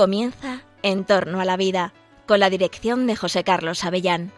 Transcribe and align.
Comienza 0.00 0.62
En 0.82 1.04
torno 1.04 1.42
a 1.42 1.44
la 1.44 1.58
vida, 1.58 1.92
con 2.26 2.40
la 2.40 2.48
dirección 2.48 3.06
de 3.06 3.16
José 3.16 3.44
Carlos 3.44 3.84
Avellán. 3.84 4.32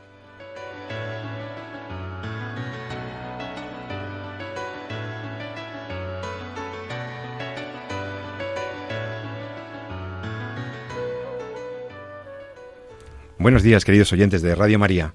Buenos 13.38 13.62
días, 13.62 13.84
queridos 13.84 14.12
oyentes 14.12 14.42
de 14.42 14.56
Radio 14.56 14.80
María. 14.80 15.14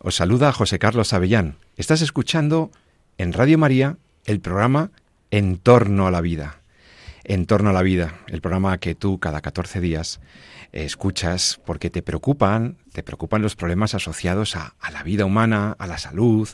Os 0.00 0.16
saluda 0.16 0.52
José 0.52 0.78
Carlos 0.78 1.14
Avellán. 1.14 1.56
Estás 1.78 2.02
escuchando 2.02 2.70
en 3.16 3.32
Radio 3.32 3.56
María 3.56 3.96
el 4.26 4.40
programa 4.40 4.90
En 5.30 5.56
torno 5.56 6.06
a 6.06 6.10
la 6.10 6.20
vida. 6.20 6.60
En 7.28 7.46
torno 7.46 7.70
a 7.70 7.72
la 7.72 7.82
vida, 7.82 8.20
el 8.28 8.40
programa 8.40 8.78
que 8.78 8.94
tú 8.94 9.18
cada 9.18 9.40
14 9.40 9.80
días 9.80 10.20
escuchas 10.70 11.60
porque 11.66 11.90
te 11.90 12.00
preocupan, 12.00 12.76
te 12.92 13.02
preocupan 13.02 13.42
los 13.42 13.56
problemas 13.56 13.96
asociados 13.96 14.54
a, 14.54 14.76
a, 14.78 14.92
la 14.92 15.02
vida 15.02 15.24
humana, 15.24 15.74
a 15.76 15.88
la 15.88 15.98
salud, 15.98 16.48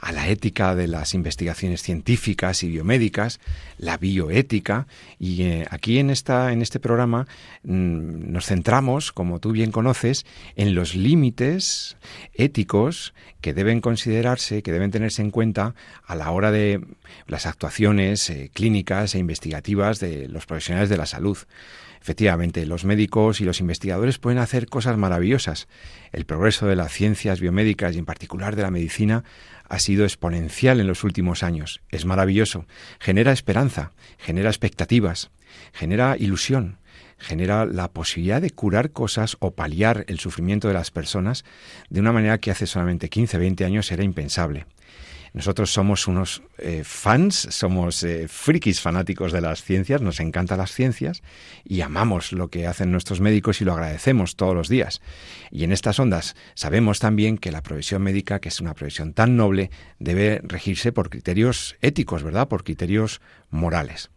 a 0.00 0.12
la 0.12 0.28
ética 0.28 0.74
de 0.74 0.88
las 0.88 1.14
investigaciones 1.14 1.82
científicas 1.82 2.62
y 2.62 2.68
biomédicas, 2.68 3.38
la 3.76 3.98
bioética, 3.98 4.86
y 5.18 5.42
eh, 5.42 5.66
aquí 5.70 5.98
en, 5.98 6.10
esta, 6.10 6.52
en 6.52 6.62
este 6.62 6.80
programa 6.80 7.26
mm, 7.64 8.32
nos 8.32 8.46
centramos, 8.46 9.12
como 9.12 9.40
tú 9.40 9.52
bien 9.52 9.70
conoces, 9.72 10.24
en 10.56 10.74
los 10.74 10.94
límites 10.94 11.96
éticos 12.34 13.14
que 13.40 13.52
deben 13.52 13.80
considerarse, 13.80 14.62
que 14.62 14.72
deben 14.72 14.90
tenerse 14.90 15.22
en 15.22 15.30
cuenta 15.30 15.74
a 16.06 16.14
la 16.14 16.30
hora 16.30 16.50
de 16.50 16.80
las 17.26 17.46
actuaciones 17.46 18.30
eh, 18.30 18.50
clínicas 18.52 19.14
e 19.14 19.18
investigativas 19.18 20.00
de 20.00 20.28
los 20.28 20.46
profesionales 20.46 20.88
de 20.88 20.96
la 20.96 21.06
salud. 21.06 21.38
Efectivamente, 22.00 22.64
los 22.64 22.84
médicos 22.84 23.40
y 23.40 23.44
los 23.44 23.60
investigadores 23.60 24.18
pueden 24.18 24.38
hacer 24.38 24.66
cosas 24.66 24.96
maravillosas. 24.96 25.68
El 26.12 26.24
progreso 26.24 26.66
de 26.66 26.76
las 26.76 26.92
ciencias 26.92 27.40
biomédicas 27.40 27.94
y 27.94 27.98
en 27.98 28.06
particular 28.06 28.56
de 28.56 28.62
la 28.62 28.70
medicina 28.70 29.24
ha 29.68 29.78
sido 29.78 30.04
exponencial 30.04 30.80
en 30.80 30.86
los 30.86 31.04
últimos 31.04 31.42
años. 31.42 31.82
Es 31.90 32.06
maravilloso. 32.06 32.66
Genera 32.98 33.32
esperanza, 33.32 33.92
genera 34.18 34.48
expectativas, 34.48 35.30
genera 35.72 36.16
ilusión, 36.18 36.78
genera 37.18 37.66
la 37.66 37.88
posibilidad 37.88 38.40
de 38.40 38.50
curar 38.50 38.92
cosas 38.92 39.36
o 39.40 39.52
paliar 39.52 40.04
el 40.08 40.18
sufrimiento 40.18 40.68
de 40.68 40.74
las 40.74 40.90
personas 40.90 41.44
de 41.90 42.00
una 42.00 42.12
manera 42.12 42.38
que 42.38 42.50
hace 42.50 42.66
solamente 42.66 43.10
15, 43.10 43.36
20 43.38 43.64
años 43.64 43.92
era 43.92 44.02
impensable. 44.02 44.66
Nosotros 45.32 45.72
somos 45.72 46.08
unos 46.08 46.42
eh, 46.58 46.82
fans, 46.84 47.48
somos 47.50 48.02
eh, 48.02 48.26
frikis 48.28 48.80
fanáticos 48.80 49.32
de 49.32 49.40
las 49.40 49.62
ciencias, 49.62 50.02
nos 50.02 50.20
encantan 50.20 50.58
las 50.58 50.72
ciencias 50.72 51.22
y 51.64 51.82
amamos 51.82 52.32
lo 52.32 52.48
que 52.48 52.66
hacen 52.66 52.90
nuestros 52.90 53.20
médicos 53.20 53.60
y 53.60 53.64
lo 53.64 53.72
agradecemos 53.72 54.36
todos 54.36 54.54
los 54.54 54.68
días. 54.68 55.00
Y 55.50 55.64
en 55.64 55.72
estas 55.72 56.00
ondas 56.00 56.34
sabemos 56.54 56.98
también 56.98 57.38
que 57.38 57.52
la 57.52 57.62
profesión 57.62 58.02
médica, 58.02 58.40
que 58.40 58.48
es 58.48 58.60
una 58.60 58.74
profesión 58.74 59.12
tan 59.12 59.36
noble, 59.36 59.70
debe 59.98 60.40
regirse 60.42 60.92
por 60.92 61.10
criterios 61.10 61.76
éticos, 61.80 62.22
¿verdad? 62.22 62.48
Por 62.48 62.64
criterios 62.64 63.20
morales. 63.50 64.10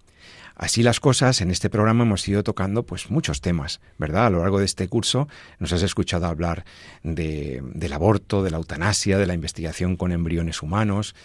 Así 0.56 0.84
las 0.84 1.00
cosas, 1.00 1.42
en 1.42 1.50
este 1.50 1.70
programa 1.70 2.04
hemos 2.04 2.28
ido 2.28 2.44
tocando 2.44 2.84
pues 2.84 3.10
muchos 3.10 3.42
temas, 3.42 3.82
¿verdad? 3.98 4.28
A 4.28 4.30
lo 4.30 4.40
largo 4.40 4.60
de 4.60 4.66
este 4.66 4.88
curso 4.88 5.28
nos 5.60 5.74
has 5.74 5.82
escuchado 5.82 6.28
hablar 6.28 6.64
de, 7.02 7.62
del 7.74 7.94
aborto, 7.94 8.44
de 8.44 8.52
la 8.52 8.58
eutanasia, 8.58 9.18
de 9.18 9.26
la 9.26 9.34
investigación 9.34 9.96
con 9.96 10.12
embriones 10.12 10.62
humanos, 10.62 11.16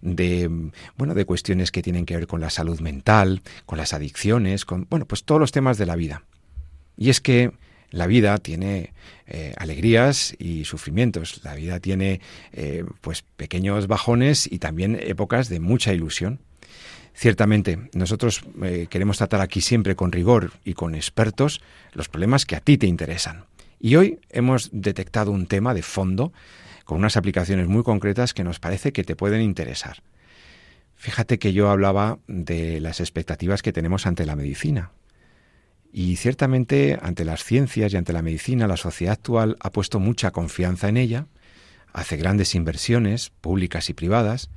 de 0.00 0.50
bueno, 0.96 1.14
de 1.14 1.24
cuestiones 1.24 1.70
que 1.70 1.82
tienen 1.82 2.06
que 2.06 2.16
ver 2.16 2.26
con 2.26 2.40
la 2.40 2.50
salud 2.50 2.80
mental, 2.80 3.42
con 3.66 3.78
las 3.78 3.92
adicciones, 3.92 4.64
con 4.64 4.86
bueno, 4.90 5.06
pues 5.06 5.24
todos 5.24 5.40
los 5.40 5.52
temas 5.52 5.78
de 5.78 5.86
la 5.86 5.94
vida. 5.94 6.24
Y 6.96 7.10
es 7.10 7.20
que 7.20 7.52
la 7.92 8.06
vida 8.06 8.36
tiene 8.38 8.94
eh, 9.26 9.54
alegrías 9.58 10.34
y 10.38 10.64
sufrimientos. 10.64 11.42
La 11.44 11.54
vida 11.54 11.78
tiene 11.78 12.20
eh, 12.52 12.84
pues 13.00 13.22
pequeños 13.36 13.86
bajones 13.86 14.50
y 14.50 14.58
también 14.58 14.98
épocas 15.00 15.48
de 15.48 15.60
mucha 15.60 15.92
ilusión. 15.92 16.40
Ciertamente, 17.14 17.90
nosotros 17.92 18.42
eh, 18.62 18.86
queremos 18.88 19.18
tratar 19.18 19.40
aquí 19.40 19.60
siempre 19.60 19.94
con 19.94 20.12
rigor 20.12 20.52
y 20.64 20.74
con 20.74 20.94
expertos 20.94 21.60
los 21.92 22.08
problemas 22.08 22.46
que 22.46 22.56
a 22.56 22.60
ti 22.60 22.78
te 22.78 22.86
interesan. 22.86 23.44
Y 23.78 23.96
hoy 23.96 24.20
hemos 24.30 24.70
detectado 24.72 25.30
un 25.30 25.46
tema 25.46 25.74
de 25.74 25.82
fondo 25.82 26.32
con 26.84 26.98
unas 26.98 27.16
aplicaciones 27.16 27.68
muy 27.68 27.82
concretas 27.82 28.34
que 28.34 28.44
nos 28.44 28.60
parece 28.60 28.92
que 28.92 29.04
te 29.04 29.16
pueden 29.16 29.42
interesar. 29.42 30.02
Fíjate 30.94 31.38
que 31.38 31.52
yo 31.52 31.68
hablaba 31.68 32.18
de 32.28 32.80
las 32.80 33.00
expectativas 33.00 33.62
que 33.62 33.72
tenemos 33.72 34.06
ante 34.06 34.24
la 34.24 34.36
medicina. 34.36 34.92
Y 35.92 36.16
ciertamente 36.16 36.98
ante 37.02 37.24
las 37.24 37.44
ciencias 37.44 37.92
y 37.92 37.96
ante 37.96 38.12
la 38.12 38.22
medicina 38.22 38.68
la 38.68 38.76
sociedad 38.76 39.14
actual 39.14 39.56
ha 39.60 39.70
puesto 39.70 40.00
mucha 40.00 40.30
confianza 40.30 40.88
en 40.88 40.96
ella, 40.96 41.26
hace 41.92 42.16
grandes 42.16 42.54
inversiones 42.54 43.30
públicas 43.40 43.90
y 43.90 43.94
privadas, 43.94 44.48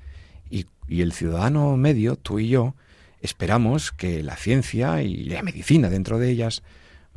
y 0.88 1.02
el 1.02 1.14
ciudadano 1.14 1.78
medio, 1.78 2.16
tú 2.16 2.40
y 2.40 2.50
yo, 2.50 2.76
esperamos 3.22 3.92
que 3.92 4.24
la 4.24 4.36
ciencia 4.36 5.02
y 5.02 5.26
la 5.26 5.44
medicina 5.44 5.90
dentro 5.90 6.20
de 6.20 6.30
ellas, 6.30 6.64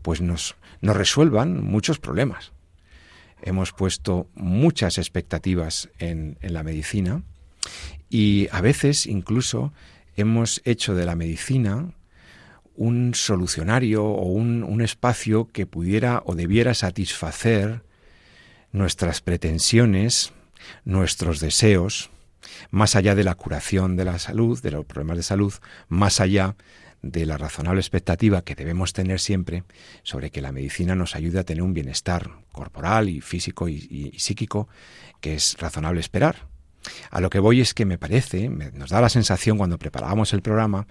pues 0.03 0.21
nos, 0.21 0.57
nos 0.81 0.97
resuelvan 0.97 1.63
muchos 1.65 1.99
problemas. 1.99 2.53
Hemos 3.43 3.73
puesto 3.73 4.29
muchas 4.35 4.99
expectativas 4.99 5.91
en, 5.99 6.39
en 6.41 6.55
la 6.55 6.63
medicina 6.63 7.23
y 8.11 8.49
a 8.51 8.61
veces 8.61 9.07
incluso 9.07 9.73
hemos 10.17 10.61
hecho 10.65 10.95
de 10.95 11.07
la 11.07 11.15
medicina 11.15 11.93
un 12.75 13.15
solucionario 13.15 14.05
o 14.05 14.27
un, 14.27 14.63
un, 14.63 14.81
espacio 14.83 15.49
que 15.53 15.67
pudiera 15.67 16.23
o 16.27 16.37
debiera 16.37 16.75
satisfacer 16.75 17.83
nuestras 18.73 19.21
pretensiones, 19.21 20.33
nuestros 20.85 21.41
deseos, 21.41 22.11
más 22.71 22.97
allá 22.97 23.15
de 23.15 23.25
la 23.25 23.35
curación 23.35 23.97
de 23.97 24.05
la 24.05 24.19
salud, 24.19 24.61
de 24.61 24.71
los 24.71 24.85
problemas 24.85 25.17
de 25.17 25.23
salud, 25.23 25.53
más 25.89 26.21
allá 26.21 26.57
de 27.03 27.27
la 27.27 27.39
razonable 27.39 27.81
expectativa 27.81 28.43
que 28.43 28.55
debemos 28.55 28.93
tener 28.93 29.21
siempre 29.21 29.65
sobre 30.03 30.31
que 30.31 30.41
la 30.41 30.53
medicina 30.53 30.95
nos 30.95 31.15
ayude 31.15 31.39
a 31.39 31.45
tener 31.45 31.63
un 31.63 31.75
bienestar 31.75 32.31
corporal 32.53 33.09
y 33.09 33.21
físico 33.21 33.69
y, 33.69 34.13
psíquico 34.19 34.69
que 35.21 35.35
es 35.35 35.57
razonable 35.59 36.01
esperar. 36.01 36.49
A 37.11 37.21
lo 37.21 37.31
que 37.31 37.39
voy 37.39 37.61
es 37.61 37.75
que 37.75 37.85
me 37.85 37.99
parece, 37.99 38.49
me, 38.49 38.71
nos 38.73 38.91
da 38.91 39.01
la 39.01 39.09
sensación 39.09 39.59
cuando 39.59 39.79
preparábamos 39.79 40.33
el 40.33 40.43
programa, 40.43 40.87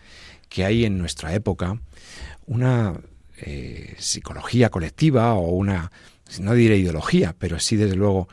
que 0.49 0.63
hay 0.63 0.85
en 0.85 0.97
nuestra 0.97 1.33
época 1.33 1.79
una 2.45 2.99
eh, 3.37 3.95
psicología 3.97 4.69
colectiva 4.69 5.33
o 5.33 5.49
una, 5.49 5.91
no 6.39 6.53
diré 6.53 6.77
ideología, 6.77 7.35
pero 7.37 7.59
sí 7.59 7.75
desde 7.75 7.95
luego 7.95 8.29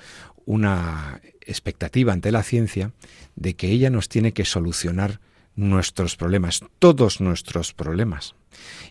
una 0.47 1.21
expectativa 1.47 2.13
ante 2.13 2.33
la 2.33 2.43
ciencia 2.43 2.93
de 3.37 3.55
que 3.55 3.71
ella 3.71 3.91
nos 3.91 4.09
tiene 4.09 4.33
que 4.33 4.45
solucionar 4.45 5.21
nuestros 5.57 6.17
problemas, 6.17 6.63
todos 6.79 7.21
nuestros 7.21 7.73
problemas, 7.73 8.35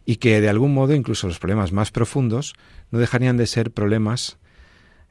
y 0.06 0.18
que 0.18 0.40
de 0.42 0.50
algún 0.50 0.74
modo 0.74 0.94
incluso 0.94 1.28
los 1.28 1.40
problemas 1.40 1.72
más 1.72 1.92
profundos 1.92 2.54
no 2.92 3.00
dejarían 3.00 3.38
de 3.38 3.48
ser 3.48 3.72
problemas 3.72 4.38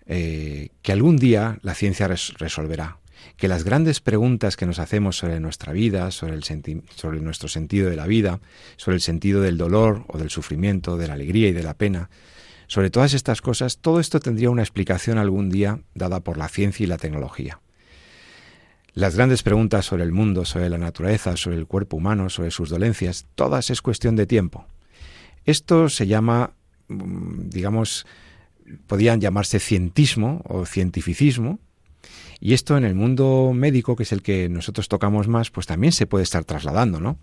eh, 0.07 0.71
que 0.83 0.93
algún 0.93 1.17
día 1.17 1.59
la 1.63 1.75
ciencia 1.75 2.09
res 2.09 2.35
resolverá, 2.39 2.99
que 3.37 3.49
las 3.49 3.65
grandes 3.65 4.01
preguntas 4.01 4.57
que 4.57 4.67
nos 4.67 4.79
hacemos 4.79 5.17
sobre 5.17 5.41
nuestra 5.41 5.73
vida, 5.73 6.11
sobre, 6.11 6.35
el 6.35 6.45
sobre 6.45 7.21
nuestro 7.21 7.49
sentido 7.49 7.89
de 7.89 7.97
la 7.97 8.07
vida, 8.07 8.41
sobre 8.77 8.97
el 8.97 9.01
sentido 9.01 9.41
del 9.41 9.59
dolor 9.59 10.05
o 10.09 10.19
del 10.19 10.31
sufrimiento, 10.31 10.97
de 10.97 11.09
la 11.09 11.15
alegría 11.15 11.49
y 11.49 11.53
de 11.53 11.63
la 11.63 11.75
pena, 11.75 12.11
sobre 12.73 12.89
todas 12.89 13.13
estas 13.13 13.43
cosas, 13.43 13.77
todo 13.77 14.01
esto 14.01 14.19
tendría 14.19 14.49
una 14.49 14.63
explicación 14.63 15.19
algún 15.19 15.51
día 15.51 15.81
dada 15.95 16.21
por 16.21 16.39
la 16.39 16.49
ciencia 16.49 16.85
y 16.85 16.87
la 16.87 16.97
tecnología. 16.97 17.61
Las 18.95 19.15
grandes 19.15 19.43
preguntas 19.43 19.85
sobre 19.85 20.05
el 20.05 20.13
mundo, 20.13 20.47
sobre 20.47 20.71
la 20.71 20.79
naturaleza, 20.79 21.37
sobre 21.37 21.59
el 21.59 21.67
cuerpo 21.67 21.99
humano, 21.99 22.31
sobre 22.31 22.51
sus 22.51 22.71
dolencias, 22.71 23.27
todas 23.35 23.69
es 23.69 23.83
cuestión 23.83 24.17
de 24.17 24.25
tiempo. 24.25 24.65
Esto 25.45 25.91
se 25.91 26.07
llama, 26.07 26.55
mm, 26.89 27.51
digamos, 27.51 28.07
podían 28.87 29.21
llamarse 29.21 29.61
cientismo 29.61 30.41
o 30.47 30.65
cientificismo, 30.65 31.59
y 32.41 32.55
esto 32.55 32.79
en 32.79 32.87
el 32.87 32.95
mundo 32.95 33.53
médico, 33.55 33.97
que 33.97 34.05
es 34.05 34.13
el 34.13 34.23
que 34.23 34.49
nosotros 34.49 34.89
tocamos 34.89 35.29
más, 35.29 35.51
pues 35.51 35.67
también 35.67 35.93
se 35.93 36.07
puede 36.07 36.25
estar 36.25 36.47
trasladando, 36.47 37.01
¿no? 37.01 37.19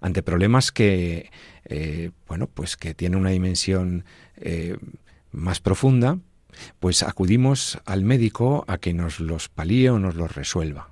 Ante 0.00 0.22
problemas 0.22 0.72
que, 0.72 1.30
eh, 1.64 2.10
bueno, 2.26 2.46
pues 2.46 2.76
que 2.76 2.94
tienen 2.94 3.18
una 3.18 3.30
dimensión 3.30 4.04
eh, 4.36 4.76
más 5.32 5.60
profunda, 5.60 6.18
pues 6.80 7.02
acudimos 7.02 7.78
al 7.84 8.02
médico 8.02 8.64
a 8.66 8.78
que 8.78 8.94
nos 8.94 9.20
los 9.20 9.48
palíe 9.48 9.90
o 9.90 9.98
nos 9.98 10.14
los 10.14 10.34
resuelva. 10.34 10.90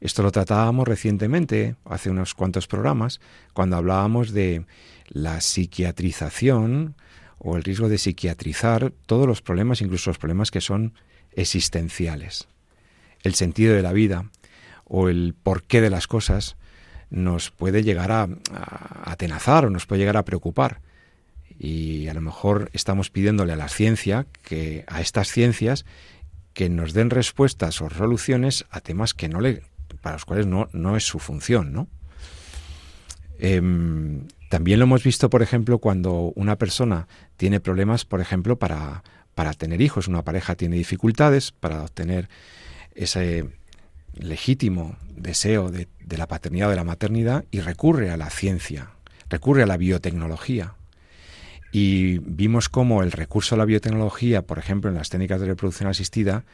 Esto 0.00 0.22
lo 0.22 0.30
tratábamos 0.30 0.86
recientemente, 0.86 1.74
hace 1.84 2.10
unos 2.10 2.34
cuantos 2.34 2.68
programas, 2.68 3.20
cuando 3.52 3.76
hablábamos 3.76 4.32
de 4.32 4.64
la 5.08 5.40
psiquiatrización 5.40 6.94
o 7.38 7.56
el 7.56 7.64
riesgo 7.64 7.88
de 7.88 7.98
psiquiatrizar 7.98 8.92
todos 9.06 9.26
los 9.26 9.42
problemas, 9.42 9.80
incluso 9.80 10.10
los 10.10 10.18
problemas 10.18 10.50
que 10.50 10.60
son 10.60 10.94
existenciales. 11.32 12.48
El 13.22 13.34
sentido 13.34 13.74
de 13.74 13.82
la 13.82 13.92
vida 13.92 14.30
o 14.84 15.08
el 15.08 15.34
porqué 15.40 15.80
de 15.80 15.90
las 15.90 16.06
cosas 16.06 16.56
nos 17.10 17.50
puede 17.50 17.82
llegar 17.82 18.12
a, 18.12 18.28
atenazar 19.04 19.64
o 19.64 19.70
nos 19.70 19.86
puede 19.86 20.00
llegar 20.00 20.16
a 20.16 20.24
preocupar. 20.24 20.80
Y 21.58 22.06
a 22.08 22.14
lo 22.14 22.20
mejor 22.20 22.70
estamos 22.72 23.10
pidiéndole 23.10 23.52
a 23.52 23.56
la 23.56 23.68
ciencia, 23.68 24.26
que 24.42 24.84
a 24.86 25.00
estas 25.00 25.28
ciencias, 25.28 25.84
que 26.52 26.68
nos 26.68 26.92
den 26.92 27.10
respuestas 27.10 27.80
o 27.80 27.90
soluciones 27.90 28.66
a 28.70 28.80
temas 28.80 29.14
que 29.14 29.28
no 29.28 29.40
le, 29.40 29.62
para 30.00 30.16
los 30.16 30.24
cuales 30.24 30.46
no, 30.46 30.68
no 30.72 30.96
es 30.96 31.04
su 31.04 31.18
función, 31.18 31.72
¿no? 31.72 31.88
Em, 33.38 34.26
también 34.48 34.78
lo 34.78 34.84
hemos 34.84 35.04
visto, 35.04 35.30
por 35.30 35.42
ejemplo, 35.42 35.78
cuando 35.78 36.32
una 36.34 36.56
persona 36.56 37.06
tiene 37.36 37.60
problemas, 37.60 38.04
por 38.04 38.20
ejemplo, 38.20 38.58
para, 38.58 39.04
para 39.34 39.52
tener 39.52 39.80
hijos. 39.80 40.08
Una 40.08 40.22
pareja 40.22 40.56
tiene 40.56 40.76
dificultades 40.76 41.52
para 41.52 41.82
obtener 41.82 42.28
ese 42.94 43.46
legítimo 44.14 44.96
deseo 45.14 45.70
de, 45.70 45.88
la 46.16 46.26
paternidad 46.26 46.68
o 46.68 46.70
de 46.70 46.76
la 46.76 46.84
maternidad 46.84 47.44
y 47.50 47.60
recurre 47.60 48.10
a 48.10 48.16
la 48.16 48.30
ciencia, 48.30 48.90
recurre 49.28 49.62
a 49.62 49.66
la 49.66 49.76
biotecnología. 49.76 50.74
Y 51.70 52.18
vimos 52.18 52.68
cómo 52.68 53.02
el 53.02 53.12
recurso 53.12 53.54
a 53.54 53.58
la 53.58 53.66
biotecnología, 53.66 54.42
por 54.42 54.58
ejemplo, 54.58 54.90
en 54.90 54.96
las 54.96 55.10
técnicas 55.10 55.40
de 55.40 55.48
reproducción 55.48 55.88
asistida, 55.88 56.44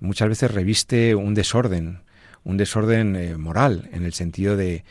muchas 0.00 0.28
veces 0.28 0.50
reviste 0.50 1.14
un 1.14 1.34
desorden, 1.34 2.02
un 2.42 2.56
desorden 2.56 3.14
eh, 3.14 3.36
moral, 3.36 3.88
en 3.92 4.04
el 4.04 4.12
sentido 4.12 4.56
de, 4.56 4.84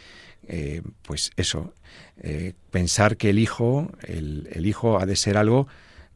eh, 0.48 0.82
pues 1.02 1.32
eso, 1.36 1.74
eh, 2.22 2.54
pensar 2.72 3.18
que 3.18 3.30
el 3.30 3.40
hijo, 3.40 3.92
el, 4.04 4.48
el 4.54 4.66
hijo 4.66 5.00
ha 5.00 5.06
de 5.06 5.18
ser 5.18 5.38
algo 5.38 5.68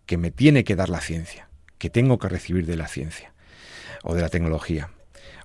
que 0.06 0.18
me 0.18 0.32
tiene 0.32 0.64
que 0.64 0.76
dar 0.78 0.90
la 0.90 1.02
ciencia, 1.02 1.50
que 1.78 1.90
tengo 1.90 2.20
que 2.20 2.30
recibir 2.30 2.66
de 2.66 2.78
la 2.78 2.88
ciencia 2.88 3.34
o 4.04 4.16
de 4.16 4.22
la 4.22 4.30
tecnología. 4.30 4.90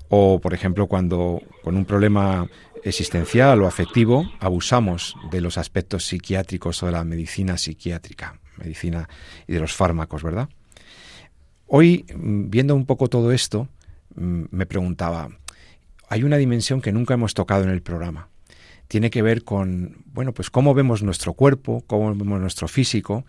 O, 0.08 0.40
por 0.40 0.54
ejemplo, 0.54 0.86
cuando 0.86 1.42
con 1.62 1.76
un 1.76 1.84
problema 1.84 2.48
existencial 2.84 3.60
o 3.62 3.66
afectivo 3.66 4.30
abusamos 4.38 5.16
de 5.30 5.40
los 5.40 5.58
aspectos 5.58 6.06
psiquiátricos 6.06 6.82
o 6.82 6.86
de 6.86 6.92
la 6.92 7.04
medicina 7.04 7.58
psiquiátrica, 7.58 8.38
medicina 8.58 9.08
y 9.46 9.54
de 9.54 9.60
los 9.60 9.74
fármacos, 9.74 10.22
¿verdad? 10.22 10.48
Hoy, 11.66 12.04
mm, 12.14 12.48
viendo 12.48 12.76
un 12.76 12.86
poco 12.86 13.08
todo 13.08 13.32
esto, 13.32 13.68
mm, 14.14 14.44
me 14.50 14.66
preguntaba, 14.66 15.30
hay 16.08 16.22
una 16.22 16.36
dimensión 16.36 16.80
que 16.80 16.92
nunca 16.92 17.14
hemos 17.14 17.34
tocado 17.34 17.64
en 17.64 17.70
el 17.70 17.82
programa. 17.82 18.28
Tiene 18.86 19.10
que 19.10 19.22
ver 19.22 19.42
con, 19.42 20.04
bueno, 20.06 20.32
pues 20.32 20.50
cómo 20.50 20.74
vemos 20.74 21.02
nuestro 21.02 21.32
cuerpo, 21.32 21.82
cómo 21.88 22.14
vemos 22.14 22.40
nuestro 22.40 22.68
físico, 22.68 23.24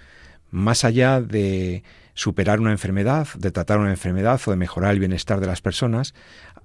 más 0.52 0.86
allá 0.86 1.20
de 1.20 1.84
superar 2.14 2.60
una 2.60 2.72
enfermedad, 2.72 3.28
de 3.38 3.52
tratar 3.52 3.80
una 3.80 3.90
enfermedad 3.90 4.40
o 4.46 4.52
de 4.52 4.58
mejorar 4.58 4.94
el 4.94 5.00
bienestar 5.00 5.40
de 5.40 5.48
las 5.48 5.62
personas, 5.62 6.14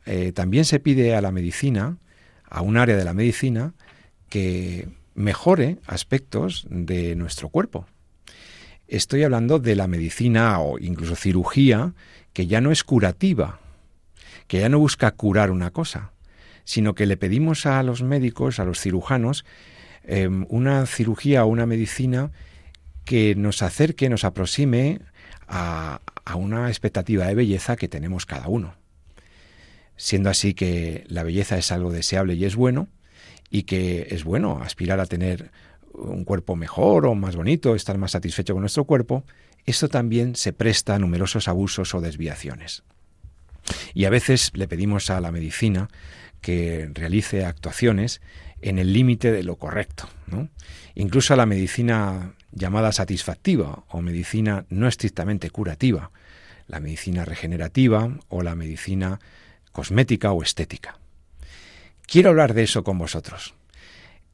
eh, 0.07 0.33
también 0.33 0.65
se 0.65 0.81
pide 0.81 1.15
a 1.15 1.21
la 1.21 1.33
medicina, 1.33 1.99
a 2.45 2.63
un 2.63 2.77
área 2.77 2.97
de 2.97 3.05
la 3.05 3.15
medicina, 3.15 3.75
que 4.29 4.89
mejore 5.15 5.79
aspectos 5.87 6.67
de 6.71 7.15
nuestro 7.17 7.49
cuerpo. 7.49 7.87
Estoy 8.89 9.23
hablando 9.23 9.59
de 9.59 9.77
la 9.77 9.87
medicina 9.87 10.59
o 10.61 10.79
incluso 10.79 11.17
cirugía 11.17 11.95
que 12.33 12.47
ya 12.47 12.61
no 12.61 12.73
es 12.73 12.85
curativa, 12.85 13.61
que 14.47 14.61
ya 14.61 14.69
no 14.69 14.79
busca 14.79 15.11
curar 15.13 15.51
una 15.51 15.71
cosa, 15.71 16.13
sino 16.65 16.95
que 16.95 17.07
le 17.07 17.17
pedimos 17.17 17.67
a 17.67 17.83
los 17.83 18.03
médicos, 18.03 18.59
a 18.59 18.65
los 18.65 18.81
cirujanos, 18.81 19.45
em, 20.05 20.47
una 20.49 20.87
cirugía 20.87 21.45
o 21.45 21.49
una 21.49 21.67
medicina 21.67 22.33
que 23.05 23.35
nos 23.35 23.63
acerque, 23.63 24.09
nos 24.09 24.25
aproxime 24.25 25.01
a, 25.49 26.01
una 26.35 26.69
expectativa 26.69 27.27
de 27.27 27.35
belleza 27.35 27.77
que 27.77 27.89
tenemos 27.89 28.27
cada 28.27 28.49
uno. 28.49 28.75
Siendo 30.03 30.31
así 30.31 30.53
que 30.53 31.05
la 31.07 31.23
belleza 31.23 31.57
es 31.57 31.71
algo 31.71 31.93
deseable 31.93 32.35
y 32.35 32.45
es 32.45 32.57
bueno, 32.57 32.89
y 33.51 33.63
que 33.63 34.09
es 34.11 34.25
bueno 34.25 34.59
aspirar 34.61 34.99
a 34.99 35.07
tener 35.07 35.53
un 35.93 36.25
cuerpo 36.25 36.57
mejor 36.57 37.07
o 37.07 37.15
más 37.15 37.37
bonito, 37.37 37.77
estar 37.77 37.99
más 37.99 38.11
satisfecho 38.11 38.53
con 38.53 38.63
nuestro 38.63 38.85
cuerpo, 38.85 39.23
esto 39.65 39.89
también 39.89 40.35
se 40.35 40.53
presta 40.53 40.97
a 40.97 40.99
numerosos 40.99 41.47
abusos 41.47 41.95
o 41.95 42.01
desviaciones. 42.01 42.83
Y 43.95 44.07
a 44.07 44.11
veces 44.11 44.51
le 44.55 44.67
pedimos 44.67 45.09
a 45.09 45.21
la 45.21 45.31
medicina 45.31 45.89
que 46.41 46.91
realice 46.93 47.45
actuaciones 47.45 48.21
en 48.61 48.81
el 48.81 48.93
límite 48.93 49.31
de 49.31 49.45
lo 49.45 49.55
correcto. 49.55 50.09
Incluso 50.97 51.33
a 51.33 51.37
la 51.37 51.47
medicina 51.47 52.35
llamada 52.51 52.91
satisfactiva 52.91 53.85
o 53.89 54.03
medicina 54.03 54.67
no 54.69 54.89
estrictamente 54.89 55.51
curativa, 55.51 56.11
la 56.67 56.81
medicina 56.81 57.25
regenerativa 57.25 58.19
o 58.31 58.43
la 58.43 58.57
medicina 58.57 59.21
cosmética 59.73 60.33
o 60.33 60.43
estética. 60.43 60.99
Quiero 62.07 62.31
hablar 62.31 62.55
de 62.55 62.65
eso 62.65 62.85
con 62.85 62.99
vosotros. 62.99 63.55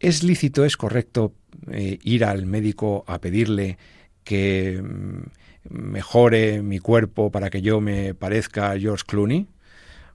¿Es 0.01 0.23
lícito, 0.23 0.65
es 0.65 0.77
correcto 0.77 1.33
eh, 1.71 1.99
ir 2.03 2.25
al 2.25 2.47
médico 2.47 3.05
a 3.07 3.21
pedirle 3.21 3.79
que 4.25 4.81
mm, 4.83 5.23
mejore 5.71 6.63
mi 6.63 6.79
cuerpo 6.79 7.31
para 7.31 7.51
que 7.51 7.63
yo 7.63 7.81
me 7.81 8.15
parezca 8.15 8.71
a 8.71 8.79
George 8.79 9.05
Clooney? 9.07 9.49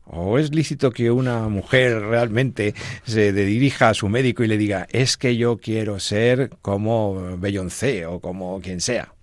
¿O 0.06 0.38
es 0.38 0.54
lícito 0.54 0.92
que 0.92 1.12
una 1.12 1.48
mujer 1.48 2.02
realmente 2.02 2.74
se 3.06 3.32
dirija 3.32 3.90
a 3.90 3.94
su 3.94 4.10
médico 4.10 4.44
y 4.44 4.48
le 4.48 4.58
diga, 4.58 4.86
es 4.92 5.16
que 5.16 5.38
yo 5.38 5.58
quiero 5.58 6.00
ser 6.00 6.50
como 6.62 7.38
Beyoncé 7.38 8.06
o 8.06 8.20
como 8.20 8.60
quien 8.60 8.82
sea? 8.82 9.14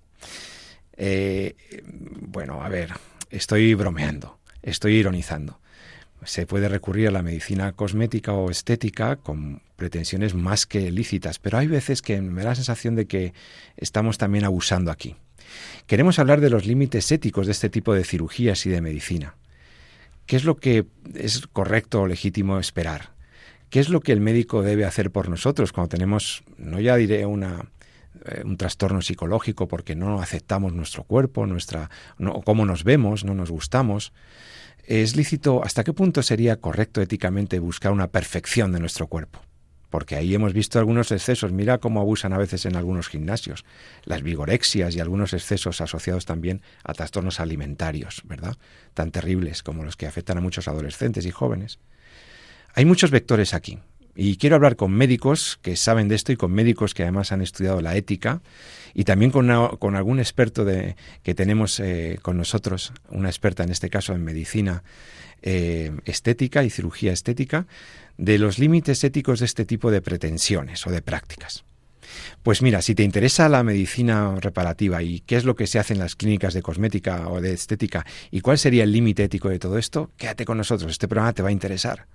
Eh, 0.96 1.55
bueno, 2.20 2.62
a 2.62 2.69
ver, 2.69 2.93
estoy 3.31 3.75
bromeando, 3.75 4.38
estoy 4.62 4.94
ironizando. 4.94 5.59
Se 6.25 6.46
puede 6.46 6.69
recurrir 6.69 7.08
a 7.08 7.11
la 7.11 7.22
medicina 7.22 7.72
cosmética 7.72 8.32
o 8.32 8.50
estética 8.50 9.17
con 9.17 9.62
pretensiones 9.76 10.34
más 10.34 10.67
que 10.67 10.90
lícitas, 10.90 11.38
pero 11.38 11.58
hay 11.58 11.67
veces 11.67 12.02
que 12.02 12.20
me 12.20 12.43
da 12.43 12.50
la 12.50 12.55
sensación 12.55 12.94
de 12.94 13.06
que 13.06 13.32
estamos 13.76 14.19
también 14.19 14.44
abusando 14.44 14.90
aquí. 14.90 15.17
Queremos 15.87 16.19
hablar 16.19 16.40
de 16.40 16.50
los 16.50 16.67
límites 16.67 17.11
éticos 17.11 17.46
de 17.46 17.52
este 17.52 17.70
tipo 17.70 17.94
de 17.94 18.05
cirugías 18.05 18.67
y 18.67 18.70
de 18.70 18.81
medicina. 18.81 19.34
¿Qué 20.26 20.37
es 20.37 20.44
lo 20.44 20.56
que 20.56 20.87
es 21.14 21.46
correcto 21.46 22.02
o 22.02 22.06
legítimo 22.06 22.58
esperar? 22.58 23.11
¿Qué 23.70 23.81
es 23.81 23.88
lo 23.88 24.00
que 24.00 24.12
el 24.12 24.20
médico 24.20 24.62
debe 24.62 24.84
hacer 24.84 25.11
por 25.11 25.28
nosotros 25.28 25.72
cuando 25.72 25.88
tenemos, 25.88 26.43
no 26.58 26.81
ya 26.81 26.96
diré 26.96 27.25
una, 27.25 27.70
eh, 28.26 28.43
un 28.44 28.56
trastorno 28.56 29.00
psicológico 29.00 29.69
porque 29.69 29.96
no 29.96 30.20
aceptamos 30.20 30.72
nuestro 30.72 31.05
cuerpo, 31.05 31.46
nuestra, 31.46 31.89
cómo 32.44 32.67
nos 32.67 32.84
vemos, 32.84 33.24
no 33.24 33.34
nos 33.34 33.50
gustamos? 33.50 34.12
¿Es 34.91 35.15
lícito, 35.15 35.63
hasta 35.63 35.85
qué 35.85 35.93
punto 35.93 36.20
sería 36.20 36.56
correcto 36.56 37.01
éticamente 37.01 37.61
buscar 37.61 37.93
una 37.93 38.09
perfección 38.09 38.73
de 38.73 38.81
nuestro 38.81 39.06
cuerpo? 39.06 39.41
porque 39.89 40.15
ahí 40.15 40.35
hemos 40.35 40.53
visto 40.53 40.79
algunos 40.79 41.11
excesos. 41.11 41.51
Mira 41.51 41.79
cómo 41.79 42.01
abusan 42.01 42.32
a 42.32 42.39
veces 42.39 42.65
en 42.65 42.77
algunos 42.77 43.09
gimnasios, 43.09 43.65
las 44.05 44.23
vigorexias 44.23 44.94
y 44.94 45.01
algunos 45.01 45.32
excesos 45.32 45.81
asociados 45.81 46.27
también 46.27 46.63
a 46.85 46.94
trastornos 46.94 47.41
alimentarios, 47.41 48.23
¿verdad? 48.25 48.56
Tan 48.94 49.11
terribles 49.11 49.65
como 49.65 49.82
los 49.82 49.97
que 49.97 50.06
afectan 50.06 50.39
a 50.39 50.41
muchos 50.41 50.69
adolescentes 50.69 51.27
y 51.27 51.32
jóvenes. 51.32 51.81
Hay 52.75 52.85
muchos 52.85 53.11
vectores 53.11 53.53
aquí. 53.53 53.81
Y 54.22 54.36
quiero 54.36 54.56
hablar 54.56 54.77
con 54.77 54.93
médicos 54.93 55.58
que 55.62 55.77
saben 55.77 56.08
de 56.08 56.15
esto 56.15 56.31
y 56.31 56.36
con 56.36 56.53
médicos 56.53 56.93
que 56.93 57.05
además 57.05 57.32
han 57.32 57.41
estudiado 57.41 57.81
la 57.81 57.96
ética 57.96 58.43
y 58.93 59.05
también 59.05 59.31
con, 59.31 59.48
con 59.79 59.96
algún 59.96 60.19
experto 60.19 60.67
de, 60.67 60.94
que 61.22 61.34
tenemos 61.34 61.81
eh, 61.81 62.19
con 62.20 62.36
nosotros, 62.36 62.93
una 63.08 63.31
experta 63.31 63.62
en 63.65 63.70
este 63.70 63.89
caso 63.89 64.12
en 64.12 64.22
medicina 64.22 64.82
eh, 65.41 65.93
estética 66.05 66.65
y 66.65 66.69
cirugía 66.69 67.15
estética, 67.15 67.67
de 68.19 68.36
los 68.36 68.58
límites 68.58 69.03
éticos 69.05 69.41
de 69.41 69.46
este 69.46 69.65
tipo 69.65 69.91
de 69.91 70.03
pretensiones 70.03 70.86
o 70.86 70.91
de 70.91 71.00
prácticas. 71.00 71.65
Pues 72.43 72.60
mira, 72.60 72.82
si 72.82 72.94
te 72.94 73.05
interesa 73.05 73.48
la 73.48 73.62
medicina 73.62 74.34
reparativa 74.39 75.03
y 75.03 75.20
qué 75.20 75.36
es 75.36 75.46
lo 75.46 75.56
que 75.56 75.67
se 75.67 75.79
hace 75.79 75.94
en 75.94 75.98
las 75.98 76.15
clínicas 76.15 76.53
de 76.53 76.60
cosmética 76.60 77.27
o 77.29 77.41
de 77.41 77.55
estética 77.55 78.05
y 78.31 78.43
cuál 78.43 78.58
sería 78.58 78.84
el 78.84 78.93
límite 78.93 79.24
ético 79.24 79.48
de 79.48 79.58
todo 79.58 79.79
esto, 79.79 80.10
quédate 80.19 80.44
con 80.44 80.58
nosotros, 80.58 80.93
este 80.93 81.08
programa 81.08 81.32
te 81.32 81.41
va 81.41 81.48
a 81.48 81.53
interesar. 81.53 82.06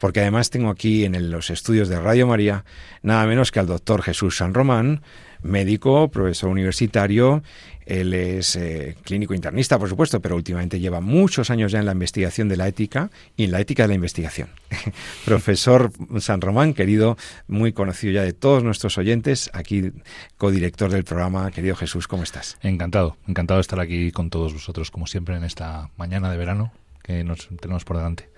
Porque 0.00 0.20
además 0.20 0.48
tengo 0.48 0.70
aquí 0.70 1.04
en 1.04 1.30
los 1.30 1.50
estudios 1.50 1.90
de 1.90 2.00
Radio 2.00 2.26
María 2.26 2.64
nada 3.02 3.26
menos 3.26 3.52
que 3.52 3.60
al 3.60 3.66
doctor 3.66 4.00
Jesús 4.02 4.38
San 4.38 4.54
Román, 4.54 5.02
médico, 5.42 6.10
profesor 6.10 6.48
universitario, 6.48 7.42
él 7.84 8.14
es 8.14 8.56
eh, 8.56 8.96
clínico 9.02 9.34
internista, 9.34 9.78
por 9.78 9.90
supuesto, 9.90 10.20
pero 10.20 10.36
últimamente 10.36 10.80
lleva 10.80 11.02
muchos 11.02 11.50
años 11.50 11.70
ya 11.70 11.80
en 11.80 11.86
la 11.86 11.92
investigación 11.92 12.48
de 12.48 12.56
la 12.56 12.66
ética 12.66 13.10
y 13.36 13.44
en 13.44 13.52
la 13.52 13.60
ética 13.60 13.82
de 13.82 13.88
la 13.88 13.94
investigación. 13.94 14.48
profesor 15.26 15.92
San 16.18 16.40
Román, 16.40 16.72
querido, 16.72 17.18
muy 17.46 17.74
conocido 17.74 18.14
ya 18.14 18.22
de 18.22 18.32
todos 18.32 18.64
nuestros 18.64 18.96
oyentes, 18.96 19.50
aquí 19.52 19.92
codirector 20.38 20.90
del 20.90 21.04
programa. 21.04 21.50
Querido 21.50 21.76
Jesús, 21.76 22.08
¿cómo 22.08 22.22
estás? 22.22 22.56
Encantado, 22.62 23.18
encantado 23.28 23.58
de 23.58 23.62
estar 23.62 23.80
aquí 23.80 24.12
con 24.12 24.30
todos 24.30 24.54
vosotros, 24.54 24.90
como 24.90 25.06
siempre, 25.06 25.36
en 25.36 25.44
esta 25.44 25.90
mañana 25.98 26.30
de 26.30 26.38
verano 26.38 26.72
que 27.02 27.22
nos 27.22 27.48
tenemos 27.60 27.84
por 27.84 27.96
delante. 27.98 28.29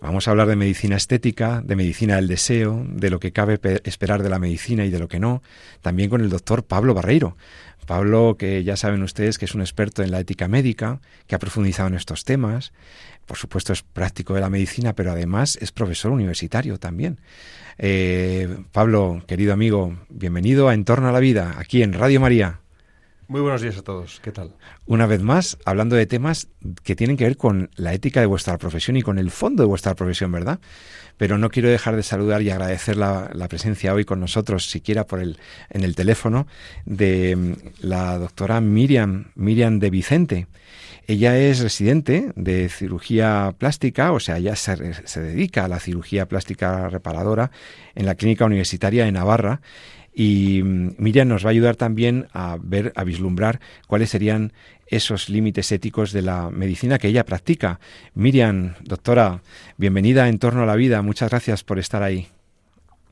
Vamos 0.00 0.26
a 0.26 0.32
hablar 0.32 0.48
de 0.48 0.56
medicina 0.56 0.96
estética, 0.96 1.62
de 1.64 1.76
medicina 1.76 2.16
del 2.16 2.28
deseo, 2.28 2.84
de 2.88 3.10
lo 3.10 3.20
que 3.20 3.32
cabe 3.32 3.60
esperar 3.84 4.22
de 4.22 4.30
la 4.30 4.38
medicina 4.38 4.84
y 4.84 4.90
de 4.90 4.98
lo 4.98 5.08
que 5.08 5.20
no, 5.20 5.42
también 5.80 6.10
con 6.10 6.22
el 6.22 6.30
doctor 6.30 6.64
Pablo 6.64 6.94
Barreiro. 6.94 7.36
Pablo, 7.86 8.36
que 8.38 8.64
ya 8.64 8.76
saben 8.76 9.02
ustedes 9.02 9.38
que 9.38 9.44
es 9.44 9.54
un 9.54 9.60
experto 9.60 10.02
en 10.02 10.10
la 10.10 10.20
ética 10.20 10.48
médica, 10.48 11.00
que 11.26 11.34
ha 11.34 11.38
profundizado 11.38 11.88
en 11.88 11.94
estos 11.94 12.24
temas, 12.24 12.72
por 13.26 13.36
supuesto 13.36 13.72
es 13.72 13.82
práctico 13.82 14.34
de 14.34 14.40
la 14.40 14.50
medicina, 14.50 14.94
pero 14.94 15.12
además 15.12 15.58
es 15.60 15.72
profesor 15.72 16.10
universitario 16.12 16.78
también. 16.78 17.18
Eh, 17.78 18.48
Pablo, 18.72 19.22
querido 19.26 19.52
amigo, 19.52 19.96
bienvenido 20.08 20.68
a 20.68 20.74
Entorno 20.74 21.08
a 21.08 21.12
la 21.12 21.20
Vida, 21.20 21.54
aquí 21.58 21.82
en 21.82 21.92
Radio 21.92 22.20
María. 22.20 22.61
Muy 23.32 23.40
buenos 23.40 23.62
días 23.62 23.78
a 23.78 23.82
todos. 23.82 24.20
¿Qué 24.22 24.30
tal? 24.30 24.52
Una 24.84 25.06
vez 25.06 25.22
más, 25.22 25.56
hablando 25.64 25.96
de 25.96 26.04
temas 26.04 26.48
que 26.82 26.94
tienen 26.94 27.16
que 27.16 27.24
ver 27.24 27.38
con 27.38 27.70
la 27.76 27.94
ética 27.94 28.20
de 28.20 28.26
vuestra 28.26 28.58
profesión 28.58 28.98
y 28.98 29.00
con 29.00 29.18
el 29.18 29.30
fondo 29.30 29.62
de 29.62 29.68
vuestra 29.68 29.94
profesión, 29.94 30.30
¿verdad? 30.30 30.60
Pero 31.16 31.38
no 31.38 31.48
quiero 31.48 31.70
dejar 31.70 31.96
de 31.96 32.02
saludar 32.02 32.42
y 32.42 32.50
agradecer 32.50 32.98
la, 32.98 33.30
presencia 33.48 33.94
hoy 33.94 34.04
con 34.04 34.20
nosotros, 34.20 34.66
siquiera 34.66 35.06
por 35.06 35.18
el, 35.18 35.38
en 35.70 35.82
el 35.82 35.94
teléfono, 35.94 36.46
de 36.84 37.34
mm, 37.34 37.52
la 37.80 38.18
doctora 38.18 38.60
Miriam, 38.60 39.30
Miriam 39.34 39.78
de 39.78 39.88
Vicente. 39.88 40.46
Ella 41.06 41.38
es 41.38 41.60
residente 41.60 42.32
de 42.36 42.68
cirugía 42.68 43.54
plástica, 43.56 44.12
o 44.12 44.20
sea, 44.20 44.36
ella 44.36 44.56
se, 44.56 44.92
se 45.06 45.20
dedica 45.22 45.64
a 45.64 45.68
la 45.68 45.80
cirugía 45.80 46.28
plástica 46.28 46.90
reparadora 46.90 47.50
en 47.94 48.04
la 48.04 48.14
Clínica 48.14 48.44
Universitaria 48.44 49.06
de 49.06 49.12
Navarra 49.12 49.62
y 50.14 50.62
mm, 50.62 50.94
Miriam 50.98 51.28
nos 51.28 51.44
va 51.44 51.48
a 51.48 51.52
ayudar 51.52 51.76
también 51.76 52.26
a 52.32 52.58
ver, 52.60 52.92
a 52.96 53.04
vislumbrar 53.04 53.60
cuáles 53.86 54.10
serían 54.10 54.52
esos 54.86 55.28
límites 55.28 55.72
éticos 55.72 56.12
de 56.12 56.22
la 56.22 56.50
medicina 56.50 56.98
que 56.98 57.08
ella 57.08 57.24
practica. 57.24 57.80
Miriam, 58.14 58.74
doctora, 58.82 59.40
bienvenida 59.78 60.28
en 60.28 60.38
torno 60.38 60.62
a 60.62 60.66
la 60.66 60.76
vida. 60.76 61.00
Muchas 61.00 61.30
gracias 61.30 61.64
por 61.64 61.78
estar 61.78 62.02
ahí. 62.02 62.28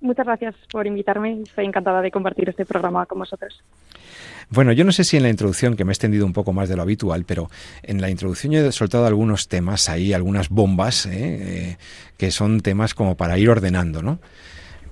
Muchas 0.03 0.27
gracias 0.27 0.55
por 0.71 0.87
invitarme. 0.87 1.43
Estoy 1.43 1.67
encantada 1.67 2.01
de 2.01 2.11
compartir 2.11 2.49
este 2.49 2.65
programa 2.65 3.07
con 3.07 3.19
vosotros. 3.19 3.63
Bueno, 4.49 4.73
yo 4.73 4.85
no 4.85 4.93
sé 4.93 5.05
si 5.05 5.17
en 5.17 5.23
la 5.23 5.29
introducción, 5.29 5.77
que 5.77 5.85
me 5.85 5.93
he 5.93 5.95
extendido 5.95 6.27
un 6.27 6.33
poco 6.33 6.53
más 6.53 6.69
de 6.69 6.77
lo 6.77 6.83
habitual, 6.83 7.25
pero 7.25 7.51
en 7.83 8.01
la 8.01 8.11
introducción 8.11 8.53
yo 8.53 8.67
he 8.67 8.73
soltado 8.73 9.07
algunos 9.07 9.49
temas 9.49 9.89
ahí, 9.89 10.13
algunas 10.13 10.49
bombas, 10.49 11.07
¿eh? 11.07 11.13
Eh, 11.13 11.77
que 12.17 12.31
son 12.31 12.61
temas 12.61 12.95
como 12.95 13.17
para 13.17 13.39
ir 13.39 13.49
ordenando, 13.49 14.03
¿no? 14.03 14.19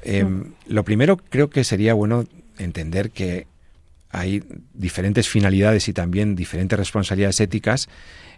Em, 0.02 0.52
lo 0.67 0.85
primero 0.85 1.17
creo 1.17 1.50
que 1.50 1.64
sería 1.64 1.95
bueno 1.95 2.25
entender 2.59 3.11
que 3.11 3.47
hay 4.11 4.43
diferentes 4.73 5.28
finalidades 5.28 5.88
y 5.88 5.93
también 5.93 6.35
diferentes 6.35 6.78
responsabilidades 6.78 7.40
éticas 7.40 7.88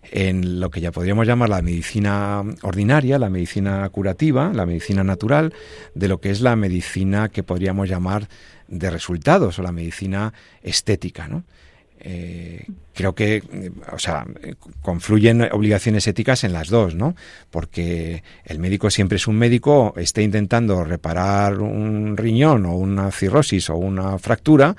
en 0.02 0.61
lo 0.61 0.71
que 0.71 0.81
ya 0.81 0.93
podríamos 0.93 1.26
llamar 1.26 1.50
la 1.50 1.62
medicina 1.62 2.43
ordinaria, 2.62 3.19
la 3.19 3.31
medicina 3.31 3.88
curativa, 3.90 4.52
la 4.52 4.67
medicina 4.67 5.05
natural, 5.05 5.55
de 5.95 6.09
lo 6.09 6.21
que 6.21 6.31
es 6.31 6.40
la 6.40 6.57
medicina 6.57 7.29
que 7.29 7.43
podríamos 7.43 7.88
llamar 7.88 8.29
de 8.67 8.90
resultados 8.90 9.59
o 9.59 9.62
la 9.62 9.73
medicina 9.73 10.33
estética, 10.62 11.29
¿no? 11.29 11.45
Eh, 12.02 12.64
creo 12.95 13.14
que, 13.14 13.42
o 13.92 13.99
sea, 13.99 14.26
confluyen 14.83 15.42
obligaciones 15.52 16.07
éticas 16.07 16.45
en 16.45 16.52
las 16.52 16.69
dos, 16.69 16.95
¿no? 16.95 17.14
Porque 17.50 18.23
el 18.45 18.59
médico 18.59 18.90
siempre 18.90 19.16
es 19.16 19.26
un 19.26 19.37
médico, 19.37 19.95
esté 19.97 20.23
intentando 20.23 20.83
reparar 20.85 21.61
un 21.61 22.16
riñón 22.16 22.66
o 22.66 22.75
una 22.75 23.11
cirrosis 23.11 23.71
o 23.71 23.76
una 23.76 24.19
fractura, 24.19 24.76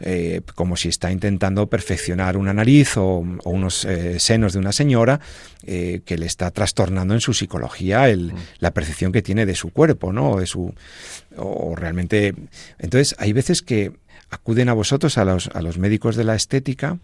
eh, 0.00 0.42
como 0.54 0.76
si 0.76 0.88
está 0.88 1.10
intentando 1.10 1.68
perfeccionar 1.68 2.36
una 2.36 2.52
nariz 2.52 2.96
o, 2.96 3.24
unos 3.44 3.84
eh, 3.84 4.18
senos 4.20 4.52
de 4.52 4.58
una 4.58 4.72
señora 4.72 5.20
que 5.64 6.16
le 6.16 6.26
está 6.26 6.52
trastornando 6.52 7.12
en 7.14 7.20
su 7.20 7.34
psicología 7.34 8.08
el, 8.08 8.32
mm. 8.32 8.36
la 8.60 8.70
percepción 8.70 9.10
que 9.10 9.20
tiene 9.20 9.46
de 9.46 9.56
su 9.56 9.70
cuerpo, 9.70 10.12
¿no? 10.12 10.32
O 10.32 10.40
de 10.40 10.46
su, 10.46 10.72
o 11.36 11.74
realmente, 11.74 12.34
entonces 12.78 13.16
hay 13.18 13.32
veces 13.32 13.62
que 13.62 13.92
acuden 14.30 14.68
a 14.68 14.72
vosotros, 14.72 15.18
a 15.18 15.24
los, 15.24 15.48
a 15.48 15.62
los 15.62 15.78
médicos 15.78 16.16
de 16.16 16.24
la 16.24 16.34
estética, 16.34 16.98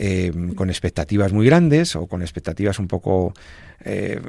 eh, 0.00 0.32
con 0.54 0.70
expectativas 0.70 1.32
muy 1.32 1.46
grandes 1.46 1.96
o 1.96 2.06
con 2.06 2.22
expectativas 2.22 2.78
un 2.78 2.86
poco, 2.86 3.34
eh, 3.84 4.20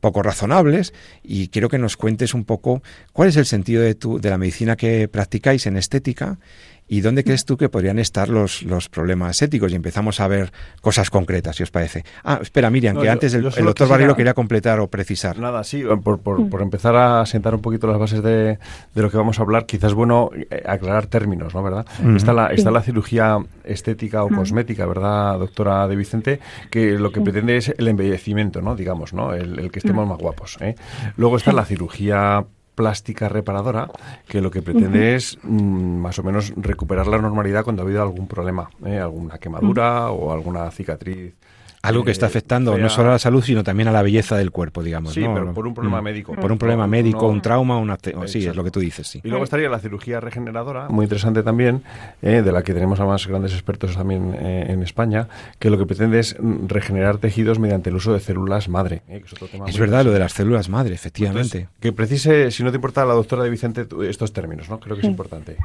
poco 0.00 0.22
razonables 0.22 0.92
y 1.22 1.48
quiero 1.48 1.70
que 1.70 1.78
nos 1.78 1.96
cuentes 1.96 2.34
un 2.34 2.44
poco 2.44 2.82
cuál 3.12 3.28
es 3.28 3.36
el 3.36 3.46
sentido 3.46 3.82
de, 3.82 3.94
tu, 3.94 4.20
de 4.20 4.28
la 4.28 4.36
medicina 4.36 4.76
que 4.76 5.08
practicáis 5.08 5.66
en 5.66 5.78
estética 5.78 6.38
¿Y 6.88 7.02
dónde 7.02 7.24
crees 7.24 7.44
tú 7.44 7.56
que 7.56 7.68
podrían 7.68 7.98
estar 7.98 8.28
los, 8.28 8.62
los 8.62 8.88
problemas 8.88 9.40
éticos? 9.42 9.72
Y 9.72 9.74
empezamos 9.74 10.20
a 10.20 10.28
ver 10.28 10.52
cosas 10.80 11.10
concretas, 11.10 11.56
si 11.56 11.62
os 11.62 11.70
parece. 11.70 12.04
Ah, 12.24 12.38
espera, 12.40 12.70
Miriam, 12.70 12.98
que 12.98 13.08
antes 13.08 13.34
el, 13.34 13.42
doctor 13.42 13.88
Barrero 13.88 14.16
quería 14.16 14.34
completar 14.34 14.80
o 14.80 14.88
precisar. 14.88 15.38
Nada, 15.38 15.64
sí, 15.64 15.82
por, 16.02 16.20
por, 16.20 16.48
por, 16.48 16.62
empezar 16.62 16.96
a 16.96 17.26
sentar 17.26 17.54
un 17.54 17.60
poquito 17.60 17.86
las 17.86 17.98
bases 17.98 18.22
de, 18.22 18.58
de, 18.94 19.02
lo 19.02 19.10
que 19.10 19.16
vamos 19.16 19.38
a 19.38 19.42
hablar, 19.42 19.66
quizás 19.66 19.88
es 19.88 19.94
bueno 19.94 20.30
eh, 20.34 20.62
aclarar 20.66 21.06
términos, 21.06 21.54
¿no? 21.54 21.62
¿Verdad? 21.62 21.86
está, 22.16 22.32
la, 22.32 22.48
está 22.48 22.70
la 22.70 22.82
cirugía 22.82 23.38
estética 23.64 24.24
o 24.24 24.28
cosmética, 24.28 24.86
¿verdad, 24.86 25.38
doctora 25.38 25.86
de 25.88 25.96
Vicente? 25.96 26.40
Que 26.70 26.98
lo 26.98 27.12
que 27.12 27.20
pretende 27.20 27.56
es 27.56 27.74
el 27.76 27.88
embellecimiento, 27.88 28.62
¿no? 28.62 28.76
Digamos, 28.76 29.12
¿no? 29.12 29.34
El, 29.34 29.58
el 29.58 29.70
que 29.70 29.78
estemos 29.78 30.06
más 30.06 30.18
guapos. 30.18 30.58
¿eh? 30.60 30.74
Luego 31.16 31.36
está 31.36 31.52
la 31.52 31.64
cirugía 31.64 32.44
plástica 32.78 33.28
reparadora 33.28 33.90
que 34.28 34.40
lo 34.40 34.52
que 34.52 34.62
pretende 34.62 35.16
es 35.16 35.36
mm, 35.42 35.98
más 35.98 36.16
o 36.20 36.22
menos 36.22 36.52
recuperar 36.54 37.08
la 37.08 37.18
normalidad 37.18 37.64
cuando 37.64 37.82
ha 37.82 37.84
habido 37.84 38.02
algún 38.02 38.28
problema, 38.28 38.70
¿eh? 38.86 39.00
alguna 39.00 39.36
quemadura 39.38 40.12
o 40.12 40.32
alguna 40.32 40.70
cicatriz 40.70 41.34
algo 41.82 42.04
que 42.04 42.10
está 42.10 42.26
eh, 42.26 42.28
afectando 42.28 42.76
no 42.76 42.88
solo 42.88 43.10
a 43.10 43.12
la 43.12 43.18
salud, 43.18 43.42
sino 43.42 43.62
también 43.62 43.88
a 43.88 43.92
la 43.92 44.02
belleza 44.02 44.36
del 44.36 44.50
cuerpo, 44.50 44.82
digamos. 44.82 45.12
Sí, 45.12 45.20
pero 45.20 45.52
por 45.52 45.66
un 45.66 45.74
problema 45.74 46.00
mm. 46.00 46.04
médico. 46.04 46.34
Por 46.34 46.52
un 46.52 46.58
problema 46.58 46.86
médico, 46.86 47.28
un 47.28 47.40
trauma, 47.40 47.78
una... 47.78 47.98
Sí, 48.26 48.46
es 48.46 48.56
lo 48.56 48.64
que 48.64 48.70
tú 48.70 48.80
dices, 48.80 49.06
sí. 49.06 49.20
Y 49.24 49.28
luego 49.28 49.44
estaría 49.44 49.68
la 49.68 49.78
cirugía 49.78 50.20
regeneradora, 50.20 50.88
muy 50.88 51.04
interesante 51.04 51.42
también, 51.42 51.82
eh, 52.22 52.42
de 52.42 52.52
la 52.52 52.62
que 52.62 52.74
tenemos 52.74 53.00
a 53.00 53.04
más 53.04 53.26
grandes 53.26 53.52
expertos 53.52 53.96
también 53.96 54.34
eh, 54.34 54.66
en 54.68 54.82
España, 54.82 55.28
que 55.58 55.70
lo 55.70 55.78
que 55.78 55.86
pretende 55.86 56.18
es 56.18 56.36
mm, 56.38 56.66
regenerar 56.66 57.18
tejidos 57.18 57.58
mediante 57.58 57.90
el 57.90 57.96
uso 57.96 58.12
de 58.12 58.20
células 58.20 58.68
madre. 58.68 59.02
es, 59.66 59.78
verdad, 59.78 60.04
lo 60.04 60.12
de 60.12 60.18
las 60.18 60.32
células 60.32 60.68
madre, 60.68 60.94
efectivamente. 60.94 61.68
que 61.80 61.92
precise, 61.92 62.50
si 62.50 62.62
no 62.62 62.70
te 62.70 62.76
importa, 62.76 63.04
la 63.04 63.14
doctora 63.14 63.44
de 63.44 63.50
Vicente, 63.50 63.86
estos 64.08 64.32
términos, 64.32 64.68
¿no? 64.68 64.80
Creo 64.80 64.96
que 64.96 65.02
es 65.02 65.08
importante. 65.08 65.56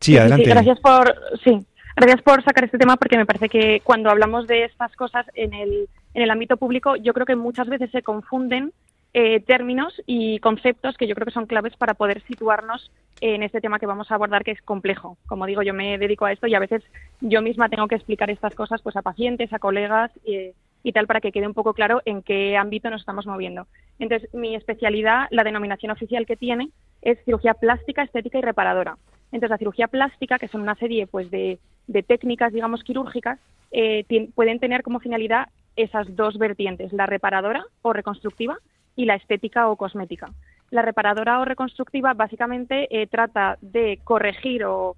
Sí, 0.00 0.16
adelante. 0.18 0.50
gracias 0.50 0.78
por... 0.80 1.14
Sí, 1.42 1.66
Gracias 1.96 2.22
por 2.22 2.42
sacar 2.42 2.64
este 2.64 2.78
tema 2.78 2.96
porque 2.96 3.16
me 3.16 3.26
parece 3.26 3.48
que 3.48 3.80
cuando 3.84 4.10
hablamos 4.10 4.48
de 4.48 4.64
estas 4.64 4.94
cosas 4.96 5.26
en 5.34 5.54
el, 5.54 5.88
en 6.14 6.22
el 6.22 6.30
ámbito 6.30 6.56
público, 6.56 6.96
yo 6.96 7.14
creo 7.14 7.24
que 7.24 7.36
muchas 7.36 7.68
veces 7.68 7.90
se 7.92 8.02
confunden 8.02 8.72
eh, 9.16 9.38
términos 9.38 10.02
y 10.06 10.40
conceptos 10.40 10.96
que 10.96 11.06
yo 11.06 11.14
creo 11.14 11.26
que 11.26 11.30
son 11.30 11.46
claves 11.46 11.76
para 11.76 11.94
poder 11.94 12.20
situarnos 12.22 12.90
en 13.20 13.44
este 13.44 13.60
tema 13.60 13.78
que 13.78 13.86
vamos 13.86 14.10
a 14.10 14.16
abordar, 14.16 14.42
que 14.42 14.50
es 14.50 14.60
complejo. 14.62 15.16
Como 15.28 15.46
digo, 15.46 15.62
yo 15.62 15.72
me 15.72 15.96
dedico 15.98 16.24
a 16.24 16.32
esto 16.32 16.48
y 16.48 16.54
a 16.56 16.58
veces 16.58 16.82
yo 17.20 17.40
misma 17.42 17.68
tengo 17.68 17.86
que 17.86 17.94
explicar 17.94 18.28
estas 18.28 18.56
cosas 18.56 18.82
pues 18.82 18.96
a 18.96 19.02
pacientes, 19.02 19.52
a 19.52 19.60
colegas 19.60 20.10
y 20.24 20.92
tal 20.92 21.06
para 21.06 21.20
que 21.20 21.30
quede 21.30 21.46
un 21.46 21.54
poco 21.54 21.74
claro 21.74 22.02
en 22.06 22.22
qué 22.22 22.56
ámbito 22.56 22.90
nos 22.90 23.02
estamos 23.02 23.24
moviendo. 23.24 23.68
Entonces, 24.00 24.28
mi 24.34 24.56
especialidad, 24.56 25.28
la 25.30 25.44
denominación 25.44 25.92
oficial 25.92 26.26
que 26.26 26.36
tiene, 26.36 26.70
es 27.02 27.24
cirugía 27.24 27.54
plástica, 27.54 28.02
estética 28.02 28.38
y 28.38 28.42
reparadora. 28.42 28.96
Entonces, 29.26 29.50
la 29.50 29.58
cirugía 29.58 29.86
plástica, 29.86 30.40
que 30.40 30.48
son 30.48 30.60
una 30.62 30.74
serie 30.74 31.06
pues 31.06 31.30
de 31.30 31.60
de 31.86 32.02
técnicas, 32.02 32.52
digamos, 32.52 32.82
quirúrgicas, 32.82 33.38
eh, 33.72 34.04
pueden 34.34 34.60
tener 34.60 34.82
como 34.82 35.00
finalidad 35.00 35.48
esas 35.76 36.14
dos 36.14 36.38
vertientes, 36.38 36.92
la 36.92 37.06
reparadora 37.06 37.64
o 37.82 37.92
reconstructiva 37.92 38.58
y 38.96 39.06
la 39.06 39.16
estética 39.16 39.68
o 39.68 39.76
cosmética. 39.76 40.30
La 40.70 40.82
reparadora 40.82 41.40
o 41.40 41.44
reconstructiva 41.44 42.14
básicamente 42.14 42.88
eh, 42.90 43.06
trata 43.06 43.58
de 43.60 43.98
corregir 44.04 44.64
o, 44.64 44.96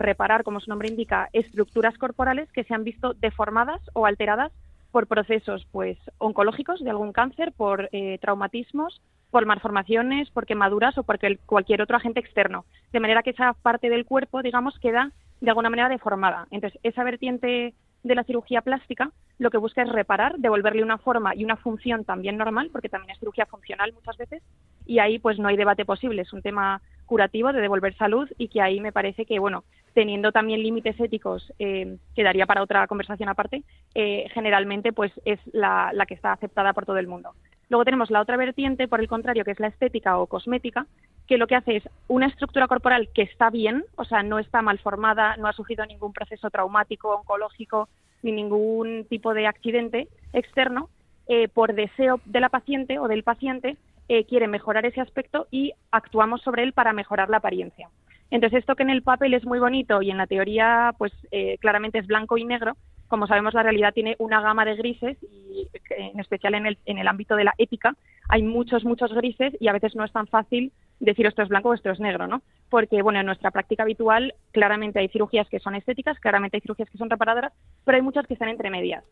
reparar, 0.00 0.42
como 0.42 0.58
su 0.58 0.68
nombre 0.68 0.88
indica, 0.88 1.28
estructuras 1.32 1.96
corporales 1.96 2.50
que 2.50 2.64
se 2.64 2.74
han 2.74 2.82
visto 2.82 3.14
deformadas 3.14 3.80
o 3.92 4.04
alteradas 4.04 4.50
por 4.90 5.06
procesos 5.06 5.64
pues 5.70 5.96
oncológicos 6.18 6.82
de 6.82 6.90
algún 6.90 7.12
cáncer, 7.12 7.52
por 7.52 7.88
eh, 7.92 8.18
traumatismos, 8.20 9.00
por 9.30 9.46
malformaciones, 9.46 10.28
por 10.30 10.44
quemaduras 10.44 10.98
o 10.98 11.04
por 11.04 11.20
cualquier 11.44 11.82
otro 11.82 11.96
agente 11.96 12.18
externo. 12.18 12.64
De 12.92 12.98
manera 12.98 13.22
que 13.22 13.30
esa 13.30 13.52
parte 13.52 13.88
del 13.88 14.06
cuerpo, 14.06 14.42
digamos, 14.42 14.76
queda 14.80 15.12
de 15.40 15.50
alguna 15.50 15.70
manera 15.70 15.88
deformada. 15.88 16.46
Entonces, 16.50 16.78
esa 16.82 17.04
vertiente 17.04 17.74
de 18.02 18.14
la 18.14 18.24
cirugía 18.24 18.62
plástica 18.62 19.10
lo 19.38 19.50
que 19.50 19.58
busca 19.58 19.82
es 19.82 19.88
reparar, 19.90 20.36
devolverle 20.38 20.82
una 20.82 20.96
forma 20.96 21.34
y 21.34 21.44
una 21.44 21.56
función 21.56 22.04
también 22.04 22.38
normal, 22.38 22.70
porque 22.72 22.88
también 22.88 23.10
es 23.10 23.18
cirugía 23.18 23.44
funcional 23.46 23.92
muchas 23.92 24.16
veces, 24.16 24.42
y 24.86 24.98
ahí 24.98 25.18
pues 25.18 25.38
no 25.38 25.48
hay 25.48 25.56
debate 25.56 25.84
posible, 25.84 26.22
es 26.22 26.32
un 26.32 26.40
tema 26.40 26.80
curativo 27.04 27.52
de 27.52 27.60
devolver 27.60 27.94
salud 27.96 28.28
y 28.38 28.48
que 28.48 28.62
ahí 28.62 28.80
me 28.80 28.92
parece 28.92 29.26
que, 29.26 29.38
bueno, 29.38 29.64
teniendo 29.92 30.32
también 30.32 30.62
límites 30.62 30.98
éticos, 30.98 31.52
eh, 31.58 31.98
que 32.14 32.22
daría 32.22 32.46
para 32.46 32.62
otra 32.62 32.86
conversación 32.86 33.28
aparte, 33.28 33.62
eh, 33.94 34.26
generalmente 34.32 34.92
pues 34.92 35.12
es 35.24 35.38
la 35.52 36.06
que 36.08 36.14
está 36.14 36.32
aceptada 36.32 36.72
por 36.72 36.86
todo 36.86 36.98
el 36.98 37.06
mundo. 37.06 37.32
Luego 37.68 37.84
tenemos 37.84 38.10
la 38.10 38.20
otra 38.20 38.36
vertiente, 38.36 38.88
por 38.88 39.00
el 39.00 39.08
contrario, 39.08 39.44
que 39.44 39.50
es 39.50 39.60
la 39.60 39.68
estética 39.68 40.18
o 40.18 40.26
cosmética, 40.26 40.86
que 41.26 41.38
lo 41.38 41.46
que 41.46 41.56
hace 41.56 41.76
es 41.76 41.88
una 42.08 42.26
estructura 42.26 42.68
corporal 42.68 43.08
que 43.14 43.22
está 43.22 43.50
bien, 43.50 43.84
o 43.96 44.04
sea, 44.04 44.22
no 44.22 44.38
está 44.38 44.62
mal 44.62 44.78
formada, 44.78 45.36
no 45.36 45.48
ha 45.48 45.52
sufrido 45.52 45.84
ningún 45.84 46.12
proceso 46.12 46.50
traumático, 46.50 47.14
oncológico, 47.14 47.88
ni 48.22 48.32
ningún 48.32 49.06
tipo 49.08 49.34
de 49.34 49.46
accidente 49.46 50.08
externo, 50.32 50.88
eh, 51.28 51.48
por 51.48 51.74
deseo 51.74 52.20
de 52.24 52.40
la 52.40 52.48
paciente 52.48 52.98
o 52.98 53.08
del 53.08 53.24
paciente, 53.24 53.76
eh, 54.08 54.24
quiere 54.24 54.46
mejorar 54.46 54.86
ese 54.86 55.00
aspecto 55.00 55.48
y 55.50 55.72
actuamos 55.90 56.40
sobre 56.42 56.62
él 56.62 56.72
para 56.72 56.92
mejorar 56.92 57.28
la 57.28 57.38
apariencia. 57.38 57.88
Entonces, 58.30 58.60
esto 58.60 58.76
que 58.76 58.82
en 58.82 58.90
el 58.90 59.02
papel 59.02 59.34
es 59.34 59.44
muy 59.44 59.58
bonito 59.58 60.02
y 60.02 60.10
en 60.10 60.18
la 60.18 60.26
teoría, 60.26 60.94
pues 60.98 61.12
eh, 61.30 61.58
claramente 61.58 61.98
es 61.98 62.06
blanco 62.06 62.38
y 62.38 62.44
negro, 62.44 62.76
como 63.08 63.26
sabemos, 63.26 63.54
la 63.54 63.62
realidad 63.62 63.94
tiene 63.94 64.16
una 64.18 64.40
gama 64.40 64.64
de 64.64 64.76
grises 64.76 65.16
y 65.22 65.68
en 65.90 66.18
especial 66.18 66.54
en 66.54 66.66
el, 66.66 66.78
en 66.86 66.98
el 66.98 67.06
ámbito 67.06 67.36
de 67.36 67.44
la 67.44 67.54
ética 67.58 67.94
hay 68.28 68.42
muchos, 68.42 68.84
muchos 68.84 69.12
grises 69.12 69.54
y 69.60 69.68
a 69.68 69.72
veces 69.72 69.94
no 69.94 70.04
es 70.04 70.12
tan 70.12 70.26
fácil 70.26 70.72
decir 71.00 71.26
esto 71.26 71.42
es 71.42 71.48
blanco 71.48 71.70
o 71.70 71.74
esto 71.74 71.90
es 71.90 72.00
negro, 72.00 72.26
¿no? 72.26 72.42
Porque, 72.70 73.02
bueno, 73.02 73.20
en 73.20 73.26
nuestra 73.26 73.50
práctica 73.50 73.82
habitual 73.82 74.34
claramente 74.52 74.98
hay 74.98 75.08
cirugías 75.08 75.48
que 75.48 75.60
son 75.60 75.74
estéticas, 75.74 76.18
claramente 76.18 76.56
hay 76.56 76.62
cirugías 76.62 76.90
que 76.90 76.98
son 76.98 77.10
reparadoras, 77.10 77.52
pero 77.84 77.96
hay 77.96 78.02
muchas 78.02 78.26
que 78.26 78.34
están 78.34 78.48
entre 78.48 78.70
medias. 78.70 79.04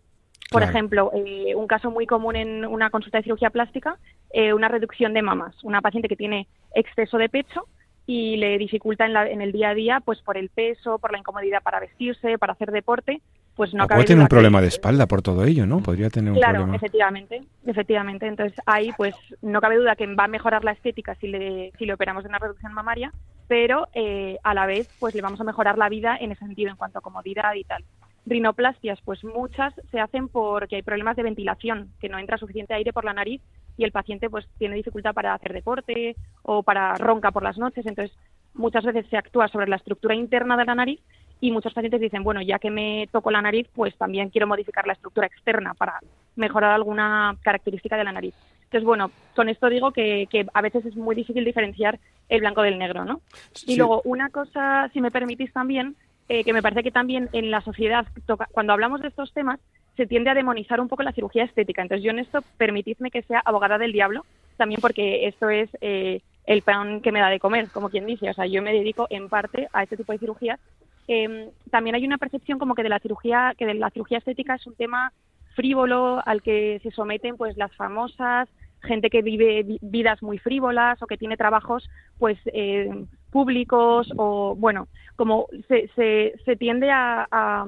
Por 0.50 0.62
ejemplo, 0.62 1.10
eh, 1.14 1.54
un 1.56 1.66
caso 1.66 1.90
muy 1.90 2.06
común 2.06 2.36
en 2.36 2.64
una 2.64 2.90
consulta 2.90 3.18
de 3.18 3.24
cirugía 3.24 3.50
plástica, 3.50 3.98
eh, 4.32 4.52
una 4.52 4.68
reducción 4.68 5.12
de 5.12 5.22
mamas. 5.22 5.56
Una 5.64 5.80
paciente 5.80 6.08
que 6.08 6.16
tiene 6.16 6.46
exceso 6.74 7.18
de 7.18 7.28
pecho 7.28 7.66
y 8.06 8.36
le 8.36 8.56
dificulta 8.58 9.06
en, 9.06 9.14
la, 9.14 9.28
en 9.28 9.40
el 9.40 9.50
día 9.50 9.70
a 9.70 9.74
día, 9.74 10.00
pues 10.00 10.20
por 10.20 10.36
el 10.36 10.50
peso, 10.50 10.98
por 10.98 11.10
la 11.10 11.18
incomodidad 11.18 11.62
para 11.62 11.80
vestirse, 11.80 12.38
para 12.38 12.52
hacer 12.52 12.70
deporte, 12.70 13.20
pues 13.54 13.72
no 13.72 13.86
puede 13.86 14.04
tener 14.04 14.22
un 14.22 14.28
problema 14.28 14.60
de 14.60 14.68
espalda 14.68 15.06
por 15.06 15.22
todo 15.22 15.44
ello, 15.44 15.64
¿no? 15.66 15.80
Podría 15.80 16.10
tener 16.10 16.32
un 16.32 16.38
claro, 16.38 16.60
problema. 16.60 16.76
efectivamente, 16.76 17.42
efectivamente. 17.64 18.26
Entonces 18.26 18.60
ahí, 18.66 18.90
pues 18.96 19.14
no 19.42 19.60
cabe 19.60 19.76
duda 19.76 19.94
que 19.94 20.12
va 20.12 20.24
a 20.24 20.28
mejorar 20.28 20.64
la 20.64 20.72
estética 20.72 21.14
si 21.16 21.28
le, 21.28 21.72
si 21.78 21.86
le 21.86 21.94
operamos 21.94 22.24
de 22.24 22.28
una 22.28 22.38
reducción 22.38 22.72
mamaria, 22.72 23.12
pero 23.46 23.88
eh, 23.94 24.38
a 24.42 24.54
la 24.54 24.66
vez, 24.66 24.88
pues 24.98 25.14
le 25.14 25.22
vamos 25.22 25.40
a 25.40 25.44
mejorar 25.44 25.78
la 25.78 25.88
vida 25.88 26.16
en 26.20 26.32
ese 26.32 26.44
sentido, 26.44 26.70
en 26.70 26.76
cuanto 26.76 26.98
a 26.98 27.02
comodidad 27.02 27.54
y 27.54 27.64
tal. 27.64 27.84
Rinoplastias, 28.26 29.00
pues 29.04 29.22
muchas 29.22 29.74
se 29.90 30.00
hacen 30.00 30.28
porque 30.28 30.76
hay 30.76 30.82
problemas 30.82 31.16
de 31.16 31.22
ventilación, 31.22 31.90
que 32.00 32.08
no 32.08 32.18
entra 32.18 32.38
suficiente 32.38 32.74
aire 32.74 32.92
por 32.92 33.04
la 33.04 33.12
nariz 33.12 33.40
y 33.76 33.84
el 33.84 33.92
paciente 33.92 34.30
pues 34.30 34.46
tiene 34.58 34.76
dificultad 34.76 35.14
para 35.14 35.34
hacer 35.34 35.52
deporte 35.52 36.16
o 36.42 36.62
para 36.62 36.94
ronca 36.94 37.30
por 37.30 37.42
las 37.42 37.58
noches. 37.58 37.86
Entonces, 37.86 38.16
muchas 38.54 38.84
veces 38.84 39.06
se 39.10 39.16
actúa 39.16 39.48
sobre 39.48 39.68
la 39.68 39.76
estructura 39.76 40.14
interna 40.14 40.56
de 40.56 40.64
la 40.64 40.74
nariz 40.74 41.00
y 41.40 41.50
muchos 41.50 41.74
pacientes 41.74 42.00
dicen, 42.00 42.22
bueno, 42.22 42.40
ya 42.42 42.58
que 42.58 42.70
me 42.70 43.08
toco 43.12 43.30
la 43.30 43.42
nariz, 43.42 43.66
pues 43.74 43.94
también 43.96 44.30
quiero 44.30 44.46
modificar 44.46 44.86
la 44.86 44.94
estructura 44.94 45.26
externa 45.26 45.74
para 45.74 46.00
mejorar 46.36 46.72
alguna 46.72 47.36
característica 47.42 47.96
de 47.96 48.04
la 48.04 48.12
nariz. 48.12 48.34
Entonces, 48.64 48.84
bueno, 48.84 49.10
con 49.36 49.48
esto 49.48 49.68
digo 49.68 49.92
que, 49.92 50.26
a 50.52 50.62
veces 50.62 50.84
es 50.86 50.96
muy 50.96 51.14
difícil 51.14 51.44
diferenciar 51.44 51.98
el 52.28 52.40
blanco 52.40 52.62
del 52.62 52.78
negro, 52.78 53.04
¿no? 53.04 53.20
Y 53.66 53.76
luego, 53.76 54.02
una 54.04 54.30
cosa, 54.30 54.90
si 54.92 55.00
me 55.00 55.10
permitís 55.10 55.52
también, 55.52 55.94
eh, 56.28 56.42
que 56.42 56.52
me 56.52 56.62
parece 56.62 56.82
que 56.82 56.90
también 56.90 57.28
en 57.32 57.50
la 57.50 57.60
sociedad, 57.60 58.06
cuando 58.50 58.72
hablamos 58.72 59.00
de 59.00 59.08
estos 59.08 59.32
temas, 59.32 59.60
se 59.96 60.06
tiende 60.06 60.30
a 60.30 60.34
demonizar 60.34 60.80
un 60.80 60.88
poco 60.88 61.02
la 61.02 61.12
cirugía 61.12 61.44
estética. 61.44 61.82
Entonces, 61.82 62.04
yo 62.04 62.10
en 62.10 62.18
esto, 62.18 62.42
permitidme 62.56 63.10
que 63.10 63.22
sea 63.22 63.40
abogada 63.44 63.78
del 63.78 63.92
diablo, 63.92 64.24
también 64.56 64.80
porque 64.80 65.28
esto 65.28 65.50
es 65.50 65.68
eh, 65.80 66.20
el 66.46 66.62
pan 66.62 67.00
que 67.00 67.12
me 67.12 67.20
da 67.20 67.28
de 67.28 67.40
comer, 67.40 67.68
como 67.68 67.90
quien 67.90 68.06
dice. 68.06 68.30
O 68.30 68.34
sea, 68.34 68.46
yo 68.46 68.62
me 68.62 68.72
dedico 68.72 69.06
en 69.10 69.28
parte 69.28 69.68
a 69.72 69.82
este 69.82 69.96
tipo 69.96 70.12
de 70.12 70.18
cirugías 70.18 70.58
eh, 71.08 71.50
también 71.70 71.96
hay 71.96 72.04
una 72.04 72.18
percepción 72.18 72.58
como 72.58 72.74
que 72.74 72.82
de 72.82 72.88
la 72.88 72.98
cirugía, 72.98 73.54
que 73.58 73.66
de 73.66 73.74
la 73.74 73.90
cirugía 73.90 74.18
estética 74.18 74.54
es 74.54 74.66
un 74.66 74.74
tema 74.74 75.12
frívolo 75.54 76.20
al 76.24 76.42
que 76.42 76.80
se 76.82 76.90
someten 76.90 77.36
pues 77.36 77.56
las 77.56 77.74
famosas, 77.76 78.48
gente 78.82 79.10
que 79.10 79.22
vive 79.22 79.78
vidas 79.80 80.22
muy 80.22 80.38
frívolas 80.38 81.02
o 81.02 81.06
que 81.06 81.16
tiene 81.16 81.36
trabajos 81.36 81.88
pues 82.18 82.38
eh, 82.46 83.06
públicos 83.30 84.12
o 84.16 84.54
bueno, 84.56 84.88
como 85.16 85.46
se, 85.68 85.88
se, 85.94 86.34
se 86.44 86.56
tiende 86.56 86.90
a, 86.90 87.26
a, 87.30 87.66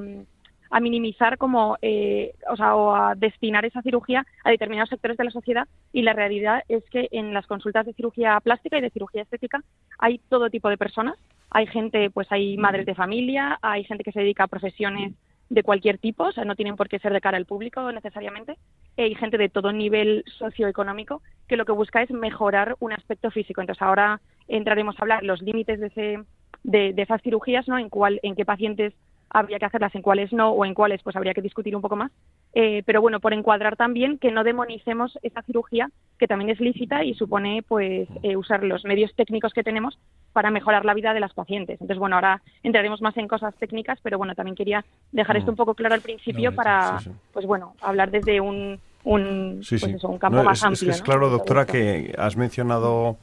minimizar 0.81 1.39
como 1.39 1.79
eh, 1.81 2.35
o 2.51 2.57
sea 2.57 2.77
o 2.77 2.95
a 2.95 3.15
destinar 3.15 3.65
esa 3.65 3.81
cirugía 3.83 4.27
a 4.45 4.51
determinados 4.51 4.91
sectores 4.91 5.17
de 5.17 5.25
la 5.25 5.31
sociedad 5.31 5.67
y 5.93 6.03
la 6.03 6.13
realidad 6.13 6.65
es 6.69 6.85
que 6.91 7.09
en 7.13 7.33
las 7.33 7.47
consultas 7.47 7.87
de 7.87 7.95
cirugía 7.95 8.39
plástica 8.41 8.77
y 8.77 8.83
de 8.83 8.91
cirugía 8.91 9.23
estética 9.23 9.63
hay 9.99 10.19
todo 10.29 10.51
tipo 10.51 10.69
de 10.69 10.77
personas 10.77 11.17
hay 11.51 11.67
gente, 11.67 12.11
pues 12.11 12.31
hay 12.31 12.57
madres 12.57 12.87
de 12.87 12.95
familia, 12.95 13.59
hay 13.63 13.85
gente 13.85 14.05
que 14.05 14.13
se 14.13 14.21
dedica 14.21 14.45
a 14.45 14.49
profesiones 14.49 15.15
de 15.49 15.63
cualquier 15.63 15.99
tipo, 15.99 16.25
o 16.25 16.33
sea, 16.33 16.45
no 16.45 16.57
tienen 16.57 16.77
por 16.77 16.89
qué 16.89 16.99
ser 16.99 17.13
de 17.13 17.21
cara 17.21 17.37
al 17.37 17.47
público 17.47 17.93
necesariamente. 17.93 18.57
Hay 18.97 19.15
gente 19.15 19.39
de 19.39 19.49
todo 19.49 19.73
nivel 19.73 20.25
socioeconómico 20.39 21.23
que 21.47 21.57
lo 21.57 21.65
que 21.65 21.73
busca 21.73 22.03
es 22.03 22.11
mejorar 22.11 22.77
un 22.81 22.93
aspecto 22.93 23.31
físico. 23.31 23.61
Entonces, 23.61 23.83
ahora 23.83 24.21
entraremos 24.49 24.99
a 24.99 25.03
hablar 25.03 25.23
los 25.23 25.43
límites 25.43 25.79
de, 25.79 25.87
ese, 25.87 26.19
de, 26.65 26.93
de 26.93 27.03
esas 27.03 27.23
cirugías, 27.23 27.69
¿no? 27.69 27.79
En, 27.79 27.89
cuál, 27.89 28.19
en 28.23 28.35
qué 28.35 28.45
pacientes 28.45 28.93
habría 29.31 29.59
que 29.59 29.67
hacerlas, 29.67 29.95
en 29.95 30.03
cuáles 30.03 30.33
no, 30.33 30.51
o 30.51 30.65
en 30.65 30.75
cuáles 30.75 31.03
pues 31.03 31.17
habría 31.17 31.35
que 31.35 31.43
discutir 31.43 31.77
un 31.77 31.83
poco 31.83 31.97
más. 31.97 32.11
Eh, 32.59 32.83
pero 32.87 33.03
bueno, 33.03 33.21
por 33.21 33.35
encuadrar 33.35 33.77
también 33.77 34.17
que 34.17 34.33
no 34.33 34.43
demonicemos 34.43 35.19
esa 35.21 35.43
cirugía, 35.43 35.91
que 36.19 36.27
también 36.27 36.49
es 36.49 36.59
lícita 36.59 37.05
y 37.05 37.13
supone 37.13 37.63
pues 37.69 38.09
eh, 38.23 38.35
usar 38.35 38.65
los 38.65 38.83
medios 38.87 39.15
técnicos 39.15 39.53
que 39.53 39.63
tenemos 39.63 39.99
para 40.33 40.51
mejorar 40.51 40.87
la 40.87 40.95
vida 40.95 41.13
de 41.13 41.21
las 41.21 41.35
pacientes. 41.35 41.75
Entonces, 41.75 41.99
bueno, 41.99 42.17
ahora 42.17 42.41
entraremos 42.63 43.03
más 43.03 43.15
en 43.19 43.29
cosas 43.29 43.55
técnicas, 43.57 43.99
pero 44.03 44.17
bueno, 44.17 44.35
también 44.35 44.57
quería 44.57 44.87
dejar 45.13 45.37
esto 45.37 45.51
un 45.51 45.57
poco 45.59 45.75
claro 45.75 45.97
al 45.97 46.01
principio 46.01 46.55
para, 46.55 46.99
pues 47.35 47.45
bueno, 47.45 47.75
hablar 47.83 48.11
desde 48.11 48.41
un, 48.41 48.81
un, 49.05 49.61
pues 49.69 50.05
un 50.05 50.17
campo 50.17 50.43
más 50.43 50.65
amplio. 50.65 50.93
Es, 50.93 51.03
claro, 51.03 51.29
doctora, 51.29 51.67
que 51.67 52.15
has 52.17 52.39
mencionado 52.39 53.19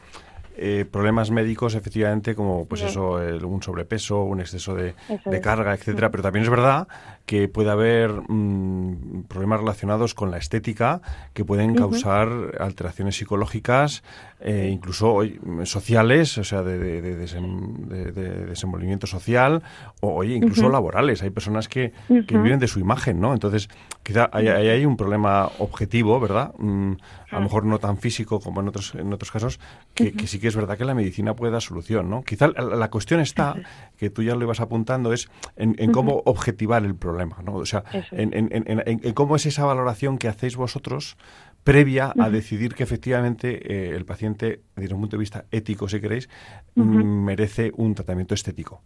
eh, 0.56 0.86
problemas 0.92 1.32
médicos, 1.32 1.74
efectivamente, 1.74 2.36
como 2.36 2.68
pues 2.68 2.84
eso, 2.84 3.14
un 3.14 3.64
sobrepeso, 3.64 4.22
un 4.22 4.42
exceso 4.42 4.76
de, 4.76 4.94
carga, 5.42 5.74
etcétera. 5.74 6.12
Pero 6.12 6.22
también 6.22 6.44
es 6.44 6.52
verdad 6.52 6.88
que 7.26 7.48
puede 7.48 7.72
haber 7.72 8.12
mm, 8.28 9.24
problemas 9.28 9.62
relacionados 9.62 10.14
con 10.14 10.32
la 10.32 10.38
estética 10.38 11.02
que 11.34 11.46
pueden 11.46 11.76
causar 11.76 12.58
alteraciones 12.60 13.16
psicológicas, 13.16 14.04
eh, 14.42 14.70
incluso 14.72 15.22
sociales, 15.64 16.38
o 16.38 16.44
sea, 16.44 16.64
de, 16.64 17.02
desenvolvimiento 17.02 19.08
social, 19.08 19.64
o 20.02 20.16
oye, 20.16 20.36
incluso 20.36 20.70
laborales. 20.70 21.24
Hay 21.24 21.30
personas 21.30 21.70
que, 21.70 21.94
viven 22.10 22.60
de 22.60 22.68
su 22.68 22.80
imagen, 22.80 23.22
¿no? 23.22 23.34
Entonces, 23.34 23.70
quizá 24.04 24.30
ahí 24.34 24.48
hay, 24.48 24.86
un 24.86 24.98
problema 24.98 25.50
objetivo, 25.60 26.20
¿verdad? 26.20 26.54
Mm, 26.58 26.94
a 27.32 27.36
lo 27.36 27.42
mejor 27.42 27.66
no 27.66 27.80
tan 27.80 27.98
físico 27.98 28.40
como 28.40 28.62
en 28.62 28.68
otros, 28.68 28.96
en 28.96 29.12
otros 29.14 29.32
casos, 29.32 29.60
que, 29.94 30.12
que 30.12 30.28
sí 30.28 30.40
que 30.40 30.50
es 30.50 30.56
verdad 30.56 30.78
que 30.78 30.86
la 30.86 30.94
medicina 30.94 31.36
puede 31.36 31.52
dar 31.52 31.62
solución, 31.62 32.10
¿no? 32.10 32.24
Quizá 32.24 32.50
la, 32.50 32.90
cuestión 32.90 33.20
está, 33.20 33.56
que 33.98 34.10
tú 34.10 34.24
ya 34.24 34.36
lo 34.36 34.44
ibas 34.44 34.60
apuntando, 34.60 35.14
es 35.14 35.30
en, 35.56 35.92
cómo 35.92 36.22
objetivar 36.26 36.84
el 36.84 36.96
problema, 36.96 37.13
¿no? 37.44 37.56
O 37.56 37.66
sea, 37.66 37.84
en, 38.12 39.14
cómo 39.14 39.36
es 39.36 39.46
esa 39.46 39.66
valoración 39.66 40.18
que 40.18 40.28
hacéis 40.28 40.56
vosotros 40.56 41.18
previa 41.64 42.14
a 42.20 42.30
decidir 42.30 42.76
que 42.76 42.84
efectivamente 42.84 43.74
eh, 43.74 43.96
el 43.96 44.06
paciente, 44.06 44.62
desde 44.76 44.94
un 44.94 45.02
punto 45.02 45.16
de 45.16 45.22
vista 45.22 45.46
ético, 45.52 45.88
si 45.88 46.02
queréis, 46.02 46.30
merece 46.76 47.72
un 47.76 47.96
tratamiento 47.96 48.34
estético. 48.34 48.82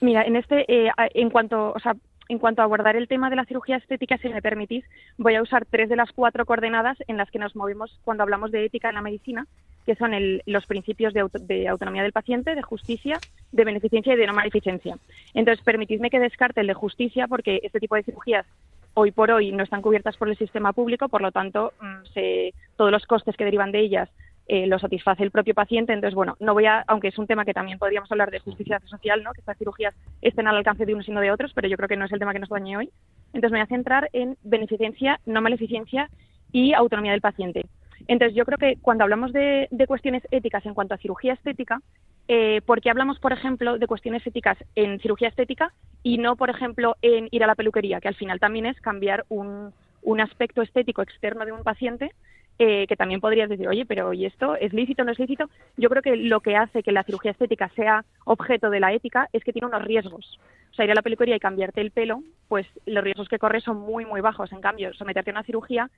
Mira, 0.00 0.22
en 0.24 0.36
este, 0.36 0.64
eh, 0.68 0.90
en 1.14 1.30
cuanto, 1.30 1.72
o 1.72 1.78
sea, 1.80 1.94
en 2.28 2.38
cuanto 2.38 2.62
a 2.62 2.64
abordar 2.64 2.96
el 2.96 3.08
tema 3.08 3.30
de 3.30 3.36
la 3.36 3.44
cirugía 3.44 3.76
estética, 3.76 4.18
si 4.18 4.28
me 4.28 4.42
permitís, 4.42 4.84
voy 5.16 5.34
a 5.34 5.42
usar 5.42 5.64
tres 5.64 5.88
de 5.88 5.96
las 5.96 6.12
cuatro 6.12 6.44
coordenadas 6.44 6.98
en 7.08 7.16
las 7.16 7.30
que 7.30 7.38
nos 7.38 7.56
movemos 7.56 7.98
cuando 8.04 8.22
hablamos 8.22 8.50
de 8.50 8.64
ética 8.64 8.90
en 8.90 8.96
la 8.96 9.02
medicina, 9.02 9.46
que 9.86 9.94
son 9.94 10.12
los 10.44 10.66
principios 10.66 11.14
de, 11.14 11.68
autonomía 11.68 12.02
del 12.02 12.12
paciente, 12.12 12.54
de 12.54 12.62
justicia, 12.62 13.18
de 13.52 13.64
beneficencia 13.64 14.12
y 14.12 14.16
de 14.16 14.26
no 14.26 14.34
maleficencia. 14.34 14.98
Entonces, 15.32 15.64
permitidme 15.64 16.10
que 16.10 16.20
descarte 16.20 16.60
el 16.60 16.66
de 16.66 16.74
justicia 16.74 17.26
porque 17.26 17.60
este 17.62 17.80
tipo 17.80 17.94
de 17.94 18.02
cirugías 18.02 18.46
hoy 18.92 19.12
por 19.12 19.30
hoy 19.30 19.52
no 19.52 19.62
están 19.62 19.80
cubiertas 19.80 20.16
por 20.16 20.28
el 20.28 20.36
sistema 20.36 20.72
público, 20.72 21.08
por 21.08 21.22
lo 21.22 21.32
tanto, 21.32 21.72
mm, 21.80 22.18
todos 22.76 22.90
los 22.90 23.06
costes 23.06 23.36
que 23.36 23.44
derivan 23.44 23.72
de 23.72 23.80
ellas 23.80 24.10
eh, 24.48 24.66
lo 24.66 24.78
satisface 24.78 25.22
el 25.22 25.30
propio 25.30 25.54
paciente. 25.54 25.92
Entonces, 25.92 26.14
bueno, 26.14 26.36
no 26.40 26.54
voy 26.54 26.64
a, 26.64 26.82
aunque 26.88 27.08
es 27.08 27.18
un 27.18 27.26
tema 27.26 27.44
que 27.44 27.52
también 27.52 27.78
podríamos 27.78 28.10
hablar 28.10 28.30
de 28.30 28.38
justicia 28.38 28.80
social, 28.86 29.22
¿no? 29.22 29.32
que 29.32 29.40
estas 29.40 29.58
cirugías 29.58 29.94
estén 30.22 30.48
al 30.48 30.56
alcance 30.56 30.86
de 30.86 30.94
unos 30.94 31.06
y 31.06 31.12
no 31.12 31.20
de 31.20 31.30
otros, 31.30 31.52
pero 31.54 31.68
yo 31.68 31.76
creo 31.76 31.88
que 31.88 31.96
no 31.96 32.06
es 32.06 32.12
el 32.12 32.18
tema 32.18 32.32
que 32.32 32.38
nos 32.38 32.48
dañe 32.48 32.76
hoy. 32.76 32.90
Entonces, 33.34 33.52
me 33.52 33.58
voy 33.58 33.64
a 33.64 33.66
centrar 33.66 34.08
en 34.14 34.38
beneficencia, 34.42 35.20
no 35.26 35.42
maleficencia 35.42 36.08
y 36.50 36.72
autonomía 36.72 37.12
del 37.12 37.20
paciente. 37.20 37.66
Entonces, 38.06 38.34
yo 38.34 38.46
creo 38.46 38.56
que 38.56 38.76
cuando 38.80 39.04
hablamos 39.04 39.32
de, 39.32 39.68
cuestiones 39.86 40.22
éticas 40.30 40.64
en 40.64 40.72
cuanto 40.72 40.94
a 40.94 40.98
cirugía 40.98 41.34
estética, 41.34 41.82
eh, 42.26 42.62
¿por 42.64 42.80
qué 42.80 42.88
hablamos, 42.88 43.18
por 43.18 43.32
ejemplo, 43.32 43.78
de 43.78 43.86
cuestiones 43.86 44.26
éticas 44.26 44.56
en 44.74 44.98
cirugía 45.00 45.28
estética 45.28 45.74
y 46.02 46.16
no, 46.16 46.36
por 46.36 46.48
ejemplo, 46.48 46.96
en 47.02 47.28
ir 47.32 47.44
a 47.44 47.46
la 47.46 47.54
peluquería, 47.54 48.00
que 48.00 48.08
al 48.08 48.14
final 48.14 48.40
también 48.40 48.64
es 48.64 48.80
cambiar 48.80 49.26
un, 49.28 49.72
un 50.02 50.20
aspecto 50.20 50.62
estético 50.62 51.02
externo 51.02 51.44
de 51.44 51.52
un 51.52 51.62
paciente 51.62 52.12
eh, 52.58 52.86
que 52.86 52.96
también 52.96 53.20
podrías 53.20 53.48
decir, 53.48 53.68
oye, 53.68 53.86
pero 53.86 54.12
¿y 54.12 54.26
esto 54.26 54.56
es 54.56 54.72
lícito 54.72 55.02
o 55.02 55.04
no 55.04 55.12
es 55.12 55.18
lícito? 55.18 55.48
Yo 55.76 55.88
creo 55.88 56.02
que 56.02 56.16
lo 56.16 56.40
que 56.40 56.56
hace 56.56 56.82
que 56.82 56.92
la 56.92 57.04
cirugía 57.04 57.30
estética 57.30 57.68
sea 57.76 58.04
objeto 58.24 58.70
de 58.70 58.80
la 58.80 58.92
ética 58.92 59.28
es 59.32 59.44
que 59.44 59.52
tiene 59.52 59.68
unos 59.68 59.82
riesgos. 59.82 60.40
O 60.70 60.74
sea, 60.74 60.84
ir 60.84 60.90
a 60.90 60.94
la 60.94 61.02
peluquería 61.02 61.36
y 61.36 61.40
cambiarte 61.40 61.80
el 61.80 61.90
pelo, 61.90 62.22
pues 62.48 62.66
los 62.86 63.04
riesgos 63.04 63.28
que 63.28 63.38
corres 63.38 63.64
son 63.64 63.78
muy, 63.78 64.04
muy 64.04 64.20
bajos. 64.20 64.52
En 64.52 64.60
cambio, 64.60 64.92
someterte 64.94 65.30
a 65.30 65.34
una 65.34 65.44
cirugía 65.44 65.90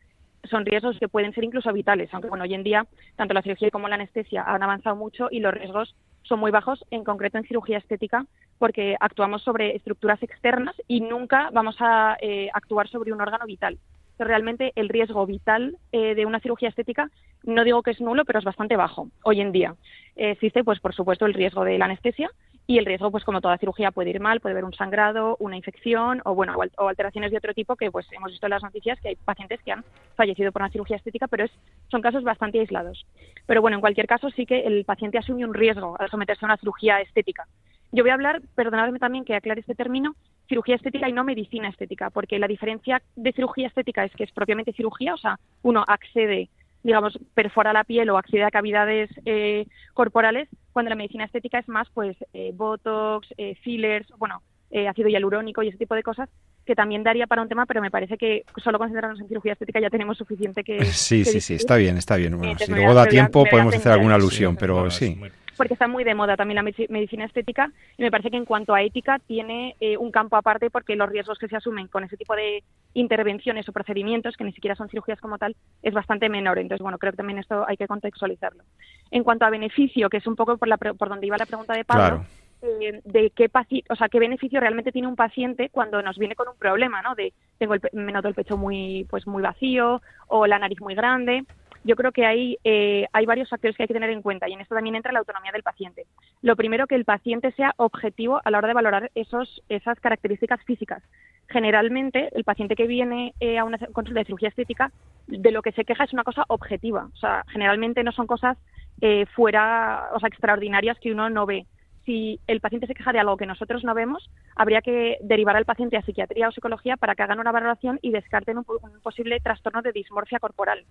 son 0.45 0.65
riesgos 0.65 0.99
que 0.99 1.09
pueden 1.09 1.35
ser 1.35 1.45
incluso 1.45 1.73
vitales, 1.73 2.09
aunque 2.13 2.29
bueno, 2.29 2.45
hoy 2.45 2.55
en 2.55 2.63
día 2.63 2.87
tanto 3.17 3.35
la 3.35 3.43
cirugía 3.43 3.71
como 3.71 3.89
la 3.89 3.97
anestesia 3.97 4.43
han 4.43 4.63
avanzado 4.63 4.97
mucho 4.97 5.29
y 5.31 5.41
los 5.41 5.53
riesgos 5.53 5.95
son 6.23 6.41
muy 6.41 6.51
bajos, 6.51 6.85
en 6.91 7.05
concreto 7.05 7.39
en 7.39 7.45
cirugía 7.45 7.79
estética, 7.79 8.25
porque 8.59 8.97
actuamos 9.01 9.43
sobre 9.43 9.77
estructuras 9.77 10.23
externas 10.23 10.77
y 10.87 11.01
nunca 11.01 11.51
vamos 11.53 11.77
a 11.81 12.17
eh, 12.21 12.49
actuar 12.53 12.89
sobre 12.89 13.13
un 13.13 13.21
órgano 13.21 13.47
vital. 13.47 13.79
Realmente 14.25 14.73
el 14.77 14.89
riesgo 14.89 15.27
vital 15.27 15.77
eh, 15.93 16.15
de 16.15 16.27
una 16.27 16.41
cirugía 16.41 16.69
estética, 16.69 17.11
no 17.43 17.65
digo 17.65 17.83
que 17.83 17.91
es 17.93 18.01
nulo, 18.01 18.25
pero 18.25 18.39
es 18.39 18.45
bastante 18.45 18.77
bajo 18.77 19.09
hoy 19.25 19.41
en 19.41 19.53
día. 19.53 19.75
existe, 20.17 20.65
pues, 20.65 20.81
por 20.81 20.95
supuesto, 20.95 21.27
el 21.27 21.35
riesgo 21.35 21.65
de 21.65 21.79
la 21.79 21.87
anestesia 21.87 22.31
y 22.67 22.79
el 22.79 22.87
riesgo, 22.87 23.11
pues, 23.11 23.25
como 23.25 23.41
toda 23.41 23.59
cirugía, 23.59 23.91
puede 23.91 24.11
ir 24.11 24.21
mal, 24.21 24.41
puede 24.41 24.53
haber 24.53 24.65
un 24.65 24.75
sangrado, 24.75 25.37
una 25.41 25.57
infección 25.57 26.21
o, 26.25 26.35
bueno, 26.35 26.55
o 26.77 26.89
alteraciones 26.89 27.33
de 27.33 27.39
otro 27.39 27.53
tipo 27.53 27.75
que, 27.75 27.91
pues, 27.91 28.07
hemos 28.13 28.31
visto 28.31 28.47
en 28.47 28.51
las 28.51 28.63
noticias 28.63 29.01
que 29.01 29.09
hay 29.09 29.17
pacientes 29.17 29.61
que 29.63 29.73
han 29.73 29.85
fallecido 30.15 30.53
por 30.53 30.63
una 30.63 30.71
cirugía 30.71 30.97
estética, 30.97 31.27
pero 31.27 31.45
es, 31.45 31.51
son 31.91 32.01
casos 32.01 32.23
bastante 32.23 32.61
aislados. 32.61 33.07
Pero 33.47 33.61
bueno, 33.61 33.77
en 33.77 33.81
cualquier 33.81 34.07
caso, 34.07 34.31
sí 34.31 34.47
que 34.47 34.61
el 34.61 34.85
paciente 34.85 35.19
asume 35.19 35.45
un 35.45 35.55
riesgo 35.55 35.97
al 35.99 36.11
someterse 36.11 36.45
a 36.45 36.49
una 36.49 36.57
cirugía 36.59 37.01
estética. 37.01 37.49
Yo 37.93 38.05
voy 38.05 38.11
a 38.11 38.15
hablar, 38.15 38.41
perdonadme 38.55 38.99
también 38.99 39.25
que 39.25 39.35
aclare 39.35 39.61
este 39.61 39.75
término, 39.75 40.15
cirugía 40.49 40.77
estética 40.77 41.09
y 41.09 41.13
no 41.13 41.25
medicina 41.25 41.69
estética, 41.69 42.11
porque 42.11 42.39
la 42.39 42.47
diferencia 42.47 43.03
de 43.17 43.33
cirugía 43.33 43.69
estética 43.69 44.05
es 44.05 44.13
que 44.13 44.25
es 44.25 44.33
propiamente 44.33 44.73
cirugía, 44.73 45.15
o 45.15 45.19
sea, 45.19 45.39
uno 45.63 45.85
accede, 45.87 46.51
digamos, 46.85 47.19
perfora 47.35 47.73
la 47.73 47.85
piel 47.85 48.11
o 48.11 48.19
accede 48.19 48.45
a 48.45 48.51
cavidades 48.51 49.11
eh, 49.25 49.67
corporales, 49.93 50.49
cuando 50.73 50.91
la 50.91 50.97
medicina 50.97 51.25
estética 51.25 51.59
es 51.59 51.69
más, 51.69 51.89
pues, 51.93 52.17
eh, 52.33 52.53
botox, 52.55 53.29
eh, 53.37 53.57
fillers, 53.63 54.09
bueno, 54.19 54.43
ácido 54.89 55.09
hialurónico 55.09 55.65
y 55.65 55.69
ese 55.69 55.79
tipo 55.79 55.97
de 55.97 56.05
cosas, 56.05 56.29
que 56.65 56.77
también 56.77 57.03
daría 57.03 57.27
para 57.27 57.43
un 57.43 57.49
tema, 57.49 57.67
pero 57.67 57.81
me 57.81 57.91
parece 57.91 58.17
que 58.17 58.45
solo 58.63 58.79
concentrarnos 58.79 59.21
en 59.21 59.27
cirugía 59.27 59.55
estética 59.55 59.81
ya 59.81 59.91
tenemos 59.91 60.17
suficiente 60.17 60.63
que. 60.63 60.85
Sí, 60.85 61.25
sí, 61.25 61.41
sí, 61.41 61.55
está 61.55 61.75
bien, 61.75 61.97
está 61.97 62.15
bien. 62.15 62.39
si 62.57 62.71
luego 62.71 62.95
da 62.95 63.07
tiempo, 63.07 63.45
podemos 63.51 63.75
hacer 63.75 63.91
alguna 63.91 64.15
alusión, 64.15 64.55
pero 64.55 64.89
sí 64.89 65.21
porque 65.61 65.75
está 65.75 65.89
muy 65.89 66.05
de 66.05 66.15
moda 66.15 66.39
también 66.39 66.57
la 66.57 66.73
medicina 66.89 67.27
estética 67.27 67.71
y 67.99 68.03
me 68.03 68.11
parece 68.11 68.31
que 68.31 68.39
en 68.39 68.47
cuanto 68.47 68.73
a 68.73 68.81
ética 68.81 69.19
tiene 69.19 69.77
eh, 69.79 69.99
un 69.99 70.11
campo 70.11 70.37
aparte 70.37 70.71
porque 70.71 70.97
los 70.97 71.11
riesgos 71.11 71.39
que 71.39 71.49
se 71.49 71.57
asumen 71.57 71.87
con 71.89 72.03
ese 72.03 72.17
tipo 72.17 72.35
de 72.35 72.65
intervenciones 72.95 73.69
o 73.69 73.73
procedimientos, 73.73 74.39
que 74.39 74.45
ni 74.45 74.55
siquiera 74.55 74.75
son 74.75 74.89
cirugías 74.89 75.21
como 75.21 75.37
tal, 75.37 75.55
es 75.83 75.93
bastante 75.93 76.31
menor. 76.31 76.59
Entonces, 76.59 76.83
bueno, 76.83 76.97
creo 76.97 77.13
que 77.13 77.19
también 77.19 77.41
esto 77.41 77.67
hay 77.69 77.77
que 77.77 77.87
contextualizarlo. 77.87 78.65
En 79.11 79.23
cuanto 79.23 79.45
a 79.45 79.51
beneficio, 79.51 80.09
que 80.09 80.17
es 80.17 80.27
un 80.27 80.35
poco 80.35 80.57
por, 80.57 80.67
la, 80.67 80.79
por 80.79 81.11
donde 81.11 81.27
iba 81.27 81.37
la 81.37 81.45
pregunta 81.45 81.75
de 81.75 81.85
Pablo, 81.85 82.25
eh, 82.63 83.03
de 83.05 83.29
qué 83.29 83.51
o 83.91 83.97
sea, 83.97 84.09
qué 84.09 84.19
beneficio 84.19 84.61
realmente 84.61 84.93
tiene 84.93 85.09
un 85.09 85.17
paciente 85.17 85.69
cuando 85.69 86.01
nos 86.01 86.17
viene 86.17 86.37
con 86.37 86.49
un 86.49 86.57
problema, 86.57 87.03
¿no? 87.03 87.15
De 87.15 87.35
tengo 87.59 87.75
el, 87.75 87.83
me 87.93 88.13
noto 88.13 88.29
el 88.29 88.35
pecho 88.35 88.57
muy, 88.57 89.07
pues 89.11 89.27
muy 89.27 89.43
vacío 89.43 90.01
o 90.27 90.47
la 90.47 90.59
nariz 90.59 90.81
muy 90.81 90.95
grande 90.95 91.45
yo 91.85 91.97
creo 91.97 92.13
que 92.13 92.27
hay, 92.27 92.59
eh, 92.65 93.07
hay 93.13 93.27
varios 93.27 93.49
factores 93.49 93.77
que 93.77 93.83
hay 93.83 93.87
que 93.87 93.95
tener 93.95 94.11
en 94.11 94.23
cuenta 94.23 94.49
y 94.49 94.53
en 94.53 94.61
esto 94.61 94.75
también 94.75 94.97
entra 94.97 95.13
la 95.13 95.21
autonomía 95.21 95.53
del 95.53 95.63
paciente. 95.63 96.07
Lo 96.43 96.57
primero, 96.57 96.87
que 96.87 96.95
el 96.95 97.05
paciente 97.05 97.53
sea 97.53 97.75
objetivo 97.77 98.41
a 98.45 98.51
la 98.51 98.59
hora 98.59 98.69
de 98.69 98.75
valorar 98.75 99.11
esos, 99.15 99.63
esas 99.69 99.99
características 100.01 100.63
físicas. 100.65 101.03
Generalmente, 101.49 102.29
el 102.33 102.45
paciente 102.45 102.77
que 102.77 102.87
viene 102.87 103.35
eh, 103.41 103.59
a 103.59 103.65
una 103.65 103.79
consulta 103.93 104.21
de 104.21 104.27
cirugía 104.27 104.51
estética, 104.51 104.93
de 105.27 105.51
lo 105.51 105.63
que 105.63 105.73
se 105.73 105.85
queja 105.85 106.05
es 106.05 106.13
una 106.13 106.25
cosa 106.25 106.45
objetiva. 106.49 107.09
O 107.13 107.17
sea, 107.17 107.45
generalmente 107.49 108.05
no 108.05 108.13
son 108.13 108.27
cosas 108.27 108.59
eh, 109.01 109.27
fuera, 109.35 110.11
o 110.15 110.21
sea, 110.21 110.29
extraordinarias 110.29 110.99
que 110.99 111.13
uno 111.13 111.31
no 111.31 111.47
ve 111.47 111.67
si 112.05 112.41
el 112.47 112.61
paciente 112.61 112.87
se 112.87 112.95
queja 112.95 113.13
de 113.13 113.19
algo 113.19 113.37
que 113.37 113.47
nosotros 113.47 113.85
no 113.85 113.95
vemos, 113.95 114.31
habría 114.57 114.81
que 114.81 115.19
derivar 115.21 115.57
al 115.57 115.65
paciente 115.65 115.97
a 115.97 116.03
psiquiatría 116.03 116.49
o 116.49 116.53
psicología 116.53 116.97
para 116.97 117.15
que 117.15 117.23
hagan 117.23 117.41
una 117.41 117.53
valoración 117.53 117.99
y 118.03 118.11
descarten 118.11 118.59
un, 118.59 118.65
posible 119.03 119.41
trastorno 119.41 119.83
de 119.83 119.93
dismorfia 119.93 120.39
corporal, 120.39 120.85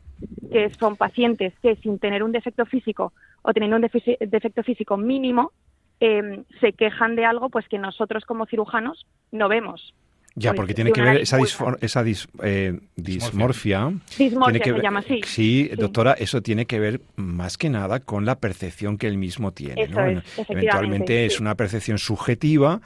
que 0.51 0.69
son 0.79 0.95
pacientes 0.95 1.53
que 1.61 1.75
sin 1.77 1.99
tener 1.99 2.23
un 2.23 2.31
defecto 2.31 2.65
físico 2.65 3.13
o 3.41 3.53
teniendo 3.53 3.77
un 3.77 3.81
defecto 3.81 4.63
físico 4.63 4.97
mínimo, 4.97 5.51
em, 5.99 6.43
se 6.61 6.73
quejan 6.73 7.15
de 7.15 7.25
algo 7.25 7.49
pues 7.49 7.67
que 7.67 7.77
nosotros 7.77 8.25
como 8.25 8.45
cirujanos 8.45 9.05
no 9.31 9.49
vemos. 9.49 9.93
Ya, 10.35 10.53
porque 10.53 10.73
tiene 10.73 10.91
que 10.91 11.01
ver 11.01 11.17
esa, 11.17 11.37
esa 11.81 12.03
eh, 12.43 12.79
dismorfia. 12.95 13.91
Dismorfia 14.17 14.63
se 14.63 14.81
llama, 14.81 15.01
sí. 15.01 15.21
sí. 15.25 15.69
doctora, 15.75 16.13
eso 16.13 16.41
tiene 16.41 16.65
que 16.65 16.79
ver 16.79 17.01
más 17.15 17.57
que 17.57 17.69
nada 17.69 17.99
con 17.99 18.25
la 18.25 18.39
percepción 18.39 18.97
que 18.97 19.07
él 19.07 19.17
mismo 19.17 19.51
tiene. 19.51 19.83
Eso 19.83 19.99
es, 20.01 20.23
Eventualmente 20.47 21.25
es 21.25 21.39
una 21.39 21.55
percepción 21.55 21.97
subjetiva 21.97 22.79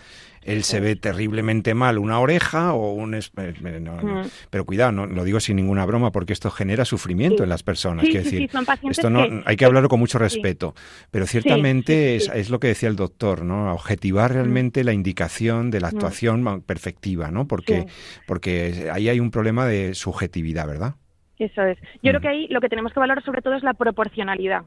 él 0.46 0.64
se 0.64 0.80
ve 0.80 0.96
terriblemente 0.96 1.74
mal 1.74 1.98
una 1.98 2.20
oreja 2.20 2.74
o 2.74 2.94
un... 2.94 3.16
Eh, 3.16 3.22
mm. 3.38 4.22
Pero 4.50 4.66
cuidado, 4.66 4.92
no, 4.92 5.06
lo 5.06 5.24
digo 5.24 5.40
sin 5.40 5.56
ninguna 5.56 5.86
broma 5.86 6.12
porque 6.12 6.34
esto 6.34 6.50
genera 6.52 6.86
sufrimiento 6.86 7.44
en 7.44 7.50
las 7.50 7.64
personas. 7.64 8.06
decir, 8.06 8.50
esto 8.90 9.10
no, 9.10 9.44
hay 9.46 9.56
que 9.56 9.66
hablarlo 9.66 9.90
con 9.90 10.00
mucho 10.00 10.20
respeto, 10.20 10.74
pero 11.12 11.26
ciertamente 11.26 12.16
es, 12.16 12.50
lo 12.50 12.60
que 12.60 12.68
decía 12.68 12.90
el 12.90 12.96
doctor, 12.96 13.44
¿no? 13.44 13.74
Objetivar 13.74 14.34
realmente 14.34 14.84
la 14.84 14.94
indicación 14.94 15.72
de 15.72 15.82
la 15.82 15.88
actuación 15.88 16.62
perfectiva, 16.62 17.32
¿no? 17.32 17.48
Porque, 17.48 17.86
porque 18.28 18.90
ahí 18.92 19.10
hay 19.10 19.20
un 19.20 19.32
problema 19.32 19.66
de 19.66 19.94
subjetividad, 19.94 20.68
¿verdad? 20.68 20.96
Eso 21.40 21.64
es. 21.64 21.78
Yo 22.02 22.12
creo 22.12 22.22
que 22.22 22.28
ahí 22.28 22.48
lo 22.50 22.62
que 22.62 22.70
tenemos 22.70 22.94
que 22.94 23.00
valorar 23.00 23.24
sobre 23.24 23.42
todo 23.42 23.56
es 23.56 23.64
la 23.64 23.74
proporcionalidad. 23.74 24.64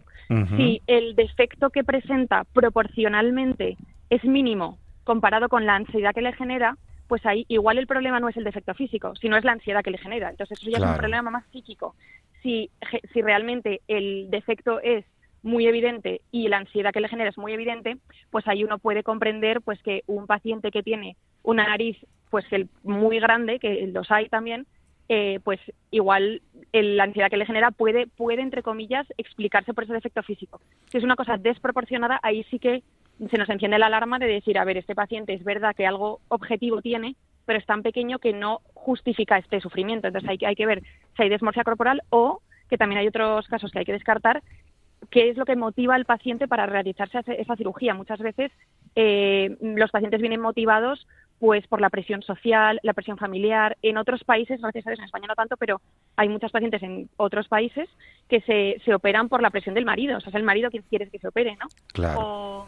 Si 0.57 0.83
el 0.89 1.15
defecto 1.15 1.71
que 1.71 1.85
presenta 1.85 2.45
proporcionalmente 2.53 3.77
es 4.11 4.25
mínimo 4.25 4.79
comparado 5.07 5.49
con 5.49 5.65
la 5.65 5.77
ansiedad 5.77 6.13
que 6.13 6.21
le 6.21 6.33
genera, 6.33 6.77
pues 7.07 7.25
ahí 7.25 7.47
igual 7.49 7.79
el 7.79 7.87
problema 7.87 8.21
no 8.21 8.29
es 8.29 8.37
el 8.37 8.45
defecto 8.45 8.75
físico, 8.75 9.15
sino 9.15 9.37
es 9.37 9.45
la 9.45 9.53
ansiedad 9.53 9.83
que 9.83 9.93
le 9.93 9.99
genera. 9.99 10.29
Entonces 10.29 10.59
eso 10.61 10.69
ya 10.69 10.79
es 10.79 10.85
un 10.85 10.97
problema 10.97 11.31
más 11.31 11.45
psíquico. 11.53 11.95
Si, 12.43 12.71
si 13.13 13.23
realmente 13.23 13.81
el 13.89 14.29
defecto 14.31 14.81
es 14.81 15.05
muy 15.43 15.69
evidente 15.69 16.23
y 16.33 16.49
la 16.49 16.59
ansiedad 16.59 16.93
que 16.93 17.01
le 17.01 17.09
genera 17.09 17.31
es 17.31 17.39
muy 17.39 17.53
evidente, 17.53 17.99
pues 18.31 18.47
ahí 18.49 18.65
uno 18.65 18.79
puede 18.79 19.05
comprender 19.05 19.63
pues 19.63 19.81
que 19.83 20.03
un 20.07 20.27
paciente 20.27 20.73
que 20.73 20.83
tiene 20.83 21.17
una 21.45 21.65
nariz 21.65 21.97
pues 22.31 22.45
el 22.51 22.69
muy 22.83 23.21
grande, 23.21 23.61
que 23.61 23.87
los 23.87 24.11
hay 24.11 24.29
también, 24.29 24.67
eh, 25.09 25.39
pues 25.45 25.61
igual 25.93 26.43
la 26.73 27.05
ansiedad 27.05 27.31
que 27.31 27.37
le 27.37 27.47
genera 27.47 27.71
puede, 27.71 28.09
puede, 28.09 28.43
entre 28.43 28.65
comillas, 28.65 29.07
explicarse 29.17 29.73
por 29.73 29.85
ese 29.85 29.93
defecto 29.93 30.23
físico. 30.25 30.61
Si 30.91 30.99
es 30.99 31.05
una 31.05 31.15
cosa 31.15 31.37
desproporcionada, 31.37 32.19
ahí 32.25 32.43
sí 32.51 32.59
que 32.59 32.83
se 33.31 33.39
nos 33.39 33.49
enciende 33.49 33.79
la 33.79 33.87
alarma 33.87 34.19
de 34.19 34.27
decir, 34.27 34.59
a 34.59 34.65
ver, 34.65 34.77
este 34.77 34.95
paciente 34.95 35.33
es 35.33 35.45
verdad 35.45 35.75
que 35.75 35.87
algo 35.87 36.21
objetivo 36.29 36.83
tiene, 36.83 37.17
pero 37.45 37.59
es 37.59 37.67
tan 37.67 37.83
pequeño 37.83 38.19
que 38.19 38.33
no 38.33 38.61
justifica 38.75 39.39
este 39.39 39.61
sufrimiento. 39.61 40.07
Entonces 40.07 40.31
hay, 40.31 40.39
hay 40.47 40.55
que 40.55 40.67
ver 40.67 40.83
si 41.17 41.23
hay 41.23 41.29
desmorfia 41.29 41.65
corporal 41.65 42.03
o, 42.11 42.41
que 42.69 42.77
también 42.77 43.01
hay 43.01 43.09
otros 43.09 43.47
casos 43.49 43.71
que 43.71 43.79
hay 43.79 43.85
que 43.85 43.93
descartar, 43.93 44.43
qué 45.11 45.31
es 45.31 45.37
lo 45.37 45.45
que 45.45 45.57
motiva 45.57 45.95
al 45.95 46.05
paciente 46.05 46.49
para 46.49 46.67
realizarse 46.67 47.21
esa 47.39 47.57
cirugía. 47.57 47.95
Muchas 47.95 48.19
veces 48.19 48.53
eh, 48.97 49.57
los 49.61 49.91
pacientes 49.91 50.21
vienen 50.21 50.41
motivados 50.41 51.07
pues 51.39 51.67
por 51.67 51.83
la 51.83 51.91
presión 51.91 52.23
social, 52.23 52.81
la 52.83 52.95
presión 52.95 53.19
familiar. 53.19 53.77
En 53.83 53.99
otros 53.99 54.25
países, 54.25 54.61
gracias 54.61 54.87
a 54.87 54.91
Dios, 54.91 55.01
en 55.01 55.05
España 55.05 55.27
no 55.29 55.35
tanto, 55.35 55.57
pero 55.59 55.83
hay 56.17 56.31
muchos 56.31 56.51
pacientes 56.51 56.83
en 56.83 57.11
otros 57.19 57.47
países 57.47 57.91
que 58.27 58.41
se, 58.41 58.81
se 58.85 58.95
operan 58.95 59.29
por 59.29 59.43
la 59.43 59.51
presión 59.51 59.75
del 59.75 59.85
marido. 59.85 60.17
O 60.17 60.21
sea, 60.21 60.31
es 60.31 60.35
el 60.35 60.43
marido 60.43 60.71
quien 60.71 60.83
quiere 60.85 61.11
que 61.11 61.19
se 61.19 61.29
opere, 61.29 61.57
¿no? 61.57 61.67
Claro 61.93 62.21
o 62.21 62.67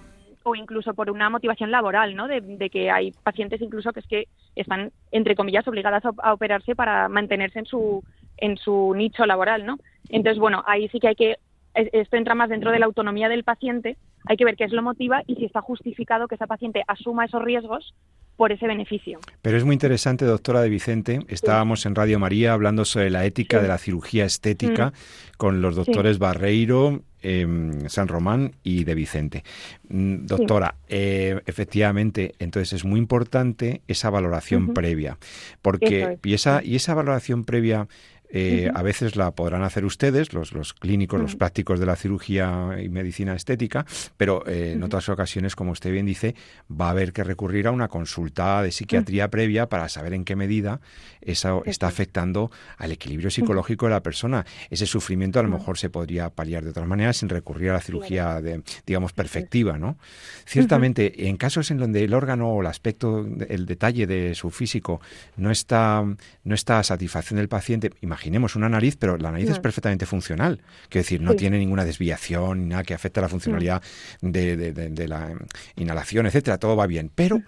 incluso 0.55 0.95
por 0.95 1.11
una 1.11 1.31
motivación 1.31 1.71
laboral, 1.71 2.15
¿no? 2.15 2.29
De, 2.29 2.71
que 2.71 2.91
hay 2.91 3.13
pacientes 3.23 3.61
incluso 3.61 3.93
que 3.93 4.01
es 4.01 4.07
que 4.07 4.29
están, 4.57 4.93
entre 5.11 5.35
comillas, 5.35 5.67
obligadas 5.69 6.05
a, 6.05 6.33
operarse 6.33 6.75
para 6.75 7.09
mantenerse 7.09 7.61
en 7.61 7.67
su, 7.67 8.03
en 8.37 8.57
su 8.57 8.95
nicho 8.95 9.27
laboral, 9.27 9.65
¿no? 9.65 9.79
Entonces, 10.09 10.39
bueno, 10.39 10.63
ahí 10.67 10.89
sí 10.89 11.01
que 11.01 11.09
hay 11.09 11.15
que, 11.15 11.37
esto 11.75 12.17
entra 12.17 12.35
más 12.35 12.51
dentro 12.51 12.71
de 12.71 12.79
la 12.79 12.87
autonomía 12.87 13.29
del 13.29 13.45
paciente, 13.45 13.97
hay 14.27 14.37
que 14.37 14.45
ver 14.45 14.57
qué 14.57 14.65
es 14.65 14.73
lo 14.73 14.83
motiva 14.83 15.23
y 15.27 15.37
si 15.37 15.45
está 15.45 15.61
justificado 15.61 16.29
que 16.29 16.35
esa 16.35 16.47
paciente 16.47 16.83
asuma 16.87 17.25
esos 17.25 17.43
riesgos 17.43 17.95
por 18.39 18.53
ese 18.53 18.69
beneficio. 18.69 19.19
Pero 19.43 19.57
es 19.57 19.65
muy 19.65 19.75
interesante, 19.75 20.25
doctora 20.25 20.61
de 20.63 20.69
Vicente. 20.69 21.21
Estábamos 21.29 21.85
en 21.87 21.97
Radio 21.97 22.21
María 22.21 22.53
hablando 22.53 22.85
sobre 22.85 23.11
la 23.11 23.25
ética 23.25 23.61
de 23.61 23.67
la 23.67 23.79
cirugía 23.79 24.25
estética 24.25 24.91
mm. 24.91 24.93
con 25.37 25.61
los 25.61 25.75
doctores 25.75 26.21
Barreiro, 26.21 27.03
em, 27.23 27.89
San 27.89 28.09
Román 28.09 28.53
y 28.63 28.85
de 28.85 28.95
Vicente. 28.95 29.45
Mm, 29.89 30.27
doctora, 30.27 30.75
eh, 30.89 31.41
efectivamente, 31.47 32.35
entonces 32.39 32.73
es 32.73 32.85
muy 32.85 32.99
importante 32.99 33.83
esa 33.89 34.11
valoración 34.11 34.75
previa, 34.75 35.19
porque 35.63 36.19
y 36.25 36.35
esa 36.35 36.63
y 36.63 36.77
esa 36.77 36.95
valoración 36.95 37.45
previa 37.45 37.89
eh, 38.31 38.71
a 38.75 38.83
veces 38.83 39.17
la 39.17 39.31
podrán 39.31 39.63
hacer 39.63 39.85
ustedes, 39.85 40.33
los, 40.33 40.53
los 40.53 40.75
clínicos, 40.75 41.21
los 41.21 41.37
prácticos 41.37 41.81
de 41.81 41.87
la 41.87 41.97
cirugía 41.97 42.77
y 42.83 42.89
medicina 42.89 43.35
estética, 43.35 43.87
pero 44.17 44.47
eh, 44.47 44.73
en 44.73 44.83
otras 44.83 45.09
ocasiones, 45.09 45.57
como 45.57 45.73
usted 45.73 45.91
bien 45.91 46.07
dice, 46.07 46.35
va 46.71 46.89
a 46.89 46.91
haber 46.91 47.13
que 47.13 47.25
recurrir 47.25 47.67
a 47.67 47.71
una 47.71 47.89
consulta 47.89 48.63
de 48.63 48.71
psiquiatría 48.73 49.29
previa 49.29 49.69
para 49.69 49.89
saber 49.89 50.13
en 50.13 50.25
qué 50.25 50.37
medida 50.37 50.81
eso 51.21 51.63
está 51.67 51.87
afectando 51.87 52.51
al 52.77 52.93
equilibrio 52.93 53.31
psicológico 53.31 53.87
de 53.87 53.93
la 53.93 54.03
persona. 54.03 54.47
Ese 54.71 54.87
sufrimiento 54.87 55.41
a 55.41 55.43
lo 55.43 55.49
mejor 55.49 55.79
se 55.79 55.91
podría 55.91 56.31
paliar 56.31 56.65
de 56.65 56.71
otras 56.71 56.87
maneras 56.87 57.19
sin 57.19 57.29
recurrir 57.29 57.71
a 57.71 57.75
la 57.75 57.81
cirugía, 57.81 58.41
de, 58.41 58.63
digamos, 58.87 59.13
perfectiva, 59.13 59.79
¿no? 59.79 59.99
Ciertamente, 60.47 61.29
en 61.29 61.37
casos 61.37 61.71
en 61.71 61.79
donde 61.79 62.05
el 62.05 62.15
órgano 62.15 62.53
o 62.53 62.61
el 62.61 62.67
aspecto, 62.67 63.27
el 63.49 63.67
detalle 63.67 64.07
de 64.07 64.35
su 64.35 64.51
físico 64.51 65.01
no 65.37 65.51
está, 65.51 66.05
no 66.45 66.55
está 66.55 66.79
a 66.79 66.83
satisfacción 66.83 67.39
del 67.39 67.49
paciente, 67.49 67.93
imaginemos 68.19 68.57
una 68.57 68.69
nariz, 68.69 68.97
pero 68.97 69.17
la 69.17 69.31
nariz 69.31 69.49
es 69.49 69.61
perfectamente 69.61 70.05
funcional. 70.05 70.61
Quiero 70.89 71.05
decir, 71.05 71.21
no 71.21 71.35
tiene 71.35 71.57
ninguna 71.59 71.85
desviación, 71.85 72.63
ni 72.63 72.67
nada 72.67 72.83
que 72.83 72.93
afecte 72.93 73.21
a 73.21 73.23
la 73.23 73.29
funcionalidad 73.29 73.81
de, 74.21 75.07
la 75.09 75.35
inhalación, 75.77 76.27
etcétera. 76.27 76.59
Todo 76.59 76.75
va 76.75 76.89
bien. 76.89 77.13
Pero 77.15 77.41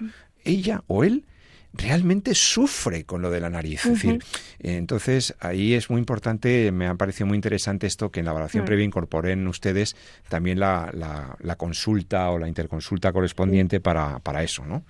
ella 0.45 0.85
o 0.87 1.03
él 1.03 1.25
realmente 1.73 2.35
sufre 2.35 3.05
con 3.05 3.23
lo 3.23 3.31
de 3.31 3.41
la 3.41 3.51
nariz. 3.51 3.85
Es 3.87 3.93
decir, 3.93 4.23
entonces 4.59 5.35
ahí 5.39 5.75
es 5.75 5.89
muy 5.89 5.99
importante, 5.99 6.73
me 6.73 6.87
ha 6.87 6.95
parecido 6.95 7.27
muy 7.27 7.37
interesante 7.37 7.87
esto 7.87 8.11
que 8.11 8.21
en 8.21 8.27
la 8.27 8.33
evaluación 8.33 8.65
mm. 8.65 8.67
previa 8.67 8.85
incorporen 8.85 9.47
ustedes 9.47 9.97
también 10.29 10.59
la, 10.59 10.91
la, 10.93 11.57
consulta 11.57 12.31
o 12.31 12.39
la 12.39 12.49
interconsulta 12.49 13.13
correspondiente 13.13 13.81
para, 13.81 14.19
para, 14.21 14.43
eso, 14.43 14.65
¿no? 14.65 14.83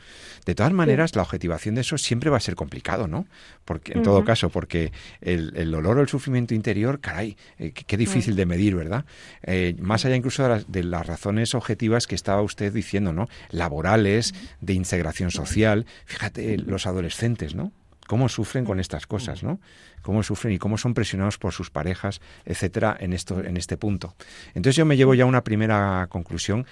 De 0.47 0.55
todas 0.55 0.73
maneras, 0.73 1.17
la 1.17 1.23
objetivación 1.23 1.75
de 1.75 1.81
eso 1.81 1.99
siempre 1.99 2.31
va 2.31 2.37
a 2.37 2.41
ser 2.41 2.55
complicado, 2.55 3.09
¿no? 3.09 3.27
Porque, 3.65 3.93
en 3.93 4.03
todo 4.03 4.25
caso, 4.25 4.51
porque 4.51 4.93
el, 5.21 5.53
el, 5.57 5.71
dolor 5.71 5.99
o 5.99 6.01
el 6.01 6.09
sufrimiento 6.09 6.55
interior, 6.55 7.01
caray, 7.01 7.37
eh, 7.59 7.73
qué, 7.73 7.97
difícil 7.97 8.37
de 8.37 8.47
medir, 8.47 8.75
¿verdad? 8.75 9.05
Eh, 9.43 9.75
más 9.79 10.05
allá 10.05 10.17
incluso 10.17 10.43
de 10.43 10.49
las, 10.49 10.71
de 10.71 10.85
las 10.85 11.07
razones 11.07 11.55
objetivas 11.55 12.07
que 12.07 12.15
estaba 12.15 12.43
usted 12.43 12.73
diciendo, 12.73 13.13
¿no? 13.13 13.29
Laborales, 13.51 14.35
de 14.61 14.75
integración 14.75 15.31
social. 15.31 15.87
Fíjate, 16.07 16.59
los 16.71 16.87
adolescentes, 16.87 17.55
¿no? 17.55 17.73
cómo 18.11 18.29
sufren 18.29 18.65
con 18.65 18.81
estas 18.81 19.07
cosas, 19.07 19.45
¿no? 19.45 19.61
Cómo 20.03 20.25
sufren 20.25 20.53
y 20.53 20.59
cómo 20.59 20.77
son 20.79 20.95
presionados 20.95 21.39
por 21.39 21.53
sus 21.53 21.71
parejas, 21.71 22.21
etcétera, 22.45 22.97
en 22.99 23.13
esto, 23.13 23.41
en 23.41 23.57
este 23.57 23.77
punto. 23.77 24.17
Entonces 24.49 24.75
yo 24.75 24.85
me 24.85 24.97
llevo 24.97 25.15
ya 25.15 25.27
una 25.27 25.45
primera 25.45 26.09
conclusión, 26.11 26.67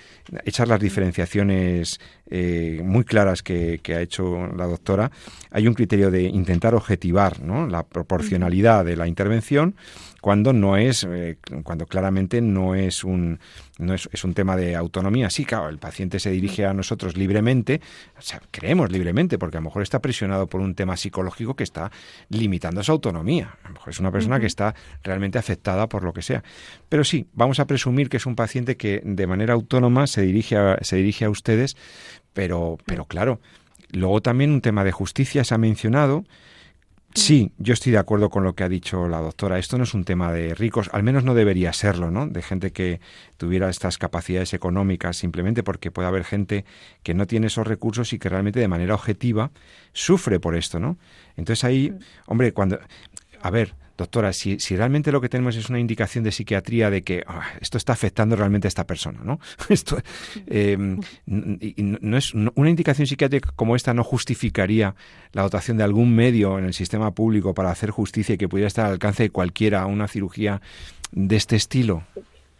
echar 0.45 0.67
las 0.67 0.81
diferenciaciones 0.81 2.01
eh, 2.29 2.81
muy 2.83 3.05
claras 3.05 3.45
que, 3.45 3.81
ha 3.87 4.01
hecho 4.01 4.49
la 4.49 4.67
doctora. 4.67 5.13
Hay 5.53 5.69
un 5.69 5.75
criterio 5.75 6.11
de 6.11 6.23
intentar 6.23 6.75
objetivar, 6.75 7.41
¿no? 7.41 7.69
La 7.69 7.85
proporcionalidad 7.85 8.85
de 8.85 8.97
la 8.97 9.07
intervención 9.07 9.77
cuando 10.21 10.53
no 10.53 10.77
es, 10.77 11.07
eh, 11.09 11.39
cuando 11.63 11.87
claramente 11.87 12.41
no 12.41 12.75
es 12.75 13.05
un, 13.05 13.39
no 13.79 13.95
es, 13.95 14.09
es, 14.13 14.25
un 14.25 14.35
tema 14.35 14.57
de 14.57 14.77
autonomía. 14.77 15.31
Sí, 15.31 15.45
claro, 15.45 15.69
el 15.69 15.79
paciente 15.79 16.19
se 16.19 16.31
dirige 16.31 16.67
a 16.67 16.75
nosotros 16.75 17.17
libremente, 17.17 17.81
o 18.17 18.23
sea, 18.23 18.41
creemos 18.51 18.91
libremente, 18.91 19.39
porque 19.39 19.57
a 19.57 19.61
lo 19.61 19.65
mejor 19.65 19.83
está 19.83 20.01
presionado 20.01 20.47
por 20.49 20.61
un 20.61 20.75
tema 20.75 20.97
psicológico 20.97 21.55
que 21.55 21.65
está 21.65 21.91
limitando 22.29 22.83
su 22.83 22.93
autonomía. 22.93 23.57
A 23.63 23.69
lo 23.69 23.75
mejor 23.75 23.91
es 23.91 24.01
una 24.01 24.11
persona 24.11 24.41
que 24.41 24.47
está 24.47 24.75
realmente 25.03 25.39
afectada 25.39 25.89
por 25.89 26.05
lo 26.05 26.13
que 26.13 26.23
sea. 26.23 26.43
Pero 26.89 27.05
sí, 27.05 27.27
vamos 27.33 27.61
a 27.61 27.67
presumir 27.67 28.09
que 28.09 28.19
es 28.19 28.27
un 28.27 28.37
paciente 28.37 28.77
que 28.77 29.01
de 29.05 29.27
manera 29.27 29.55
autónoma 29.55 30.07
se 30.07 30.23
dirige 30.23 30.57
a, 30.57 30.79
se 30.83 30.97
dirige 30.97 31.25
a 31.25 31.31
ustedes, 31.31 31.77
pero, 32.33 32.79
pero 32.85 33.05
claro, 33.05 33.41
luego 33.93 34.21
también 34.21 34.51
un 34.51 34.61
tema 34.61 34.85
de 34.85 34.93
justicia 34.93 35.45
se 35.45 35.55
ha 35.55 35.59
mencionado. 35.59 36.25
Sí, 37.15 37.53
yo 37.59 37.75
estoy 37.75 37.93
de 37.93 37.99
acuerdo 37.99 38.31
con 38.31 38.45
lo 38.45 38.55
que 38.55 38.65
ha 38.65 38.69
dicho 38.69 39.09
la 39.09 39.21
doctora. 39.21 39.59
Esto 39.59 39.77
no 39.77 39.85
es 39.85 39.95
un 39.95 40.05
tema 40.05 40.33
de 40.33 40.55
ricos, 40.55 40.89
al 40.93 41.03
menos 41.03 41.25
no 41.25 41.35
debería 41.35 41.73
serlo, 41.73 42.11
¿no? 42.11 42.27
De 42.27 42.43
gente 42.43 42.71
que 42.71 43.01
tuviera 43.39 43.71
estas 43.71 43.99
capacidades 43.99 44.55
económicas, 44.55 45.17
simplemente 45.17 45.63
porque 45.63 45.91
puede 45.91 46.09
haber 46.09 46.25
gente 46.25 46.65
que 47.03 47.15
no 47.15 47.27
tiene 47.27 47.49
esos 47.49 47.67
recursos 47.67 48.13
y 48.13 48.19
que 48.19 48.29
realmente 48.29 48.61
de 48.61 48.69
manera 48.69 48.95
objetiva 48.95 49.51
sufre 49.93 50.39
por 50.39 50.55
esto, 50.55 50.79
¿no? 50.79 50.99
Entonces 51.37 51.65
ahí, 51.65 51.93
hombre, 52.27 52.53
cuando... 52.53 52.79
A 53.41 53.51
ver, 53.51 53.75
doctora, 53.99 54.33
si, 54.33 54.61
si, 54.61 54.77
realmente 54.77 55.11
lo 55.11 55.21
que 55.21 55.29
tenemos 55.29 55.57
es 55.57 55.69
una 55.69 55.81
indicación 55.81 56.23
de 56.23 56.31
psiquiatría 56.31 56.89
de 56.89 57.03
que 57.03 57.25
ah, 57.27 57.43
esto 57.61 57.77
está 57.77 57.93
afectando 57.93 58.37
realmente 58.37 58.69
a 58.69 58.71
esta 58.71 58.87
persona, 58.87 59.21
¿no? 59.25 59.41
Esto, 59.69 59.99
em, 60.47 61.01
no 61.27 62.17
es 62.17 62.33
una 62.33 62.71
indicación 62.71 63.07
psiquiátrica 63.09 63.51
como 63.57 63.75
esta 63.75 63.93
no 63.93 64.05
justificaría 64.05 64.95
la 65.33 65.43
dotación 65.43 65.77
de 65.77 65.85
algún 65.85 66.15
medio 66.15 66.59
en 66.59 66.65
el 66.65 66.75
sistema 66.75 67.11
público 67.11 67.55
para 67.55 67.71
hacer 67.71 67.91
justicia 67.91 68.37
y 68.37 68.39
que 68.39 68.49
pudiera 68.49 68.69
estar 68.69 68.87
al 68.87 68.93
alcance 68.93 69.25
de 69.25 69.31
cualquiera 69.31 69.85
una 69.87 70.07
cirugía 70.07 70.63
de 71.11 71.37
este 71.37 71.57
estilo. 71.57 72.05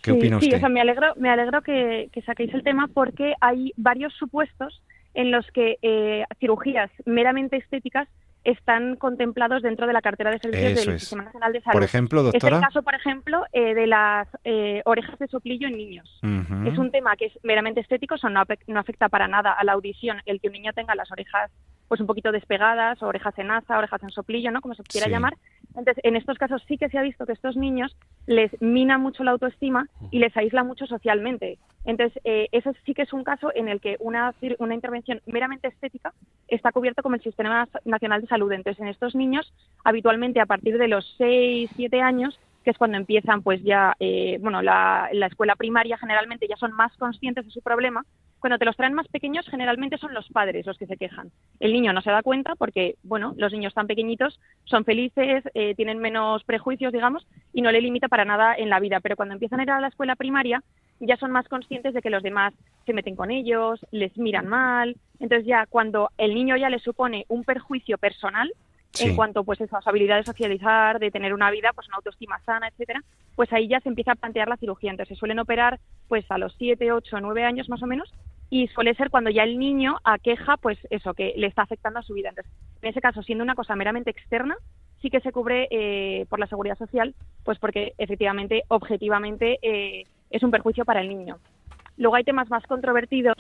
¿Qué 0.03 0.11
opina 0.13 0.39
usted? 0.39 0.51
Sí, 0.51 0.57
o 0.57 0.61
sea, 0.61 0.69
me 0.69 0.81
alegro, 0.81 1.15
me 1.17 1.31
alegro 1.31 1.63
que, 1.63 2.11
saquéis 2.27 2.53
el 2.53 2.65
tema 2.65 2.89
porque 2.93 3.35
hay 3.41 3.73
varios 3.77 4.13
supuestos 4.15 4.83
en 5.15 5.31
los 5.31 5.47
que 5.53 5.79
eh, 5.83 6.25
cirugías 6.41 6.91
meramente 7.07 7.57
estéticas 7.57 8.09
están 8.45 8.97
contemplados 8.97 9.63
dentro 9.63 9.87
de 9.87 9.93
la 9.93 10.01
cartera 10.01 10.31
de 10.31 10.39
servicios 10.39 10.87
del 10.87 11.01
Sistema 11.01 11.25
Nacional 11.25 11.53
de 11.53 11.61
Salud. 11.61 11.73
Por 11.75 11.83
ejemplo, 11.83 12.23
doctora. 12.23 12.57
Es 12.57 12.63
el 12.63 12.69
caso, 12.69 12.83
por 12.83 12.95
ejemplo, 12.95 13.45
eh, 13.53 13.75
de 13.75 13.87
las 13.87 14.29
eh, 14.45 14.83
orejas 14.85 15.19
de 15.19 15.29
soplillo 15.29 15.69
en 15.69 15.77
niños. 15.77 16.21
Es 16.67 16.79
un 16.79 16.91
tema 16.91 17.17
que 17.17 17.27
es 17.27 17.39
meramente 17.43 17.81
estético, 17.81 18.17
o 18.23 18.29
no, 18.29 18.43
no 18.67 18.81
afecta 18.81 19.09
para 19.09 19.29
nada 19.29 19.53
a 19.53 19.65
la 19.65 19.73
audición 19.73 20.19
el 20.27 20.41
que 20.41 20.49
un 20.49 20.55
niño 20.55 20.73
tenga 20.73 20.95
las 20.95 21.11
orejas 21.11 21.51
pues 21.89 22.01
un 22.01 22.07
poquito 22.07 22.31
despegadas, 22.31 23.03
orejas 23.03 23.37
en 23.39 23.51
asa, 23.51 23.79
orejas 23.79 24.03
en 24.03 24.11
soplillo, 24.11 24.51
¿no? 24.51 24.61
Como 24.61 24.75
se 24.75 24.83
quiera 24.83 25.09
llamar. 25.09 25.35
Entonces, 25.71 25.97
en 26.05 26.17
estos 26.17 26.39
casos 26.39 26.63
sí 26.69 26.77
que 26.77 26.89
se 26.89 26.99
ha 26.99 27.03
visto 27.03 27.27
que 27.27 27.33
estos 27.33 27.57
niños 27.57 27.97
les 28.27 28.51
mina 28.61 28.99
mucho 28.99 29.25
la 29.25 29.33
autoestima 29.33 29.89
y 30.11 30.19
les 30.19 30.37
aísla 30.37 30.65
mucho 30.65 30.87
socialmente. 30.87 31.59
Entonces, 31.85 32.21
eh, 32.25 32.49
eso 32.53 32.73
sí 32.85 32.93
que 32.93 33.03
es 33.03 33.13
un 33.13 33.25
caso 33.25 33.51
en 33.55 33.69
el 33.69 33.81
que 33.81 33.97
una, 34.01 34.35
una 34.59 34.75
intervención 34.75 35.23
meramente 35.27 35.69
estética 35.69 36.13
está 36.47 36.73
cubierto 36.73 37.03
como 37.03 37.15
el 37.15 37.23
Sistema 37.23 37.67
Nacional 37.85 38.21
de 38.21 38.27
Salud. 38.27 38.53
Entonces, 38.53 38.81
en 38.81 38.89
estos 38.89 39.15
niños, 39.15 39.53
habitualmente 39.85 40.41
a 40.41 40.47
partir 40.47 40.77
de 40.77 40.89
los 40.89 41.15
6, 41.17 41.71
7 41.77 42.03
años, 42.03 42.39
que 42.65 42.71
es 42.73 42.79
cuando 42.79 42.99
empiezan 42.99 43.43
pues 43.43 43.63
ya, 43.63 43.97
eh, 44.01 44.37
bueno, 44.43 44.61
la, 44.61 45.09
la 45.13 45.27
escuela 45.27 45.57
primaria 45.57 45.97
generalmente 45.97 46.47
ya 46.47 46.57
son 46.57 46.73
más 46.73 46.95
conscientes 46.99 47.47
de 47.47 47.51
su 47.51 47.63
problema, 47.63 48.05
cuando 48.41 48.59
te 48.59 48.65
los 48.65 48.77
traen 48.77 48.95
más 48.95 49.09
pequeños, 49.09 49.47
generalmente 49.49 49.99
son 49.99 50.15
los 50.15 50.29
padres 50.29 50.67
los 50.67 50.79
que 50.79 50.87
se 50.87 50.97
quejan. 50.97 51.31
El 51.61 51.73
niño 51.73 51.93
no 51.93 52.03
se 52.03 52.11
da 52.11 52.23
cuenta 52.23 52.55
porque, 52.55 52.97
bueno, 53.03 53.35
los 53.37 53.53
niños 53.53 53.75
tan 53.75 53.87
pequeñitos 53.87 54.41
son 54.65 54.85
felices, 54.85 55.45
eh, 55.55 55.75
tienen 55.75 55.99
menos 55.99 56.45
prejuicios, 56.45 56.93
digamos, 56.93 57.27
y 57.53 57.63
no 57.63 57.73
le 57.73 57.81
limita 57.81 58.09
para 58.09 58.25
nada 58.25 58.55
en 58.55 58.71
la 58.71 58.81
vida. 58.81 59.01
Pero 59.01 59.17
cuando 59.17 59.35
empiezan 59.35 59.61
a 59.61 59.63
ir 59.65 59.71
a 59.71 59.81
la 59.81 59.89
escuela 59.89 60.17
primaria, 60.17 60.63
ya 61.01 61.17
son 61.17 61.31
más 61.31 61.49
conscientes 61.49 61.95
de 61.95 62.03
que 62.03 62.11
los 62.11 62.23
demás 62.23 62.55
se 62.87 62.93
meten 62.93 63.17
con 63.17 63.31
ellos, 63.31 63.85
les 63.91 64.17
miran 64.17 64.47
mal. 64.47 64.97
Entonces 65.21 65.47
ya 65.47 65.67
cuando 65.67 66.11
el 66.19 66.35
niño 66.35 66.57
ya 66.57 66.71
le 66.71 66.79
supone 66.79 67.25
un 67.29 67.45
perjuicio 67.45 67.99
personal, 67.99 68.53
en 69.01 69.17
cuanto 69.17 69.45
pues 69.45 69.61
a 69.61 69.67
su 69.81 69.89
habilidad 69.89 70.17
de 70.17 70.25
socializar, 70.25 70.99
de 70.99 71.11
tener 71.11 71.35
una 71.35 71.51
vida, 71.51 71.71
pues 71.75 71.89
una 71.89 71.97
autoestima 71.97 72.41
sana, 72.41 72.69
etcétera, 72.69 73.03
pues 73.37 73.53
ahí 73.53 73.69
ya 73.69 73.81
se 73.81 73.89
empieza 73.89 74.13
a 74.13 74.17
plantear 74.17 74.49
la 74.49 74.57
cirugía. 74.57 74.91
Entonces 74.91 75.17
se 75.17 75.19
suelen 75.19 75.39
operar 75.39 75.79
pues 76.09 76.25
a 76.31 76.39
los 76.39 76.55
7, 76.59 76.93
8, 76.93 77.21
9 77.21 77.45
años 77.45 77.69
más 77.69 77.83
o 77.83 77.87
menos 77.87 78.13
y 78.51 78.69
suele 78.69 78.95
ser 78.95 79.11
cuando 79.11 79.31
ya 79.31 79.45
el 79.45 79.59
niño 79.59 79.99
aqueja 80.05 80.57
pues 80.57 80.79
eso 80.91 81.15
que 81.15 81.35
le 81.37 81.47
está 81.47 81.63
afectando 81.63 82.01
a 82.01 82.03
su 82.03 82.15
vida. 82.15 82.31
Entonces, 82.31 82.53
en 82.83 82.89
ese 82.89 83.01
caso, 83.01 83.23
siendo 83.23 83.45
una 83.45 83.55
cosa 83.55 83.77
meramente 83.77 84.11
externa, 84.11 84.57
sí 85.01 85.11
que 85.11 85.21
se 85.21 85.33
cubre 85.33 85.69
eh, 85.71 86.27
por 86.29 86.39
la 86.39 86.47
seguridad 86.47 86.79
social, 86.79 87.15
pues 87.45 87.59
porque 87.59 87.95
efectivamente, 87.99 88.63
objetivamente, 88.69 89.59
eh, 89.63 90.05
es 90.31 90.43
un 90.43 90.51
perjuicio 90.51 90.85
para 90.85 91.01
el 91.01 91.09
niño. 91.09 91.39
Luego 91.97 92.17
hay 92.17 92.25
temas 92.25 92.49
más 92.49 92.65
controvertidos, 92.67 93.37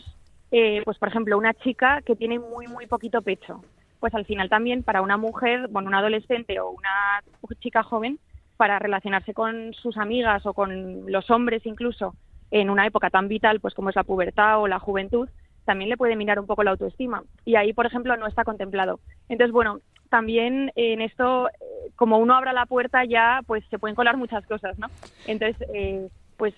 eh, 0.50 0.82
pues 0.84 0.98
por 0.98 1.08
ejemplo, 1.08 1.38
una 1.38 1.54
chica 1.54 2.02
que 2.02 2.16
tiene 2.16 2.38
muy, 2.38 2.66
muy 2.66 2.86
poquito 2.86 3.22
pecho. 3.22 3.62
Pues 4.00 4.14
al 4.14 4.24
final 4.24 4.48
también 4.48 4.82
para 4.82 5.02
una 5.02 5.16
mujer, 5.16 5.68
bueno, 5.68 5.88
una 5.88 5.98
adolescente 5.98 6.60
o 6.60 6.70
una 6.70 7.22
chica 7.60 7.82
joven, 7.82 8.18
para 8.56 8.78
relacionarse 8.78 9.34
con 9.34 9.72
sus 9.74 9.96
amigas 9.96 10.44
o 10.44 10.52
con 10.52 11.10
los 11.10 11.30
hombres 11.30 11.64
incluso, 11.64 12.14
en 12.50 12.70
una 12.70 12.86
época 12.86 13.10
tan 13.10 13.28
vital 13.28 13.60
pues 13.60 13.74
como 13.74 13.90
es 13.90 13.96
la 13.96 14.04
pubertad 14.04 14.60
o 14.60 14.66
la 14.66 14.78
juventud, 14.78 15.28
también 15.64 15.90
le 15.90 15.98
puede 15.98 16.16
minar 16.16 16.40
un 16.40 16.46
poco 16.46 16.64
la 16.64 16.70
autoestima. 16.70 17.22
Y 17.44 17.56
ahí, 17.56 17.74
por 17.74 17.84
ejemplo, 17.84 18.16
no 18.16 18.26
está 18.26 18.42
contemplado. 18.42 19.00
Entonces, 19.28 19.52
bueno, 19.52 19.80
también 20.08 20.72
en 20.76 21.02
esto, 21.02 21.48
eh, 21.48 21.90
como 21.94 22.16
uno 22.16 22.34
abra 22.34 22.54
la 22.54 22.64
puerta 22.64 23.04
ya, 23.04 23.42
pues 23.46 23.62
se 23.68 23.78
pueden 23.78 23.94
colar 23.94 24.16
muchas 24.16 24.46
cosas, 24.46 24.78
¿no? 24.78 24.86
Entonces, 25.26 25.68
eh, 25.74 26.08
pues 26.38 26.54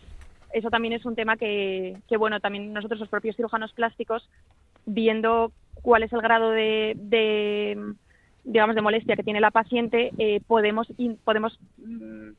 eso 0.53 0.70
también 0.70 0.94
es 0.94 1.05
un 1.05 1.16
tema 1.16 1.37
que, 1.37 1.96
que, 2.09 2.16
bueno, 2.16 2.38
también 2.38 2.72
nosotros 2.72 3.00
los 3.00 3.09
propios 3.09 3.35
cirujanos 3.35 3.72
plásticos, 3.72 4.29
viendo 4.87 5.50
cuál 5.81 6.03
es 6.03 6.12
el 6.12 6.23
grado 6.23 6.51
de, 6.51 6.95
de 6.97 7.95
digamos, 8.45 8.75
de 8.75 8.83
molestia 8.83 9.16
que 9.16 9.23
tiene 9.23 9.40
la 9.40 9.51
paciente, 9.51 10.12
eh, 10.19 10.40
podemos, 10.47 10.88
podemos 11.25 11.59
mm, 11.79 12.31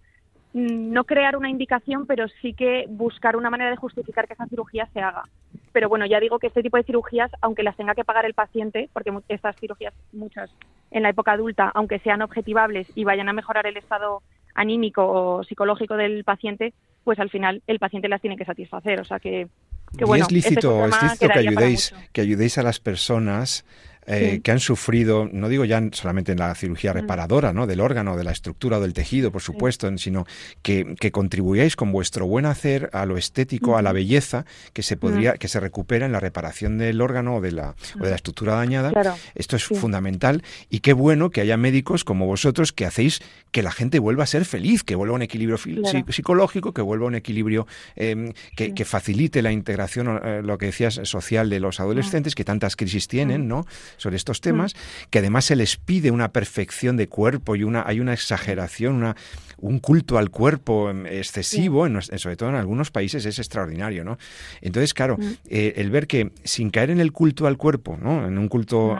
no 0.53 1.03
crear 1.05 1.37
una 1.37 1.49
indicación, 1.49 2.05
pero 2.05 2.27
sí 2.41 2.53
que 2.53 2.85
buscar 2.89 3.35
una 3.35 3.49
manera 3.49 3.69
de 3.69 3.77
justificar 3.77 4.27
que 4.27 4.33
esa 4.33 4.47
cirugía 4.47 4.87
se 4.93 4.99
haga. 4.99 5.23
Pero 5.71 5.87
bueno, 5.87 6.05
ya 6.05 6.19
digo 6.19 6.39
que 6.39 6.47
este 6.47 6.61
tipo 6.61 6.77
de 6.77 6.83
cirugías, 6.83 7.31
aunque 7.41 7.63
las 7.63 7.77
tenga 7.77 7.95
que 7.95 8.03
pagar 8.03 8.25
el 8.25 8.33
paciente, 8.33 8.89
porque 8.91 9.13
estas 9.29 9.55
cirugías, 9.57 9.93
muchas 10.11 10.51
en 10.91 11.03
la 11.03 11.09
época 11.09 11.31
adulta, 11.31 11.71
aunque 11.73 11.99
sean 11.99 12.21
objetivables 12.21 12.87
y 12.95 13.05
vayan 13.05 13.29
a 13.29 13.33
mejorar 13.33 13.65
el 13.65 13.77
estado 13.77 14.21
anímico 14.53 15.05
o 15.07 15.43
psicológico 15.45 15.95
del 15.95 16.25
paciente, 16.25 16.73
pues 17.05 17.17
al 17.19 17.29
final 17.29 17.61
el 17.67 17.79
paciente 17.79 18.09
las 18.09 18.19
tiene 18.19 18.35
que 18.35 18.43
satisfacer. 18.43 18.99
O 18.99 19.05
sea 19.05 19.19
que, 19.19 19.47
bueno, 19.93 20.25
es 20.25 20.31
lícito, 20.31 20.85
es 20.85 21.01
lícito 21.01 21.27
que 21.27 21.39
ayudéis, 21.39 21.93
que 22.11 22.21
ayudéis 22.21 22.57
a 22.57 22.63
las 22.63 22.79
personas 22.79 23.65
eh, 24.07 24.41
que 24.43 24.51
han 24.51 24.59
sufrido, 24.59 25.29
no 25.31 25.47
digo 25.47 25.63
ya 25.63 25.81
solamente 25.91 26.31
en 26.31 26.39
la 26.39 26.53
cirugía 26.55 26.91
reparadora, 26.91 27.53
¿no? 27.53 27.67
Del 27.67 27.81
órgano, 27.81 28.17
de 28.17 28.23
la 28.23 28.31
estructura 28.31 28.77
o 28.77 28.81
del 28.81 28.93
tejido, 28.93 29.31
por 29.31 29.41
supuesto, 29.41 29.95
sino 29.97 30.25
que, 30.63 30.95
que, 30.99 31.11
contribuyáis 31.11 31.75
con 31.75 31.91
vuestro 31.91 32.25
buen 32.25 32.45
hacer 32.47 32.89
a 32.93 33.05
lo 33.05 33.17
estético, 33.17 33.77
a 33.77 33.81
la 33.81 33.91
belleza 33.91 34.45
que 34.73 34.81
se 34.81 34.97
podría, 34.97 35.33
que 35.33 35.47
se 35.47 35.59
recupera 35.59 36.07
en 36.07 36.11
la 36.11 36.19
reparación 36.19 36.79
del 36.79 36.99
órgano 36.99 37.35
o 37.35 37.41
de 37.41 37.51
la, 37.51 37.75
o 37.99 38.03
de 38.03 38.09
la 38.09 38.15
estructura 38.15 38.55
dañada. 38.55 38.91
Esto 39.35 39.55
es 39.55 39.65
fundamental 39.65 40.43
y 40.69 40.79
qué 40.79 40.93
bueno 40.93 41.29
que 41.29 41.41
haya 41.41 41.57
médicos 41.57 42.03
como 42.03 42.25
vosotros 42.25 42.71
que 42.73 42.85
hacéis 42.85 43.21
que 43.51 43.61
la 43.61 43.71
gente 43.71 43.99
vuelva 43.99 44.23
a 44.23 44.27
ser 44.27 44.45
feliz, 44.45 44.83
que 44.83 44.95
vuelva 44.95 45.13
a 45.13 45.17
un 45.17 45.21
equilibrio 45.21 45.57
psicológico, 45.57 46.73
que 46.73 46.81
vuelva 46.81 47.05
a 47.05 47.07
un 47.09 47.15
equilibrio 47.15 47.67
em, 47.95 48.33
que, 48.55 48.85
facilite 48.85 49.41
la 49.41 49.51
integración, 49.51 50.19
eh, 50.23 50.41
lo 50.43 50.57
que 50.57 50.67
decías, 50.67 50.99
social 51.03 51.49
de 51.49 51.59
los 51.59 51.79
adolescentes, 51.79 52.33
que 52.33 52.43
tantas 52.43 52.75
crisis 52.75 53.07
tienen, 53.07 53.47
¿no? 53.47 53.65
Sobre 53.97 54.15
estos 54.15 54.41
temas, 54.41 54.75
que 55.09 55.19
además 55.19 55.45
se 55.45 55.55
les 55.55 55.77
pide 55.77 56.11
una 56.11 56.31
perfección 56.31 56.97
de 56.97 57.07
cuerpo 57.07 57.55
y 57.55 57.63
una, 57.63 57.83
hay 57.85 57.99
una 57.99 58.13
exageración, 58.13 58.95
una, 58.95 59.15
un 59.61 59.79
culto 59.79 60.17
al 60.17 60.29
cuerpo 60.29 60.89
em, 60.89 61.05
excesivo, 61.05 61.85
en, 61.85 62.01
sobre 62.01 62.35
todo 62.35 62.49
en 62.49 62.55
algunos 62.55 62.91
países, 62.91 63.25
es 63.25 63.39
extraordinario, 63.39 64.03
¿no? 64.03 64.17
Entonces, 64.61 64.93
claro, 64.93 65.17
mm. 65.17 65.31
eh, 65.49 65.73
el 65.77 65.89
ver 65.89 66.07
que 66.07 66.31
sin 66.43 66.69
caer 66.69 66.89
en 66.89 66.99
el 66.99 67.11
culto 67.11 67.47
al 67.47 67.57
cuerpo, 67.57 67.97
¿no? 68.01 68.27
En 68.27 68.37
un 68.37 68.47
culto 68.47 68.97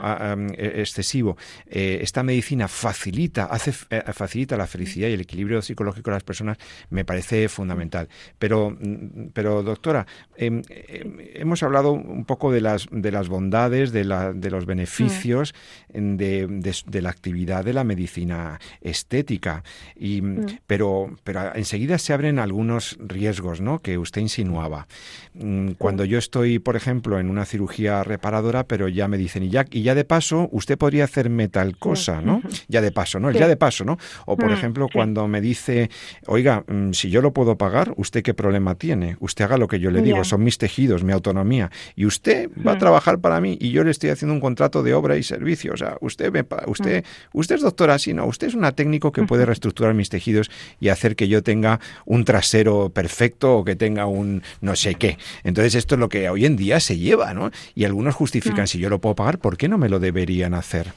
e, 0.56 0.80
excesivo, 0.80 1.36
eh, 1.66 1.98
esta 2.02 2.22
medicina 2.22 2.68
facilita, 2.68 3.44
hace, 3.46 3.72
eh, 3.90 4.02
facilita 4.12 4.56
la 4.56 4.66
felicidad 4.66 5.08
y 5.08 5.12
el 5.12 5.20
equilibrio 5.20 5.60
psicológico 5.62 6.10
de 6.10 6.16
las 6.16 6.24
personas, 6.24 6.58
me 6.90 7.04
parece 7.04 7.48
fundamental. 7.48 8.08
Pero, 8.38 8.70
mm, 8.70 9.30
pero 9.32 9.62
doctora, 9.62 10.06
em, 10.36 10.62
em, 10.68 11.16
hemos 11.34 11.62
hablado 11.62 11.92
un 11.92 12.24
poco 12.24 12.52
de 12.52 12.60
las, 12.60 12.86
de 12.90 13.10
las 13.10 13.28
bondades, 13.28 13.92
de, 13.92 14.04
la, 14.04 14.32
de 14.32 14.50
los 14.50 14.66
beneficios 14.66 15.54
mm. 15.92 16.16
de, 16.16 16.46
de, 16.86 17.02
la 17.02 17.10
actividad 17.10 17.64
de 17.64 17.72
la 17.72 17.84
medicina 17.84 18.60
estética. 18.80 19.64
Y, 19.96 20.22
pero, 20.66 21.16
pero 21.24 21.54
enseguida 21.54 21.98
se 21.98 22.12
abren 22.12 22.38
algunos 22.38 22.96
riesgos 23.00 23.60
¿no? 23.60 23.80
que 23.80 23.98
usted 23.98 24.20
insinuaba. 24.20 24.86
Mm, 25.34 25.72
cuando 25.72 26.04
yo 26.04 26.18
estoy, 26.18 26.58
por 26.58 26.76
ejemplo, 26.76 27.18
en 27.18 27.30
una 27.30 27.44
cirugía 27.44 28.04
reparadora, 28.04 28.64
pero 28.64 28.88
ya 28.88 29.08
me 29.08 29.18
dicen, 29.18 29.42
y 29.42 29.50
ya, 29.50 29.64
y 29.70 29.82
ya 29.82 29.94
de 29.94 30.04
paso, 30.04 30.48
usted 30.52 30.78
podría 30.78 31.04
hacerme 31.04 31.48
tal 31.48 31.76
cosa, 31.78 32.20
¿no? 32.20 32.42
Ya 32.68 32.80
de 32.80 32.92
paso, 32.92 33.18
¿no? 33.18 33.30
ya 33.30 33.48
de 33.48 33.56
paso, 33.56 33.84
¿no? 33.84 33.98
O, 34.26 34.36
por 34.36 34.50
mm, 34.50 34.54
ejemplo, 34.54 34.88
cuando 34.92 35.26
me 35.28 35.40
dice, 35.40 35.90
oiga, 36.26 36.64
mm, 36.66 36.92
si 36.92 37.10
yo 37.10 37.22
lo 37.22 37.32
puedo 37.32 37.56
pagar, 37.56 37.94
¿usted 37.96 38.22
qué 38.22 38.34
problema 38.34 38.74
tiene? 38.74 39.16
Usted 39.20 39.44
haga 39.44 39.56
lo 39.56 39.68
que 39.68 39.80
yo 39.80 39.90
le 39.90 40.02
digo, 40.02 40.24
son 40.24 40.44
mis 40.44 40.58
tejidos, 40.58 41.04
mi 41.04 41.12
autonomía. 41.12 41.70
Y 41.96 42.06
usted 42.06 42.50
va 42.66 42.72
a 42.72 42.78
trabajar 42.78 43.20
para 43.20 43.40
mí 43.40 43.56
y 43.60 43.70
yo 43.70 43.84
le 43.84 43.90
estoy 43.90 44.10
haciendo 44.10 44.34
un 44.34 44.40
contrato 44.40 44.82
de 44.82 44.94
obra 44.94 45.16
y 45.16 45.22
servicio. 45.22 45.72
O 45.74 45.76
sea, 45.76 45.96
usted, 46.00 46.32
me, 46.32 46.44
usted, 46.66 47.04
usted 47.32 47.54
es 47.56 47.62
doctora, 47.62 47.98
sí, 47.98 48.14
no, 48.14 48.26
usted 48.26 48.48
es 48.48 48.54
una 48.54 48.72
técnico 48.72 49.12
que 49.12 49.22
puede 49.22 49.46
reestructurar 49.52 49.94
mis 49.94 50.08
tejidos 50.08 50.41
y 50.80 50.88
hacer 50.88 51.16
que 51.16 51.28
yo 51.28 51.42
tenga 51.42 51.80
un 52.04 52.24
trasero 52.24 52.90
perfecto 52.90 53.58
o 53.58 53.64
que 53.64 53.76
tenga 53.76 54.06
un 54.06 54.42
no 54.60 54.76
sé 54.76 54.94
qué. 54.94 55.18
Entonces 55.44 55.74
esto 55.74 55.94
es 55.94 55.98
lo 55.98 56.08
que 56.08 56.28
hoy 56.28 56.46
en 56.46 56.56
día 56.56 56.80
se 56.80 56.98
lleva, 56.98 57.34
¿no? 57.34 57.50
Y 57.74 57.84
algunos 57.84 58.14
justifican, 58.14 58.66
si 58.66 58.78
yo 58.78 58.88
lo 58.88 59.00
puedo 59.00 59.14
pagar, 59.14 59.38
¿por 59.38 59.56
qué 59.56 59.68
no 59.68 59.78
me 59.78 59.88
lo 59.88 59.98
deberían 59.98 60.54
hacer? 60.54 60.92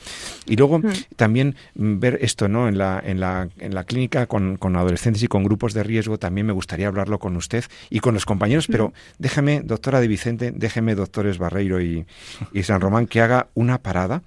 Y 0.45 0.55
luego 0.55 0.81
también 1.15 1.55
ver 1.75 2.19
esto, 2.21 2.47
¿no? 2.47 2.67
En 2.67 2.77
la, 2.77 3.01
en 3.03 3.19
la, 3.19 3.49
en 3.59 3.75
la 3.75 3.83
clínica 3.83 4.27
con, 4.27 4.57
con 4.57 4.75
adolescentes 4.75 5.23
y 5.23 5.27
con 5.27 5.43
grupos 5.43 5.73
de 5.73 5.83
riesgo, 5.83 6.17
también 6.17 6.47
me 6.47 6.53
gustaría 6.53 6.87
hablarlo 6.87 7.19
con 7.19 7.35
usted 7.35 7.65
y 7.89 7.99
con 7.99 8.13
los 8.13 8.25
compañeros, 8.25 8.67
pero 8.67 8.93
déjeme, 9.17 9.61
doctora 9.61 10.01
de 10.01 10.07
Vicente, 10.07 10.51
déjeme, 10.55 10.95
doctores 10.95 11.37
Barreiro 11.37 11.81
y, 11.81 12.05
y 12.53 12.63
San 12.63 12.81
Román, 12.81 13.07
que 13.07 13.21
haga 13.21 13.47
una 13.53 13.79
parada 13.79 14.21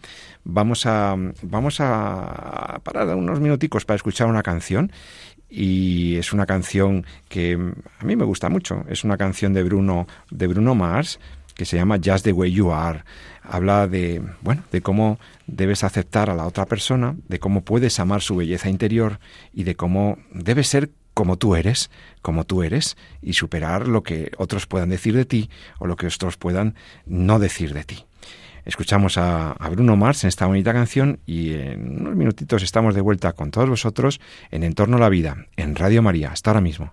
vamos 0.48 0.86
a, 0.86 1.14
vamos 1.42 1.80
a 1.80 2.80
parar 2.82 3.14
unos 3.14 3.38
minuticos 3.38 3.84
para 3.84 3.96
escuchar 3.96 4.26
una 4.26 4.42
canción 4.42 4.90
y 5.48 6.16
es 6.16 6.32
una 6.32 6.46
canción 6.46 7.06
que 7.28 7.54
a 7.98 8.04
mí 8.04 8.16
me 8.16 8.24
gusta 8.24 8.48
mucho. 8.48 8.84
Es 8.88 9.04
una 9.04 9.16
canción 9.16 9.52
de 9.52 9.62
Bruno, 9.62 10.06
de 10.30 10.46
Bruno 10.46 10.74
Mars 10.74 11.20
que 11.54 11.64
se 11.64 11.76
llama 11.76 11.98
Just 12.02 12.24
the 12.24 12.32
Way 12.32 12.52
You 12.52 12.72
Are. 12.72 13.04
Habla 13.42 13.88
de, 13.88 14.22
bueno, 14.40 14.62
de 14.72 14.80
cómo 14.80 15.18
debes 15.46 15.84
aceptar 15.84 16.30
a 16.30 16.34
la 16.34 16.46
otra 16.46 16.66
persona, 16.66 17.16
de 17.28 17.38
cómo 17.38 17.62
puedes 17.62 17.98
amar 18.00 18.22
su 18.22 18.36
belleza 18.36 18.70
interior 18.70 19.18
y 19.52 19.64
de 19.64 19.74
cómo 19.74 20.18
debes 20.32 20.68
ser 20.68 20.90
como 21.14 21.36
tú 21.36 21.56
eres, 21.56 21.90
como 22.22 22.44
tú 22.44 22.62
eres, 22.62 22.96
y 23.20 23.32
superar 23.32 23.88
lo 23.88 24.04
que 24.04 24.30
otros 24.38 24.66
puedan 24.66 24.88
decir 24.88 25.16
de 25.16 25.24
ti 25.24 25.50
o 25.80 25.86
lo 25.86 25.96
que 25.96 26.06
otros 26.06 26.36
puedan 26.36 26.76
no 27.06 27.40
decir 27.40 27.74
de 27.74 27.84
ti. 27.84 28.07
Escuchamos 28.68 29.16
a, 29.16 29.56
Bruno 29.70 29.96
Mars 29.96 30.24
en 30.24 30.28
esta 30.28 30.44
bonita 30.44 30.74
canción 30.74 31.20
y 31.24 31.54
en 31.54 32.02
unos 32.02 32.14
minutitos 32.14 32.62
estamos 32.62 32.94
de 32.94 33.00
vuelta 33.00 33.32
con 33.32 33.50
todos 33.50 33.66
vosotros 33.66 34.20
en 34.50 34.62
Entorno 34.62 34.98
a 34.98 35.00
la 35.00 35.08
Vida, 35.08 35.46
en 35.56 35.74
Radio 35.74 36.02
María. 36.02 36.32
Hasta 36.32 36.50
ahora 36.50 36.60
mismo. 36.60 36.92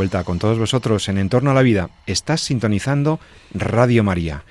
Vuelta 0.00 0.24
con 0.24 0.38
todos 0.38 0.58
vosotros 0.58 1.10
en 1.10 1.18
Entorno 1.18 1.50
a 1.50 1.54
la 1.54 1.60
Vida. 1.60 1.90
Estás 2.06 2.40
sintonizando 2.40 3.20
Radio 3.52 4.02
María. 4.02 4.44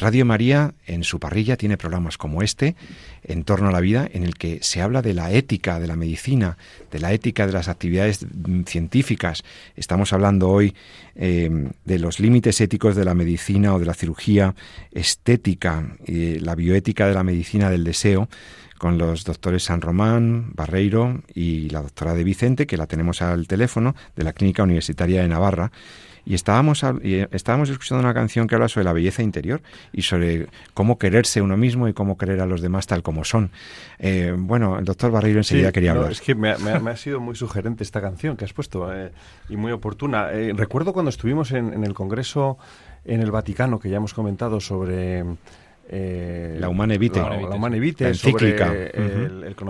Radio 0.00 0.24
María 0.24 0.72
en 0.86 1.04
su 1.04 1.20
parrilla 1.20 1.58
tiene 1.58 1.76
programas 1.76 2.16
como 2.16 2.42
este, 2.42 2.74
En 3.22 3.44
torno 3.44 3.68
a 3.68 3.72
la 3.72 3.80
vida, 3.80 4.08
en 4.10 4.24
el 4.24 4.34
que 4.36 4.58
se 4.62 4.80
habla 4.80 5.02
de 5.02 5.12
la 5.12 5.30
ética 5.30 5.78
de 5.78 5.86
la 5.86 5.94
medicina, 5.94 6.56
de 6.90 7.00
la 7.00 7.12
ética 7.12 7.46
de 7.46 7.52
las 7.52 7.68
actividades 7.68 8.26
científicas. 8.64 9.44
Estamos 9.76 10.14
hablando 10.14 10.48
hoy 10.48 10.74
eh, 11.16 11.68
de 11.84 11.98
los 11.98 12.18
límites 12.18 12.62
éticos 12.62 12.96
de 12.96 13.04
la 13.04 13.14
medicina 13.14 13.74
o 13.74 13.78
de 13.78 13.84
la 13.84 13.92
cirugía 13.92 14.54
estética, 14.90 15.96
y 16.06 16.38
la 16.38 16.54
bioética 16.54 17.06
de 17.06 17.14
la 17.14 17.22
medicina 17.22 17.68
del 17.68 17.84
deseo, 17.84 18.30
con 18.78 18.96
los 18.96 19.24
doctores 19.24 19.64
San 19.64 19.82
Román, 19.82 20.52
Barreiro 20.54 21.20
y 21.34 21.68
la 21.68 21.82
doctora 21.82 22.14
de 22.14 22.24
Vicente, 22.24 22.66
que 22.66 22.78
la 22.78 22.86
tenemos 22.86 23.20
al 23.20 23.46
teléfono, 23.46 23.94
de 24.16 24.24
la 24.24 24.32
Clínica 24.32 24.62
Universitaria 24.62 25.20
de 25.20 25.28
Navarra. 25.28 25.70
Y 26.24 26.34
estábamos, 26.34 26.84
estábamos 27.02 27.70
escuchando 27.70 28.02
una 28.04 28.14
canción 28.14 28.46
que 28.46 28.54
habla 28.54 28.68
sobre 28.68 28.84
la 28.84 28.92
belleza 28.92 29.22
interior 29.22 29.62
y 29.92 30.02
sobre 30.02 30.48
cómo 30.74 30.98
quererse 30.98 31.40
uno 31.42 31.56
mismo 31.56 31.88
y 31.88 31.92
cómo 31.92 32.16
querer 32.16 32.40
a 32.40 32.46
los 32.46 32.60
demás 32.60 32.86
tal 32.86 33.02
como 33.02 33.24
son. 33.24 33.50
Eh, 33.98 34.34
bueno, 34.36 34.78
el 34.78 34.84
doctor 34.84 35.10
Barreiro 35.10 35.40
enseguida 35.40 35.72
quería 35.72 35.92
hablar. 35.92 36.12
Es 36.12 36.20
que 36.20 36.34
me, 36.34 36.50
ha 36.50 36.96
sido 36.96 37.20
muy 37.20 37.34
sugerente 37.34 37.82
esta 37.82 38.00
canción 38.00 38.36
que 38.36 38.44
has 38.44 38.52
puesto 38.52 38.94
eh, 38.94 39.12
y 39.48 39.56
muy 39.56 39.72
oportuna. 39.72 40.30
Eh, 40.32 40.52
recuerdo 40.54 40.92
cuando 40.92 41.10
estuvimos 41.10 41.52
en, 41.52 41.72
en 41.72 41.84
el 41.84 41.94
Congreso 41.94 42.58
en 43.04 43.20
el 43.20 43.30
Vaticano, 43.30 43.78
que 43.78 43.88
ya 43.88 43.96
hemos 43.96 44.14
comentado 44.14 44.60
sobre 44.60 45.24
eh, 45.92 46.56
la 46.60 46.68
Humane 46.68 46.98
Vitae, 46.98 47.42
la, 47.42 47.56
Humane 47.56 47.80
Vitae 47.80 48.08
encíclica, 48.10 48.72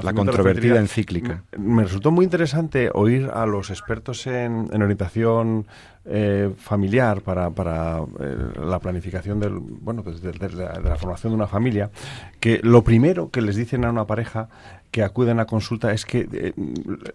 la 0.03 0.13
controvertida 0.13 0.79
encíclica. 0.79 1.45
Me 1.57 1.85
resultó 1.85 2.11
muy 2.11 2.25
interesante 2.25 2.91
oír 2.93 3.31
a 3.33 3.47
los 3.47 3.71
expertos 3.71 4.27
en, 4.27 4.69
orientación 4.71 5.67
eh, 6.05 6.51
familiar 6.59 7.23
para, 7.23 7.49
para 7.49 8.01
eh, 8.21 8.37
la 8.63 8.79
planificación 8.81 9.41
del, 9.41 9.55
bueno, 9.61 10.03
pues 10.03 10.21
de, 10.21 10.35
la, 10.51 10.97
formación 10.97 11.33
de 11.33 11.37
una 11.37 11.47
familia, 11.47 11.91
que 12.39 12.61
lo 12.63 12.85
primero 12.85 13.31
que 13.31 13.41
les 13.41 13.57
dicen 13.57 13.87
a 13.87 13.91
una 13.91 14.07
pareja 14.07 14.51
que 14.91 15.03
acuden 15.03 15.41
a 15.41 15.47
consulta 15.47 15.93
es 15.93 16.05
que 16.05 16.29
eh, 16.33 16.53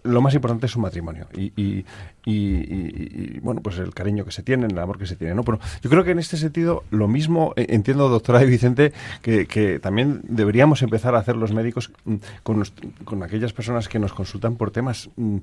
lo 0.02 0.20
más 0.20 0.34
importante 0.34 0.66
es 0.66 0.72
su 0.72 0.80
matrimonio. 0.80 1.26
Y, 1.36 1.52
y, 1.56 1.84
y, 2.28 3.38
bueno 3.40 3.62
pues 3.62 3.78
el 3.78 3.94
cariño 3.94 4.24
que 4.24 4.32
se 4.32 4.42
tiene 4.42 4.66
el 4.66 4.78
amor 4.78 4.98
que 4.98 5.06
se 5.06 5.14
tiene 5.14 5.34
no 5.34 5.44
pero 5.44 5.60
yo 5.80 5.88
creo 5.88 6.02
que 6.02 6.10
en 6.10 6.18
este 6.18 6.36
sentido 6.36 6.82
lo 6.90 7.06
mismo 7.06 7.52
eh, 7.54 7.66
entiendo 7.70 8.08
doctora 8.08 8.40
de 8.40 8.46
Vicente 8.46 8.92
que, 9.22 9.46
que, 9.46 9.78
también 9.78 10.20
deberíamos 10.24 10.82
empezar 10.82 11.14
a 11.14 11.18
hacer 11.18 11.36
los 11.36 11.52
médicos 11.52 11.92
mm, 12.04 12.16
con, 12.42 12.64
con 13.04 13.22
aquellas 13.22 13.52
personas 13.52 13.88
que 13.88 14.00
nos 14.00 14.12
consultan 14.12 14.56
por 14.56 14.72
temas 14.72 15.08
mm, 15.16 15.36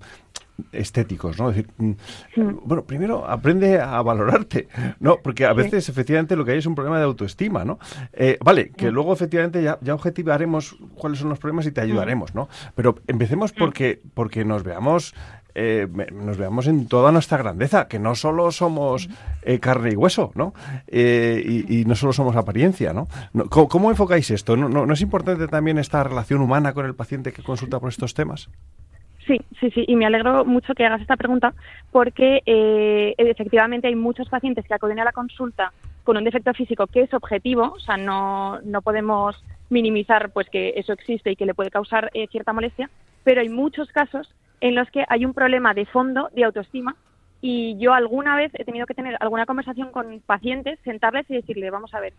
estéticos, 0.71 1.39
¿no? 1.39 1.49
decir, 1.49 1.67
mm, 1.77 1.91
bueno, 2.65 2.83
primero 2.83 3.25
aprende 3.25 3.79
a 3.79 4.01
valorarte, 4.01 4.67
¿no? 4.99 5.17
Porque 5.17 5.45
a 5.45 5.53
veces 5.53 5.89
efectivamente 5.89 6.35
lo 6.35 6.45
que 6.45 6.51
hay 6.51 6.59
es 6.59 6.65
un 6.65 6.75
problema 6.75 6.99
de 6.99 7.05
autoestima, 7.05 7.65
¿no? 7.65 7.79
Eh, 8.13 8.37
vale, 8.43 8.69
que 8.69 8.91
luego 8.91 9.13
efectivamente 9.13 9.63
ya, 9.63 9.79
ya, 9.81 9.95
objetivaremos 9.95 10.75
cuáles 10.95 11.19
son 11.19 11.29
los 11.29 11.39
problemas 11.39 11.65
y 11.65 11.71
te 11.71 11.81
ayudaremos, 11.81 12.35
¿no? 12.35 12.49
Pero 12.75 12.95
empecemos 13.07 13.51
porque, 13.51 14.01
porque 14.13 14.45
nos 14.45 14.63
veamos 14.63 15.15
eh, 15.55 15.87
nos 16.11 16.37
veamos 16.37 16.67
en 16.67 16.87
toda 16.87 17.11
nuestra 17.11 17.37
grandeza, 17.37 17.87
que 17.87 17.99
no 17.99 18.15
solo 18.15 18.51
somos 18.51 19.09
eh, 19.43 19.59
carne 19.59 19.91
y 19.91 19.95
hueso, 19.95 20.31
¿no? 20.35 20.53
y, 20.91 21.83
no 21.85 21.95
solo 21.95 22.13
somos 22.13 22.35
apariencia, 22.35 22.93
¿no? 22.93 23.07
¿Cómo, 23.49 23.89
enfocáis 23.89 24.31
esto? 24.31 24.55
¿No, 24.55 24.69
¿No, 24.69 24.93
es 24.93 25.01
importante 25.01 25.47
también 25.47 25.77
esta 25.77 26.03
relación 26.03 26.41
humana 26.41 26.73
con 26.73 26.85
el 26.85 26.95
paciente 26.95 27.31
que 27.31 27.43
consulta 27.43 27.79
por 27.79 27.89
estos 27.89 28.13
temas? 28.13 28.49
Sí, 29.25 29.39
sí, 29.59 29.71
sí, 29.71 29.85
y 29.87 29.95
me 29.95 30.05
alegro 30.05 30.43
mucho 30.43 30.73
que 30.73 30.85
hagas 30.85 31.01
esta 31.01 31.15
pregunta 31.15 31.53
porque 31.91 32.41
eh, 32.45 33.15
efectivamente 33.17 33.87
hay 33.87 33.95
muchos 33.95 34.27
pacientes 34.27 34.65
que 34.65 34.73
acuden 34.73 34.99
a 34.99 35.05
la 35.05 35.13
consulta 35.13 35.71
con 36.03 36.17
un 36.17 36.25
defecto 36.25 36.53
físico 36.53 36.87
que 36.87 37.01
es 37.01 37.13
objetivo, 37.13 37.73
o 37.75 37.79
sea, 37.79 37.95
no, 37.95 38.59
no 38.61 38.81
podemos 38.81 39.41
minimizar 39.69 40.31
pues 40.31 40.49
que 40.49 40.73
eso 40.75 40.91
existe 40.91 41.31
y 41.31 41.35
que 41.37 41.45
le 41.45 41.53
puede 41.53 41.71
causar 41.71 42.11
eh, 42.13 42.27
cierta 42.27 42.51
molestia, 42.51 42.89
pero 43.23 43.39
hay 43.39 43.49
muchos 43.49 43.89
casos 43.91 44.29
en 44.63 44.75
los 44.75 44.89
que 44.91 45.03
hay 45.09 45.25
un 45.25 45.33
problema 45.33 45.73
de 45.73 45.85
fondo 45.85 46.29
de 46.33 46.45
autoestima 46.45 46.95
y 47.41 47.77
yo 47.79 47.93
alguna 47.93 48.37
vez 48.37 48.49
he 48.55 48.63
tenido 48.63 48.85
que 48.85 48.93
tener 48.93 49.17
alguna 49.19 49.45
conversación 49.45 49.91
con 49.91 50.21
pacientes, 50.25 50.79
sentarles 50.85 51.29
y 51.29 51.33
decirle, 51.33 51.69
vamos 51.69 51.93
a 51.93 51.99
ver, 51.99 52.13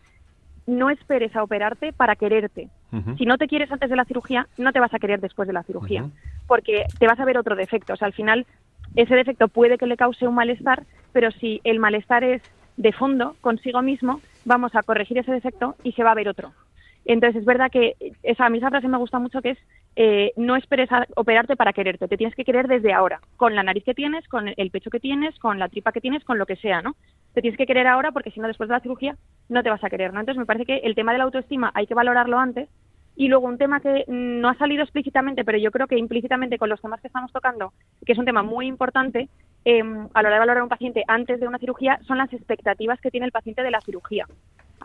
no 0.67 0.91
esperes 0.91 1.35
a 1.35 1.43
operarte 1.43 1.95
para 1.95 2.17
quererte. 2.17 2.69
Si 3.17 3.25
no 3.25 3.39
te 3.39 3.49
quieres 3.49 3.73
antes 3.73 3.89
de 3.89 3.97
la 3.97 4.05
cirugía, 4.05 4.47
no 4.59 4.73
te 4.73 4.79
vas 4.79 4.93
a 4.93 4.99
querer 4.99 5.21
después 5.21 5.49
de 5.49 5.55
la 5.55 5.63
cirugía, 5.63 6.07
porque 6.47 6.85
te 6.99 7.07
vas 7.07 7.19
a 7.19 7.25
ver 7.25 7.39
otro 7.39 7.57
defecto. 7.57 7.95
O 7.95 7.97
sea, 7.97 8.07
al 8.07 8.13
final, 8.13 8.47
ese 8.95 9.17
defecto 9.17 9.49
puede 9.49 9.79
que 9.79 9.87
le 9.87 9.97
cause 9.97 10.29
un 10.29 10.35
malestar, 10.35 10.85
pero 11.15 11.31
si 11.31 11.63
el 11.65 11.81
malestar 11.81 12.25
es 12.25 12.43
de 12.77 12.93
fondo, 12.93 13.37
consigo 13.41 13.81
mismo, 13.81 14.21
vamos 14.45 14.77
a 14.77 14.83
corregir 14.83 15.17
ese 15.17 15.33
defecto 15.33 15.77
y 15.83 15.93
se 15.93 16.05
va 16.05 16.13
a 16.13 16.15
ver 16.15 16.29
otro. 16.29 16.53
Entonces, 17.05 17.41
es 17.41 17.45
verdad 17.45 17.71
que 17.71 17.97
esa, 18.23 18.47
a 18.47 18.51
mí 18.51 18.59
esa 18.59 18.71
frase 18.71 18.89
me 18.89 18.97
gusta 18.97 19.19
mucho 19.19 19.43
que 19.43 19.51
es 19.51 19.59
eh, 19.97 20.33
no 20.37 20.57
esperes 20.57 20.89
operarte 21.15 21.55
para 21.55 21.73
quererte, 21.73 22.09
te 22.09 22.17
tienes 22.17 22.35
que 22.35 22.45
querer 22.45 22.67
desde 22.67 22.93
ahora, 22.93 23.21
con 23.37 23.55
la 23.55 23.63
nariz 23.63 23.85
que 23.85 23.95
tienes, 23.95 24.27
con 24.27 24.49
el 24.57 24.71
pecho 24.71 24.91
que 24.91 25.01
tienes, 25.01 25.39
con 25.39 25.59
la 25.59 25.69
tripa 25.69 25.93
que 25.93 26.01
tienes, 26.01 26.25
con 26.25 26.39
lo 26.39 26.47
que 26.47 26.57
sea, 26.57 26.83
¿no? 26.83 26.97
Te 27.33 27.43
tienes 27.43 27.59
que 27.59 27.67
querer 27.67 27.87
ahora 27.87 28.11
porque 28.11 28.31
si 28.31 28.41
no 28.41 28.49
después 28.49 28.69
de 28.69 28.75
la 28.75 28.81
cirugía 28.81 29.17
no 29.49 29.63
te 29.63 29.71
vas 29.71 29.85
a 29.85 29.91
querer, 29.91 30.13
¿no? 30.13 30.21
Entonces 30.21 30.39
me 30.39 30.47
parece 30.47 30.67
que 30.67 30.79
el 30.79 30.95
tema 30.95 31.13
de 31.13 31.19
la 31.19 31.25
autoestima 31.25 31.71
hay 31.75 31.87
que 31.87 31.95
valorarlo 31.95 32.39
antes 32.39 32.69
y 33.17 33.29
luego 33.29 33.47
un 33.47 33.59
tema 33.59 33.81
que 33.81 34.05
no 34.09 34.49
ha 34.49 34.55
salido 34.55 34.83
explícitamente, 34.83 35.45
pero 35.45 35.59
yo 35.59 35.71
creo 35.71 35.87
que 35.87 35.99
implícitamente 35.99 36.59
con 36.59 36.69
los 36.69 36.81
temas 36.81 37.01
que 37.01 37.07
estamos 37.07 37.33
tocando, 37.33 37.73
que 38.05 38.13
es 38.13 38.19
un 38.19 38.25
tema 38.25 38.43
muy 38.43 38.67
importante 38.67 39.29
em, 39.65 40.09
a 40.13 40.23
la 40.23 40.29
hora 40.29 40.37
de 40.37 40.41
valorar 40.41 40.59
a 40.59 40.65
un 40.65 40.69
paciente 40.69 41.05
antes 41.07 41.39
de 41.39 41.47
una 41.47 41.59
cirugía, 41.59 42.01
son 42.07 42.19
las 42.19 42.33
expectativas 42.33 43.01
que 43.01 43.11
tiene 43.11 43.27
el 43.27 43.33
paciente 43.33 43.63
de 43.63 43.71
la 43.71 43.81
cirugía. 43.81 44.27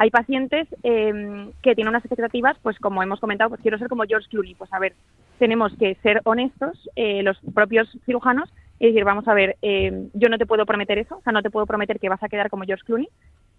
Hay 0.02 0.12
pacientes 0.12 0.66
eh, 0.84 1.52
que 1.62 1.76
tienen 1.76 1.90
unas 1.90 2.06
expectativas, 2.06 2.58
pues 2.64 2.80
como 2.80 3.04
hemos 3.04 3.20
comentado, 3.20 3.50
pues 3.50 3.62
quiero 3.62 3.78
ser 3.78 3.90
como 3.90 4.06
George 4.06 4.30
Clooney. 4.30 4.56
Pues 4.56 4.72
a 4.72 4.80
ver, 4.80 4.94
tenemos 5.40 5.74
que 5.78 5.96
ser 5.96 6.22
honestos, 6.24 6.90
eh, 6.96 7.22
los 7.22 7.38
propios 7.54 7.90
cirujanos, 8.06 8.50
y 8.80 8.88
decir, 8.88 9.04
vamos 9.04 9.28
a 9.28 9.34
ver, 9.34 9.58
eh, 9.62 10.08
yo 10.14 10.30
no 10.30 10.38
te 10.38 10.46
puedo 10.46 10.66
prometer 10.66 11.00
eso, 11.00 11.18
o 11.18 11.22
sea, 11.22 11.34
no 11.34 11.42
te 11.42 11.50
puedo 11.50 11.66
prometer 11.66 12.00
que 12.00 12.08
vas 12.08 12.24
a 12.24 12.30
quedar 12.30 12.50
como 12.50 12.64
George 12.64 12.86
Clooney, 12.86 13.10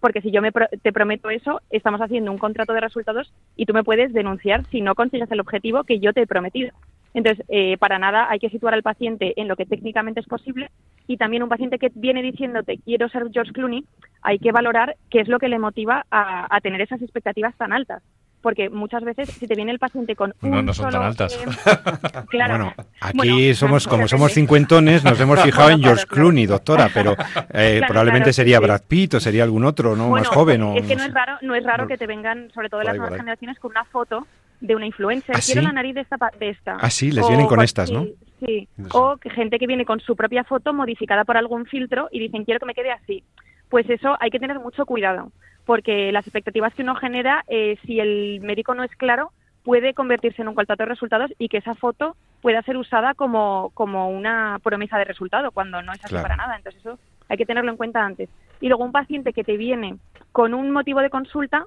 porque 0.01 0.21
si 0.21 0.31
yo 0.31 0.41
me 0.41 0.51
te 0.51 0.91
prometo 0.91 1.29
eso, 1.29 1.61
estamos 1.69 2.01
haciendo 2.01 2.31
un 2.31 2.37
contrato 2.37 2.73
de 2.73 2.81
resultados 2.81 3.31
y 3.55 3.65
tú 3.65 3.73
me 3.73 3.83
puedes 3.83 4.11
denunciar 4.11 4.65
si 4.71 4.81
no 4.81 4.95
consigues 4.95 5.31
el 5.31 5.39
objetivo 5.39 5.83
que 5.83 5.99
yo 5.99 6.11
te 6.11 6.23
he 6.23 6.27
prometido. 6.27 6.71
Entonces, 7.13 7.45
eh, 7.49 7.77
para 7.77 7.99
nada 7.99 8.27
hay 8.29 8.39
que 8.39 8.49
situar 8.49 8.73
al 8.73 8.83
paciente 8.83 9.33
en 9.39 9.47
lo 9.47 9.55
que 9.55 9.65
técnicamente 9.65 10.19
es 10.19 10.25
posible 10.25 10.71
y 11.07 11.17
también 11.17 11.43
un 11.43 11.49
paciente 11.49 11.77
que 11.77 11.91
viene 11.93 12.21
diciéndote 12.21 12.79
quiero 12.83 13.09
ser 13.09 13.29
George 13.31 13.51
Clooney, 13.51 13.85
hay 14.21 14.39
que 14.39 14.51
valorar 14.51 14.95
qué 15.09 15.19
es 15.19 15.27
lo 15.27 15.39
que 15.39 15.49
le 15.49 15.59
motiva 15.59 16.05
a, 16.09 16.59
tener 16.61 16.81
esas 16.81 17.01
expectativas 17.01 17.55
tan 17.57 17.73
altas 17.73 18.01
porque 18.41 18.69
muchas 18.69 19.03
veces 19.03 19.29
si 19.29 19.47
te 19.47 19.55
viene 19.55 19.71
el 19.71 19.79
paciente 19.79 20.15
con 20.15 20.33
un 20.41 20.51
no, 20.51 20.61
no 20.61 20.73
son 20.73 20.91
tan 20.91 21.03
altas. 21.03 21.37
claro. 22.29 22.57
Bueno, 22.57 22.85
aquí 22.99 23.53
somos 23.53 23.87
como 23.87 24.07
somos 24.07 24.33
cincuentones, 24.33 25.03
nos 25.03 25.19
hemos 25.19 25.39
fijado 25.43 25.69
en 25.69 25.81
George 25.81 26.05
Clooney, 26.07 26.45
doctora, 26.45 26.89
pero 26.93 27.15
eh, 27.53 27.81
probablemente 27.87 28.33
sería 28.33 28.59
Brad 28.59 28.81
Pitt 28.87 29.15
o 29.15 29.19
sería 29.19 29.43
algún 29.43 29.65
otro, 29.65 29.95
no 29.95 30.09
más 30.09 30.27
joven. 30.27 30.63
Es 30.75 30.87
que 30.87 30.95
no 30.95 31.03
es 31.03 31.13
raro, 31.13 31.37
no 31.41 31.55
es 31.55 31.63
raro 31.63 31.87
que 31.87 31.97
te 31.97 32.07
vengan, 32.07 32.51
sobre 32.53 32.69
todo 32.69 32.83
las 32.83 32.95
nuevas 32.95 33.17
generaciones, 33.17 33.59
con 33.59 33.71
una 33.71 33.85
foto 33.85 34.27
de 34.59 34.75
una 34.75 34.85
influencer. 34.85 35.35
¿Ah, 35.35 35.39
quiero 35.43 35.61
la 35.61 35.71
nariz 35.71 35.95
de 35.95 36.01
esta. 36.01 36.17
De 36.39 36.49
esta. 36.49 36.77
Ah, 36.79 36.89
sí, 36.89 37.11
les 37.11 37.27
vienen 37.27 37.47
con 37.47 37.61
estas, 37.61 37.91
¿no? 37.91 38.05
Sí, 38.45 38.67
o 38.93 39.17
gente 39.35 39.59
que 39.59 39.67
viene 39.67 39.85
con 39.85 39.99
su 39.99 40.15
propia 40.15 40.43
foto 40.43 40.73
modificada 40.73 41.25
por 41.25 41.37
algún 41.37 41.65
filtro 41.65 42.09
y 42.11 42.19
dicen, 42.19 42.43
quiero 42.43 42.59
que 42.59 42.65
me 42.65 42.73
quede 42.73 42.91
así. 42.91 43.23
Pues 43.69 43.89
eso 43.89 44.17
hay 44.19 44.31
que 44.31 44.39
tener 44.39 44.59
mucho 44.59 44.85
cuidado, 44.85 45.31
porque 45.71 46.11
las 46.11 46.27
expectativas 46.27 46.73
que 46.73 46.81
uno 46.81 46.95
genera, 46.95 47.45
eh, 47.47 47.77
si 47.85 48.01
el 48.01 48.41
médico 48.41 48.75
no 48.75 48.83
es 48.83 48.93
claro, 48.97 49.31
puede 49.63 49.93
convertirse 49.93 50.41
en 50.41 50.49
un 50.49 50.53
contrato 50.53 50.83
de 50.83 50.89
resultados 50.89 51.31
y 51.37 51.47
que 51.47 51.59
esa 51.59 51.75
foto 51.75 52.17
pueda 52.41 52.61
ser 52.63 52.75
usada 52.75 53.13
como, 53.13 53.71
como 53.73 54.09
una 54.09 54.59
promesa 54.61 54.97
de 54.97 55.05
resultado, 55.05 55.51
cuando 55.51 55.81
no 55.81 55.93
es 55.93 56.03
así 56.03 56.15
para 56.15 56.35
nada. 56.35 56.57
Entonces 56.57 56.81
eso 56.81 56.99
hay 57.29 57.37
que 57.37 57.45
tenerlo 57.45 57.71
en 57.71 57.77
cuenta 57.77 58.03
antes. 58.03 58.29
Y 58.59 58.67
luego 58.67 58.83
un 58.83 58.91
paciente 58.91 59.31
que 59.31 59.45
te 59.45 59.55
viene 59.55 59.95
con 60.33 60.53
un 60.53 60.71
motivo 60.71 60.99
de 60.99 61.09
consulta, 61.09 61.63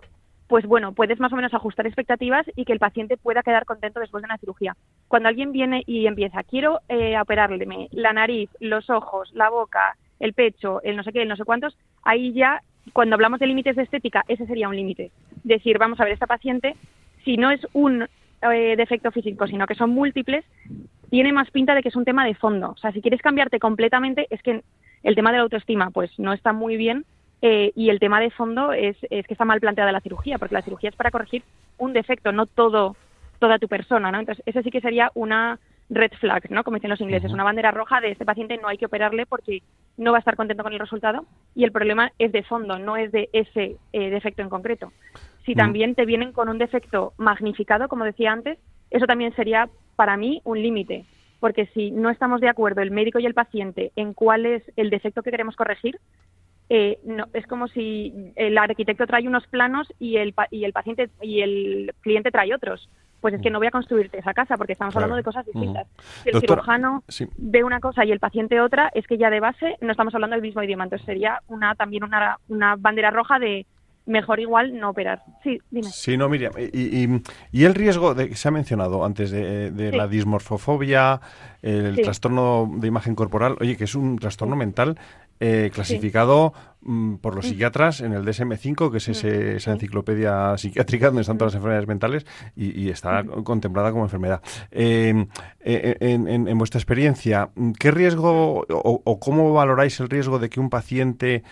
pues 0.49 0.67
bueno, 0.67 0.93
puedes 0.93 1.19
más 1.19 1.33
o 1.33 1.37
menos 1.37 1.55
ajustar 1.55 1.87
expectativas 1.87 2.45
y 2.57 2.67
que 2.67 2.75
el 2.75 2.81
paciente 2.81 3.17
pueda 3.17 3.43
quedar 3.43 3.65
contento 3.65 4.01
después 4.01 4.21
de 4.21 4.27
una 4.27 4.37
cirugía. 4.37 4.77
Cuando 5.09 5.31
alguien 5.31 5.51
viene 5.51 5.83
y 5.87 6.07
empieza, 6.07 6.43
quiero 6.43 6.81
eh, 6.91 7.19
operarle 7.19 7.89
la 7.93 8.13
nariz, 8.13 8.51
los 8.61 8.91
ojos, 8.91 9.31
la 9.33 9.49
boca, 9.49 9.97
el 10.21 10.35
pecho, 10.35 10.83
el 10.83 10.95
no 10.95 11.05
sé 11.05 11.13
qué, 11.13 11.23
el 11.23 11.29
no 11.29 11.37
sé 11.37 11.45
cuántos, 11.45 11.79
ahí 12.03 12.35
ya, 12.35 12.61
cuando 12.93 13.15
hablamos 13.15 13.41
de 13.41 13.47
límites 13.47 13.77
de 13.77 13.83
estética, 13.83 14.25
ese 14.29 14.47
sería 14.47 14.69
un 14.69 14.77
límite. 14.77 15.11
Decir, 15.43 15.79
vamos 15.79 16.01
a 16.01 16.05
ver, 16.05 16.13
esta 16.13 16.27
paciente, 16.27 16.77
si 17.25 17.37
no 17.37 17.51
es 17.51 17.67
un 17.73 18.07
eh, 18.43 18.75
defecto 18.77 19.11
físico, 19.11 19.47
sino 19.47 19.67
que 19.67 19.75
son 19.75 19.91
múltiples, 19.91 20.45
tiene 21.11 21.33
más 21.33 21.51
pinta 21.51 21.75
de 21.75 21.83
que 21.83 21.89
es 21.89 21.97
un 21.97 22.05
tema 22.05 22.25
de 22.25 22.35
fondo. 22.35 22.71
O 22.71 22.77
sea, 22.77 22.93
si 22.93 23.01
quieres 23.01 23.23
cambiarte 23.23 23.59
completamente, 23.59 24.27
es 24.31 24.43
que 24.43 24.63
el 25.03 25.15
tema 25.15 25.31
de 25.31 25.39
la 25.39 25.45
autoestima, 25.45 25.91
pues 25.91 26.11
no 26.19 26.33
está 26.33 26.53
muy 26.53 26.77
bien 26.77 27.05
eh, 27.43 27.73
y 27.75 27.91
el 27.91 28.01
tema 28.01 28.21
de 28.21 28.31
fondo 28.31 28.73
es, 28.73 28.97
es, 29.11 29.27
que 29.27 29.35
está 29.35 29.45
mal 29.45 29.61
planteada 29.61 29.93
la 29.93 30.01
cirugía, 30.01 30.39
porque 30.39 30.55
la 30.55 30.63
cirugía 30.63 30.91
es 30.91 30.97
para 30.97 31.11
corregir 31.11 31.43
un 31.79 31.93
defecto, 31.93 32.33
no 32.33 32.47
todo 32.47 32.97
toda 33.39 33.59
tu 33.59 33.69
persona, 33.69 34.11
¿no? 34.11 34.21
Entonces, 34.21 34.43
eso 34.47 34.63
sí 34.63 34.71
que 34.71 34.81
sería 34.81 35.11
una 35.15 35.59
red 35.91 36.13
flag, 36.19 36.51
¿no? 36.51 36.65
Como 36.65 36.77
dicen 36.77 36.91
los 36.91 37.01
ingleses, 37.01 37.33
una 37.33 37.45
bandera 37.45 37.71
roja 37.71 38.01
de 38.01 38.11
este 38.11 38.25
paciente 38.25 38.57
no 38.57 38.69
hay 38.69 38.79
que 38.79 38.87
operarle 38.87 39.27
porque 39.27 39.63
no 39.97 40.13
va 40.13 40.19
a 40.19 40.21
estar 40.21 40.37
contento 40.37 40.63
con 40.63 40.73
el 40.73 40.79
resultado 40.79 41.27
y 41.55 41.65
el 41.65 41.73
problema 41.73 42.13
es 42.19 42.33
de 42.33 42.43
fondo, 42.43 42.79
no 42.79 42.97
es 42.97 43.13
de 43.13 43.29
ese 43.33 43.77
eh, 43.93 44.11
defecto 44.11 44.43
en 44.43 44.49
concreto. 44.49 44.93
Si 45.45 45.55
también 45.55 45.95
te 45.95 46.07
vienen 46.07 46.33
con 46.33 46.49
un 46.49 46.59
defecto 46.59 47.13
magnificado, 47.19 47.89
como 47.89 48.05
decía 48.05 48.33
antes, 48.33 48.59
eso 48.91 49.07
también 49.07 49.35
sería 49.37 49.69
para 49.95 50.17
mí 50.17 50.41
un 50.45 50.63
límite, 50.63 51.05
porque 51.39 51.67
si 51.75 51.91
no 51.91 52.11
estamos 52.11 52.41
de 52.41 52.49
acuerdo 52.49 52.81
el 52.81 52.91
médico 52.91 53.19
y 53.19 53.27
el 53.27 53.35
paciente 53.35 53.93
en 53.97 54.15
cuál 54.15 54.47
es 54.47 54.63
el 54.77 54.91
defecto 54.91 55.23
que 55.23 55.31
queremos 55.31 55.57
corregir, 55.57 55.99
eh, 56.71 56.99
no, 57.05 57.27
es 57.35 57.47
como 57.47 57.69
si 57.69 58.33
el 58.37 58.57
arquitecto 58.57 59.07
trae 59.07 59.29
unos 59.29 59.47
planos 59.49 59.93
y 59.99 60.17
el, 60.17 60.35
y 60.51 60.65
el 60.65 60.73
paciente 60.73 61.11
y 61.21 61.43
el 61.43 61.95
cliente 62.01 62.31
trae 62.31 62.55
otros. 62.55 62.89
Pues 63.25 63.33
es 63.33 63.41
que 63.41 63.49
no 63.49 63.57
voy 63.57 63.69
a 63.69 63.71
construirte 63.71 64.19
esa 64.19 64.35
casa 64.35 64.59
porque 64.59 64.75
estamos 64.75 64.95
hablando 64.95 65.17
de 65.17 65.23
cosas 65.23 65.47
distintas. 65.47 65.87
Si 66.25 66.29
el 66.29 66.41
cirujano 66.41 67.03
ve 67.39 67.65
una 67.65 67.81
cosa 67.81 68.05
y 68.05 68.13
el 68.13 68.21
paciente 68.21 68.61
otra, 68.61 68.91
es 68.93 69.07
que 69.07 69.17
ya 69.17 69.31
de 69.31 69.41
base 69.41 69.79
no 69.81 69.93
estamos 69.93 70.15
hablando 70.15 70.35
del 70.35 70.43
mismo 70.43 70.63
idioma. 70.63 70.85
Entonces 70.85 71.07
sería 71.07 71.41
una 71.49 71.75
también 71.75 72.05
una, 72.05 72.37
una 72.49 72.77
bandera 72.77 73.11
roja 73.11 73.39
de 73.39 73.65
mejor 74.05 74.41
igual 74.41 74.79
no 74.79 74.91
operar. 74.91 75.23
Sí, 75.43 75.59
dime. 75.71 75.89
Sí, 75.91 76.19
no, 76.19 76.29
Miriam. 76.29 76.53
Y, 76.59 77.09
y, 77.51 77.65
el 77.65 77.75
riesgo 77.75 78.15
de, 78.15 78.29
que 78.29 78.37
se 78.37 78.49
ha 78.49 78.51
mencionado 78.51 79.05
antes 79.07 79.31
de, 79.31 79.91
la 79.91 80.07
dismorfofobia, 80.07 81.21
el 81.63 81.97
trastorno 82.03 82.71
de 82.77 82.89
imagen 82.89 83.15
corporal, 83.15 83.57
oye, 83.59 83.77
que 83.79 83.85
es 83.85 83.95
un 83.95 84.19
trastorno 84.19 84.55
mental 84.55 84.99
eh, 85.41 85.71
clasificado 85.73 86.53
mm, 86.83 87.17
por 87.17 87.35
los 87.35 87.45
mm. 87.45 87.49
psiquiatras 87.49 88.01
en 88.01 88.13
el 88.13 88.25
DSM-5, 88.25 88.91
que 88.91 88.99
es 88.99 89.09
mm. 89.09 89.57
esa 89.57 89.73
enciclopedia 89.73 90.57
psiquiátrica 90.57 91.07
donde 91.07 91.23
están 91.23 91.39
todas 91.39 91.53
las 91.53 91.59
enfermedades 91.59 91.89
mentales 91.89 92.27
y, 92.57 92.89
está 92.89 93.25
contemplada 93.25 93.91
como 93.91 94.05
enfermedad. 94.05 94.43
Em, 94.71 95.27
e, 95.61 95.97
e, 96.01 96.13
en, 96.13 96.59
vuestra 96.59 96.79
experiencia, 96.79 97.51
¿qué 97.79 97.91
riesgo 97.91 98.65
o 98.69 99.21
cómo 99.21 99.53
valoráis 99.53 99.99
el 100.01 100.09
riesgo 100.09 100.39
de 100.39 100.49
que 100.49 100.61
un 100.61 100.71
paciente 100.71 101.43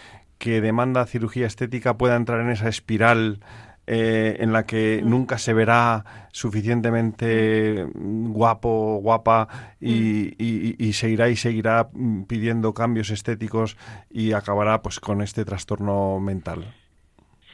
que 0.42 0.60
demanda 0.60 1.06
cirugía 1.06 1.46
estética 1.46 1.96
pueda 1.96 2.16
entrar 2.16 2.40
en 2.40 2.50
esa 2.50 2.68
espiral 2.68 3.38
eh, 3.86 4.36
en 4.38 4.52
la 4.52 4.64
que 4.64 5.02
nunca 5.04 5.38
se 5.38 5.52
verá 5.52 6.04
suficientemente 6.30 7.84
guapo, 7.94 8.98
guapa 9.02 9.48
y, 9.80 10.34
y, 10.38 10.92
se 10.92 11.10
irá 11.10 11.28
y 11.28 11.36
seguirá 11.36 11.88
pidiendo 12.28 12.74
cambios 12.74 13.10
estéticos 13.10 13.76
y 14.08 14.32
acabará 14.32 14.82
pues 14.82 15.00
con 15.00 15.20
este 15.20 15.44
trastorno 15.44 16.20
mental. 16.20 16.64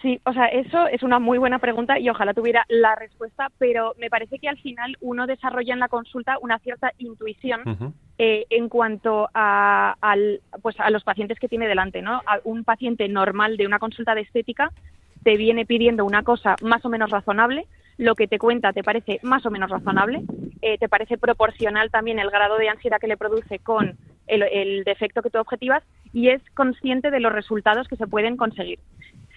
Sí, 0.02 0.20
o 0.24 0.32
sea, 0.32 0.46
eso 0.46 0.86
es 0.86 1.02
una 1.02 1.18
muy 1.18 1.38
buena 1.38 1.58
pregunta 1.58 1.98
y 1.98 2.08
ojalá 2.08 2.32
tuviera 2.32 2.64
la 2.68 2.94
respuesta, 2.94 3.50
pero 3.58 3.94
me 3.98 4.10
parece 4.10 4.38
que 4.38 4.48
al 4.48 4.58
final 4.58 4.96
uno 5.00 5.26
desarrolla 5.26 5.72
en 5.72 5.80
la 5.80 5.88
consulta 5.88 6.38
una 6.40 6.58
cierta 6.60 6.92
intuición 6.98 7.94
eh, 8.18 8.44
en 8.50 8.68
cuanto 8.68 9.28
a, 9.34 9.96
al, 10.00 10.40
pues 10.62 10.78
a 10.78 10.90
los 10.90 11.02
pacientes 11.02 11.40
que 11.40 11.48
tiene 11.48 11.66
delante, 11.66 12.00
¿no? 12.00 12.20
un 12.44 12.62
paciente 12.62 13.08
normal 13.08 13.56
de 13.56 13.66
una 13.66 13.80
consulta 13.80 14.14
de 14.14 14.20
estética 14.20 14.70
te 15.28 15.36
viene 15.36 15.66
pidiendo 15.66 16.06
una 16.06 16.22
cosa 16.22 16.56
más 16.62 16.82
o 16.86 16.88
menos 16.88 17.10
razonable, 17.10 17.66
lo 17.98 18.14
que 18.14 18.26
te 18.26 18.38
cuenta 18.38 18.72
te 18.72 18.82
parece 18.82 19.20
más 19.22 19.44
o 19.44 19.50
menos 19.50 19.68
razonable, 19.68 20.22
eh, 20.62 20.78
te 20.78 20.88
parece 20.88 21.18
proporcional 21.18 21.90
también 21.90 22.18
el 22.18 22.30
grado 22.30 22.56
de 22.56 22.70
ansiedad 22.70 22.98
que 22.98 23.08
le 23.08 23.18
produce 23.18 23.58
con 23.58 23.98
el, 24.26 24.84
defecto 24.84 25.20
que 25.20 25.28
tú 25.28 25.36
objetivas 25.38 25.82
y 26.14 26.30
es 26.30 26.40
consciente 26.54 27.10
de 27.10 27.20
los 27.20 27.30
resultados 27.30 27.88
que 27.88 27.96
se 27.96 28.06
pueden 28.06 28.38
conseguir 28.38 28.78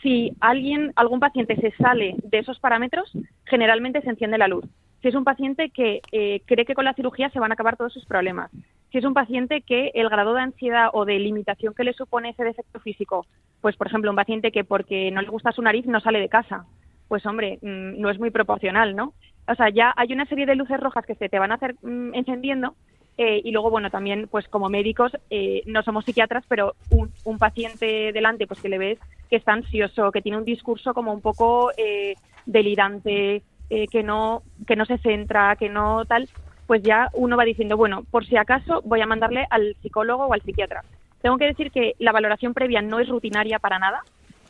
si 0.01 0.31
alguien, 0.39 0.93
algún 0.95 1.19
paciente 1.19 1.57
se 1.57 1.71
sale 1.71 2.15
de 2.23 2.39
esos 2.39 2.57
parámetros, 2.59 3.11
generalmente 3.43 4.01
se 4.01 4.11
enciende 4.11 4.37
la 4.37 4.47
luz. 4.47 4.63
Si 5.01 5.09
es 5.09 5.15
un 5.15 5.25
paciente 5.25 5.71
que 5.71 5.99
eh, 6.13 6.41
cree 6.45 6.65
que 6.65 6.73
con 6.73 6.85
la 6.85 6.93
cirugía 6.93 7.29
se 7.31 7.39
van 7.39 7.51
a 7.51 7.55
acabar 7.55 7.75
todos 7.75 7.91
sus 7.91 8.05
problemas. 8.05 8.49
Si 8.91 8.97
es 8.97 9.05
un 9.05 9.13
paciente 9.13 9.61
que 9.61 9.91
el 9.93 10.09
grado 10.09 10.33
de 10.33 10.41
ansiedad 10.41 10.89
o 10.93 11.05
de 11.05 11.17
limitación 11.17 11.73
que 11.73 11.85
le 11.85 11.93
supone 11.93 12.29
ese 12.29 12.43
defecto 12.43 12.79
físico, 12.79 13.25
pues 13.61 13.77
por 13.77 13.87
ejemplo 13.87 14.09
un 14.09 14.17
paciente 14.17 14.51
que 14.51 14.63
porque 14.63 15.11
no 15.11 15.21
le 15.21 15.29
gusta 15.29 15.53
su 15.53 15.61
nariz 15.61 15.85
no 15.85 16.01
sale 16.01 16.19
de 16.19 16.29
casa, 16.29 16.65
pues 17.07 17.25
hombre, 17.25 17.57
mm, 17.61 18.01
no 18.01 18.09
es 18.09 18.19
muy 18.19 18.31
proporcional, 18.31 18.95
¿no? 18.95 19.13
O 19.47 19.55
sea, 19.55 19.69
ya 19.69 19.93
hay 19.95 20.11
una 20.13 20.25
serie 20.25 20.45
de 20.45 20.55
luces 20.55 20.79
rojas 20.79 21.05
que 21.05 21.15
se 21.15 21.29
te 21.29 21.39
van 21.39 21.51
a 21.51 21.55
hacer 21.55 21.75
mm, 21.81 22.15
encendiendo 22.15 22.75
eh, 23.17 23.41
y 23.43 23.51
luego, 23.51 23.69
bueno, 23.69 23.89
también, 23.89 24.27
pues 24.29 24.47
como 24.47 24.69
médicos, 24.69 25.11
eh, 25.29 25.63
no 25.65 25.83
somos 25.83 26.05
psiquiatras, 26.05 26.43
pero 26.47 26.75
un, 26.89 27.37
paciente 27.37 28.11
delante, 28.13 28.47
pues 28.47 28.61
que 28.61 28.69
le 28.69 28.77
ves 28.77 28.99
que 29.29 29.35
está 29.35 29.53
ansioso, 29.53 30.11
que 30.11 30.21
tiene 30.21 30.37
un 30.37 30.45
discurso 30.45 30.93
como 30.93 31.13
un 31.13 31.21
poco 31.21 31.71
eh, 31.77 32.15
delirante, 32.45 33.43
que 33.69 34.03
no 34.03 34.43
que 34.67 34.75
no 34.75 34.83
se 34.83 34.97
centra, 34.97 35.55
que 35.55 35.69
no 35.69 36.03
tal, 36.03 36.27
pues 36.71 36.83
ya 36.83 37.09
uno 37.11 37.35
va 37.35 37.43
diciendo, 37.43 37.75
bueno, 37.75 38.05
por 38.09 38.25
si 38.25 38.37
acaso 38.37 38.81
voy 38.85 39.01
a 39.01 39.05
mandarle 39.05 39.45
al 39.49 39.75
psicólogo 39.81 40.27
o 40.27 40.33
al 40.33 40.41
psiquiatra. 40.41 40.85
Tengo 41.21 41.37
que 41.37 41.47
decir 41.47 41.69
que 41.69 41.95
la 41.99 42.13
valoración 42.13 42.53
previa 42.53 42.81
no 42.81 43.01
es 43.01 43.09
rutinaria 43.09 43.59
para 43.59 43.77
nada. 43.77 44.03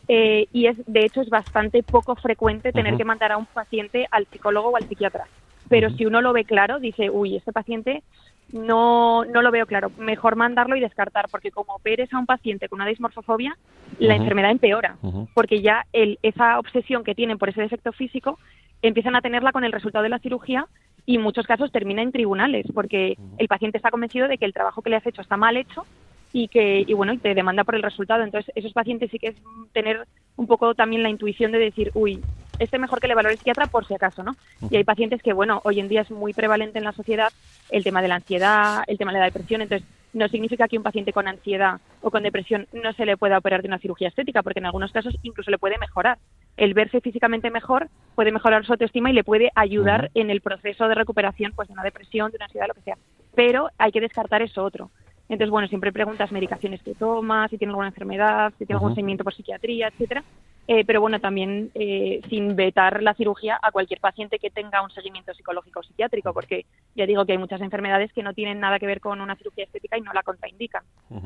y 0.08 0.68
es 0.68 0.78
de 0.86 1.04
hecho 1.04 1.22
es 1.22 1.30
bastante 1.32 1.82
poco 1.82 2.16
frecuente 2.16 2.72
tener 2.74 2.96
que 2.96 3.06
mandar 3.06 3.32
a 3.32 3.38
un 3.38 3.48
paciente 3.48 4.08
al 4.12 4.28
psicólogo 4.28 4.70
o 4.70 4.76
al 4.76 4.88
psiquiatra 4.88 5.26
pero 5.72 5.90
si 5.92 6.06
uno 6.06 6.22
lo 6.22 6.34
ve 6.34 6.44
claro, 6.44 6.80
dice, 6.80 7.10
uy, 7.10 7.38
este 7.38 7.54
paciente 7.54 8.04
no, 8.52 9.24
no 9.24 9.42
lo 9.42 9.52
veo 9.52 9.66
claro. 9.66 9.90
Mejor 9.98 10.36
mandarlo 10.36 10.76
y 10.76 10.82
descartar, 10.82 11.30
porque 11.32 11.50
como 11.50 11.74
operes 11.74 12.14
a 12.14 12.20
un 12.20 12.26
paciente 12.26 12.68
con 12.68 12.82
una 12.82 12.90
dismorfofobia, 12.90 13.58
la 13.98 14.16
enfermedad 14.16 14.52
empeora, 14.52 14.98
porque 15.34 15.62
ya 15.62 15.86
el, 15.94 16.20
esa 16.24 16.60
obsesión 16.60 17.06
que 17.06 17.16
tienen 17.16 17.38
por 17.38 17.48
ese 17.48 17.62
defecto 17.62 17.94
físico 17.94 18.38
empiezan 18.82 19.16
a 19.16 19.22
tenerla 19.22 19.54
con 19.54 19.64
el 19.64 19.72
resultado 19.72 20.04
de 20.04 20.10
la 20.10 20.20
cirugía 20.20 20.68
y 21.06 21.16
en 21.16 21.22
muchos 21.22 21.48
casos 21.48 21.72
termina 21.72 22.02
en 22.02 22.12
tribunales, 22.12 22.66
porque 22.74 23.18
el 23.38 23.48
paciente 23.48 23.78
está 23.78 23.92
convencido 23.92 24.28
de 24.28 24.38
que 24.38 24.46
el 24.46 24.54
trabajo 24.54 24.82
que 24.82 24.90
le 24.90 24.98
has 24.98 25.06
hecho 25.06 25.22
está 25.22 25.38
mal 25.38 25.58
hecho 25.58 25.86
y 26.34 26.48
que 26.48 26.86
y 26.88 26.94
bueno 26.94 27.14
y 27.14 27.18
te 27.18 27.34
demanda 27.34 27.66
por 27.66 27.76
el 27.76 27.84
resultado 27.84 28.24
entonces 28.24 28.54
esos 28.56 28.72
pacientes 28.72 29.12
sí 29.12 29.20
que 29.20 29.28
es 29.28 29.36
tener 29.74 30.08
un 30.38 30.48
poco 30.48 30.74
también 30.76 31.04
la 31.04 31.10
intuición 31.10 31.52
de 31.52 31.60
decir 31.60 31.92
uy 31.94 32.22
este 32.62 32.78
mejor 32.78 33.00
que 33.00 33.08
le 33.08 33.16
valore 33.16 33.34
el 33.34 33.40
psiquiatra 33.40 33.66
por 33.66 33.88
si 33.88 33.96
acaso, 33.96 34.22
¿no? 34.22 34.36
Y 34.70 34.76
hay 34.76 34.84
pacientes 34.84 35.24
que, 35.24 35.34
bueno, 35.34 35.62
hoy 35.64 35.80
en 35.80 35.88
día 35.88 36.02
es 36.02 36.12
muy 36.12 36.32
prevalente 36.32 36.78
en 36.78 36.84
la 36.84 36.92
sociedad 36.92 37.30
el 37.72 37.84
tema 37.84 38.04
de 38.04 38.08
la 38.08 38.16
ansiedad, 38.16 38.84
el 38.86 39.00
tema 39.00 39.12
de 39.12 39.18
la 39.18 39.26
depresión, 39.26 39.64
entonces 39.64 39.88
no 40.14 40.28
significa 40.28 40.68
que 40.68 40.78
un 40.78 40.84
paciente 40.84 41.12
con 41.12 41.28
ansiedad 41.28 41.80
o 42.02 42.12
con 42.12 42.22
depresión 42.22 42.68
no 42.72 42.94
se 42.94 43.06
le 43.06 43.18
pueda 43.18 43.40
operar 43.40 43.64
de 43.64 43.68
una 43.68 43.80
cirugía 43.80 44.10
estética, 44.10 44.44
porque 44.44 44.60
en 44.60 44.68
algunos 44.68 44.92
casos 44.92 45.18
incluso 45.24 45.50
le 45.50 45.58
puede 45.58 45.80
mejorar. 45.80 46.20
El 46.58 46.74
verse 46.74 47.02
físicamente 47.02 47.50
mejor 47.50 47.90
puede 48.16 48.32
mejorar 48.32 48.66
su 48.66 48.74
autoestima 48.74 49.10
y 49.10 49.14
le 49.14 49.24
puede 49.24 49.52
ayudar 49.56 50.12
en 50.14 50.30
el 50.30 50.42
proceso 50.42 50.88
de 50.88 50.96
recuperación 50.96 51.54
pues 51.56 51.68
de 51.68 51.74
una 51.74 51.84
depresión, 51.84 52.32
de 52.32 52.38
una 52.38 52.46
ansiedad, 52.46 52.68
lo 52.68 52.74
que 52.74 52.82
sea. 52.82 52.98
Pero 53.36 53.70
hay 53.78 53.92
que 53.92 54.02
descartar 54.02 54.42
eso 54.42 54.64
otro. 54.64 54.92
Entonces, 55.30 55.50
bueno, 55.50 55.68
siempre 55.70 55.94
preguntas 55.94 56.32
medicaciones 56.34 56.84
que 56.84 56.94
toma, 56.94 57.48
si 57.48 57.58
tiene 57.58 57.72
alguna 57.72 57.88
enfermedad, 57.88 58.52
si 58.58 58.66
tiene 58.66 58.78
algún 58.78 58.96
seguimiento 58.96 59.24
por 59.24 59.34
psiquiatría, 59.34 59.88
etcétera. 59.88 60.24
Eh, 60.68 60.86
pero 60.86 61.02
bueno, 61.02 61.20
también 61.20 61.72
eh, 61.74 62.22
sin 62.30 62.56
vetar 62.56 63.02
la 63.02 63.14
cirugía 63.14 63.60
a 63.62 63.72
cualquier 63.72 64.00
paciente 64.00 64.40
que 64.40 64.50
tenga 64.50 64.82
un 64.84 64.92
seguimiento 64.92 65.34
psicológico 65.34 65.80
o 65.80 65.84
psiquiátrico, 65.84 66.34
porque 66.34 66.66
ya 66.96 67.06
digo 67.06 67.26
que 67.26 67.32
hay 67.32 67.38
muchas 67.38 67.62
enfermedades 67.62 68.14
que 68.14 68.24
no 68.24 68.34
tienen 68.34 68.60
nada 68.60 68.78
que 68.78 68.86
ver 68.86 69.00
con 69.00 69.22
una 69.22 69.36
cirugía 69.36 69.64
estética 69.64 69.98
y 69.98 70.02
no 70.02 70.14
la 70.14 70.24
contraindican. 70.24 70.84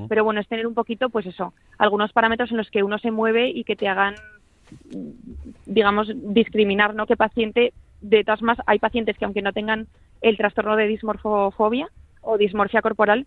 Pero 0.07 0.23
bueno, 0.23 0.39
es 0.39 0.47
tener 0.47 0.65
un 0.65 0.73
poquito, 0.73 1.09
pues 1.09 1.25
eso, 1.25 1.53
algunos 1.77 2.13
parámetros 2.13 2.49
en 2.51 2.57
los 2.57 2.69
que 2.69 2.83
uno 2.83 2.97
se 2.97 3.11
mueve 3.11 3.49
y 3.49 3.63
que 3.65 3.75
te 3.75 3.87
hagan, 3.87 4.15
digamos, 5.65 6.11
discriminar, 6.33 6.95
¿no? 6.95 7.05
Que 7.05 7.17
paciente, 7.17 7.73
de 8.01 8.23
todas 8.23 8.41
más, 8.41 8.57
hay 8.65 8.79
pacientes 8.79 9.17
que 9.17 9.25
aunque 9.25 9.41
no 9.41 9.53
tengan 9.53 9.87
el 10.21 10.37
trastorno 10.37 10.75
de 10.75 10.87
dismorfofobia 10.87 11.89
o 12.21 12.37
dismorfia 12.37 12.81
corporal, 12.81 13.25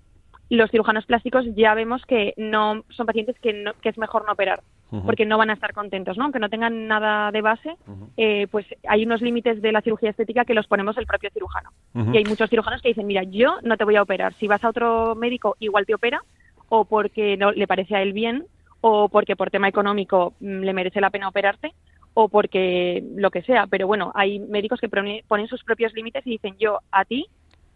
los 0.50 0.70
cirujanos 0.70 1.06
plásticos 1.06 1.44
ya 1.54 1.74
vemos 1.74 2.04
que 2.06 2.34
no 2.36 2.84
son 2.90 3.06
pacientes 3.06 3.38
que, 3.40 3.64
que 3.82 3.88
es 3.88 3.98
mejor 3.98 4.24
no 4.24 4.32
operar 4.32 4.62
porque 5.04 5.26
no 5.26 5.36
van 5.36 5.50
a 5.50 5.52
estar 5.52 5.74
contentos, 5.74 6.16
¿no? 6.16 6.24
Aunque 6.24 6.38
no 6.38 6.48
tengan 6.48 6.86
nada 6.86 7.30
de 7.30 7.42
base, 7.42 7.76
eh, 8.16 8.46
pues 8.50 8.66
hay 8.88 9.04
unos 9.04 9.20
límites 9.20 9.60
de 9.60 9.72
la 9.72 9.82
cirugía 9.82 10.10
estética 10.10 10.44
que 10.44 10.54
los 10.54 10.66
ponemos 10.66 10.96
el 10.96 11.06
propio 11.06 11.30
cirujano. 11.30 11.70
Y 12.12 12.16
hay 12.16 12.24
muchos 12.24 12.48
cirujanos 12.48 12.80
que 12.80 12.88
dicen, 12.88 13.06
mira, 13.06 13.22
yo 13.24 13.58
no 13.62 13.76
te 13.76 13.84
voy 13.84 13.96
a 13.96 14.02
operar. 14.02 14.32
Si 14.34 14.46
vas 14.46 14.64
a 14.64 14.70
otro 14.70 15.14
médico, 15.14 15.56
igual 15.58 15.84
te 15.84 15.94
opera, 15.94 16.22
o 16.68 16.84
porque 16.84 17.36
no 17.36 17.52
le 17.52 17.66
parece 17.66 17.96
a 17.96 18.02
él 18.02 18.12
bien, 18.12 18.46
o 18.80 19.08
porque 19.08 19.36
por 19.36 19.50
tema 19.50 19.68
económico 19.68 20.34
mm, 20.40 20.60
le 20.60 20.72
merece 20.72 21.00
la 21.00 21.10
pena 21.10 21.28
operarte, 21.28 21.72
o 22.14 22.28
porque 22.28 23.04
lo 23.14 23.30
que 23.30 23.42
sea. 23.42 23.66
Pero 23.66 23.86
bueno, 23.86 24.10
hay 24.14 24.40
médicos 24.40 24.80
que 24.80 24.88
ponen 24.88 25.48
sus 25.48 25.62
propios 25.62 25.92
límites 25.94 26.26
y 26.26 26.30
dicen, 26.30 26.56
yo 26.58 26.80
a 26.90 27.04
ti 27.04 27.26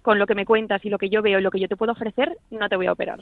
con 0.02 0.18
lo 0.18 0.26
que 0.26 0.34
me 0.34 0.44
cuentas 0.44 0.84
y 0.84 0.90
lo 0.90 0.98
que 0.98 1.08
yo 1.08 1.22
veo 1.22 1.38
y 1.38 1.42
lo 1.42 1.50
que 1.50 1.60
yo 1.60 1.68
te 1.68 1.76
puedo 1.76 1.92
ofrecer, 1.92 2.36
no 2.50 2.68
te 2.68 2.74
voy 2.74 2.86
a 2.86 2.92
operar. 2.92 3.20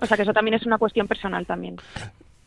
O 0.00 0.06
sea 0.06 0.16
que 0.16 0.22
eso 0.22 0.32
también 0.32 0.54
es 0.54 0.64
una 0.64 0.78
cuestión 0.78 1.06
personal 1.06 1.44
también. 1.44 1.76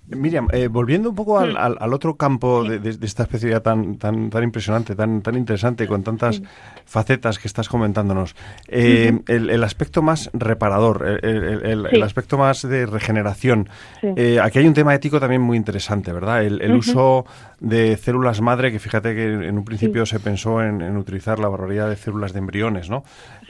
Miriam, 0.07 0.47
eh, 0.51 0.67
volviendo 0.67 1.09
un 1.09 1.15
poco 1.15 1.39
al, 1.39 1.57
al, 1.57 1.93
otro 1.93 2.15
campo 2.15 2.63
de, 2.63 2.89
esta 3.01 3.23
especialidad 3.23 3.63
tan, 3.63 3.97
tan, 3.97 4.29
tan 4.29 4.43
impresionante, 4.43 4.95
tan, 4.95 5.21
tan 5.21 5.35
interesante, 5.35 5.87
con 5.87 6.03
tantas 6.03 6.43
facetas 6.85 7.39
que 7.39 7.47
estás 7.47 7.67
comentándonos, 7.69 8.35
eh, 8.67 9.19
el, 9.27 9.63
aspecto 9.63 10.03
más 10.03 10.29
reparador, 10.33 11.19
el, 11.23 12.03
aspecto 12.03 12.37
más 12.37 12.61
de 12.61 12.85
regeneración, 12.85 13.67
eh, 14.03 14.39
aquí 14.41 14.59
hay 14.59 14.67
un 14.67 14.75
tema 14.75 14.93
ético 14.93 15.19
también 15.19 15.41
muy 15.41 15.57
interesante, 15.57 16.13
¿verdad? 16.13 16.43
El, 16.43 16.75
uso 16.75 17.25
de 17.59 17.97
células 17.97 18.41
madre, 18.41 18.71
que 18.71 18.79
fíjate 18.79 19.15
que 19.15 19.25
en 19.25 19.57
un 19.57 19.65
principio 19.65 20.05
se 20.05 20.19
pensó 20.19 20.61
en, 20.61 20.81
en, 20.81 20.97
utilizar 20.97 21.39
la 21.39 21.47
barbaridad 21.47 21.89
de 21.89 21.95
células 21.95 22.33
de 22.33 22.39
embriones, 22.39 22.89
¿no? 22.89 23.03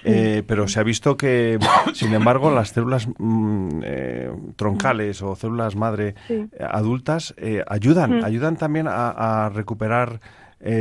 Eh, 0.06 0.44
pero 0.46 0.68
se 0.68 0.80
ha 0.80 0.84
visto 0.84 1.18
que, 1.18 1.58
sin 1.94 2.14
embargo, 2.14 2.52
las 2.52 2.70
células 2.70 3.08
mm, 3.18 3.82
eh, 3.84 4.32
troncales 4.56 5.22
o 5.22 5.36
células 5.36 5.76
madre 5.76 6.14
eh, 6.30 6.48
adultas 6.60 7.34
ayudan, 7.68 8.24
ayudan 8.24 8.58
también 8.58 8.88
a, 8.88 9.50
recuperar 9.54 10.20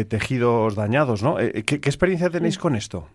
tejidos 0.09 0.77
dañados, 0.77 1.23
¿no? 1.23 1.37
¿qué, 1.37 1.75
experiencia 1.75 2.31
tenéis 2.31 2.59
con 2.59 2.75
esto? 2.75 3.09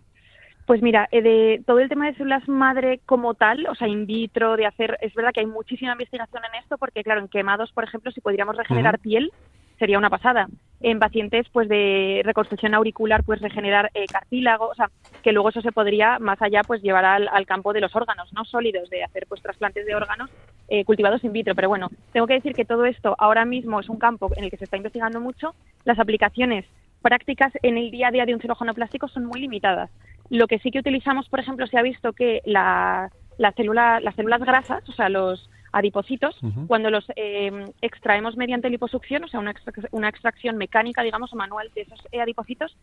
Pues 0.66 0.82
mira, 0.82 1.08
de 1.10 1.62
todo 1.66 1.80
el 1.80 1.88
tema 1.88 2.06
de 2.06 2.14
células 2.14 2.48
madre 2.48 3.00
como 3.06 3.34
tal, 3.34 3.66
o 3.66 3.74
sea, 3.74 3.88
in 3.88 4.06
vitro, 4.06 4.56
de 4.56 4.66
hacer, 4.66 4.96
es 5.00 5.12
verdad 5.14 5.32
que 5.34 5.40
hay 5.40 5.46
muchísima 5.46 5.92
investigación 5.92 6.42
en 6.44 6.60
esto, 6.60 6.78
porque 6.78 7.02
claro, 7.02 7.20
en 7.20 7.28
quemados, 7.28 7.72
por 7.72 7.82
ejemplo, 7.82 8.12
si 8.12 8.20
podríamos 8.20 8.56
regenerar 8.56 9.00
piel, 9.00 9.32
sería 9.80 9.98
una 9.98 10.10
pasada. 10.10 10.46
En 10.80 10.98
pacientes 10.98 11.46
pues 11.52 11.68
de 11.68 12.22
reconstrucción 12.24 12.74
auricular, 12.74 13.24
pues 13.24 13.40
regenerar 13.40 13.90
eh, 13.94 14.06
cartílago, 14.06 14.68
o 14.68 14.74
sea, 14.74 14.90
que 15.22 15.32
luego 15.32 15.48
eso 15.48 15.60
se 15.60 15.72
podría 15.72 16.18
más 16.18 16.40
allá 16.40 16.62
pues 16.64 16.80
llevar 16.82 17.04
al, 17.04 17.46
campo 17.46 17.72
de 17.72 17.80
los 17.80 17.94
órganos, 17.96 18.32
no 18.32 18.44
sólidos, 18.44 18.88
de 18.88 19.02
hacer 19.02 19.26
pues 19.28 19.42
trasplantes 19.42 19.84
de 19.84 19.94
órganos 19.94 20.30
eh, 20.68 20.84
cultivados 20.84 21.24
in 21.24 21.32
vitro. 21.32 21.54
Pero 21.54 21.68
bueno, 21.68 21.88
tengo 22.12 22.26
que 22.26 22.34
decir 22.34 22.54
que 22.54 22.64
todo 22.64 22.84
esto 22.84 23.16
ahora 23.18 23.44
mismo 23.44 23.80
es 23.80 23.88
un 23.88 23.98
campo 23.98 24.30
en 24.36 24.44
el 24.44 24.50
que 24.50 24.58
se 24.58 24.64
está 24.64 24.76
investigando 24.76 25.20
mucho. 25.20 25.54
Las 25.84 25.98
aplicaciones 25.98 26.64
prácticas 27.02 27.52
en 27.62 27.78
el 27.78 27.90
día 27.90 28.08
a 28.08 28.10
día 28.12 28.26
de 28.26 28.34
un 28.34 28.40
cirujano 28.40 28.74
plástico 28.74 29.08
son 29.08 29.24
muy 29.24 29.40
limitadas. 29.40 29.90
Lo 30.28 30.46
que 30.46 30.58
sí 30.60 30.70
que 30.70 30.78
utilizamos, 30.78 31.28
por 31.28 31.40
ejemplo, 31.40 31.66
se 31.66 31.78
ha 31.78 31.82
visto 31.82 32.12
que 32.12 32.40
la, 32.44 33.10
la 33.40 33.52
célula, 33.52 34.00
las 34.00 34.14
células 34.16 34.42
grasas, 34.42 34.86
o 34.86 34.92
sea, 34.92 35.08
los 35.08 35.48
adipocitos, 35.72 36.38
cuando 36.66 36.90
los 36.90 37.06
eh, 37.16 37.72
extraemos 37.80 38.36
mediante 38.36 38.68
liposucción, 38.68 39.24
o 39.24 39.28
sea, 39.28 39.40
una, 39.40 39.54
una, 39.92 40.10
extracción 40.10 40.58
mecánica, 40.58 41.02
digamos, 41.02 41.32
o 41.32 41.36
manual 41.36 41.70
de 41.74 41.82
esos 41.82 42.00
eh, 42.12 42.20
adipocitos, 42.20 42.76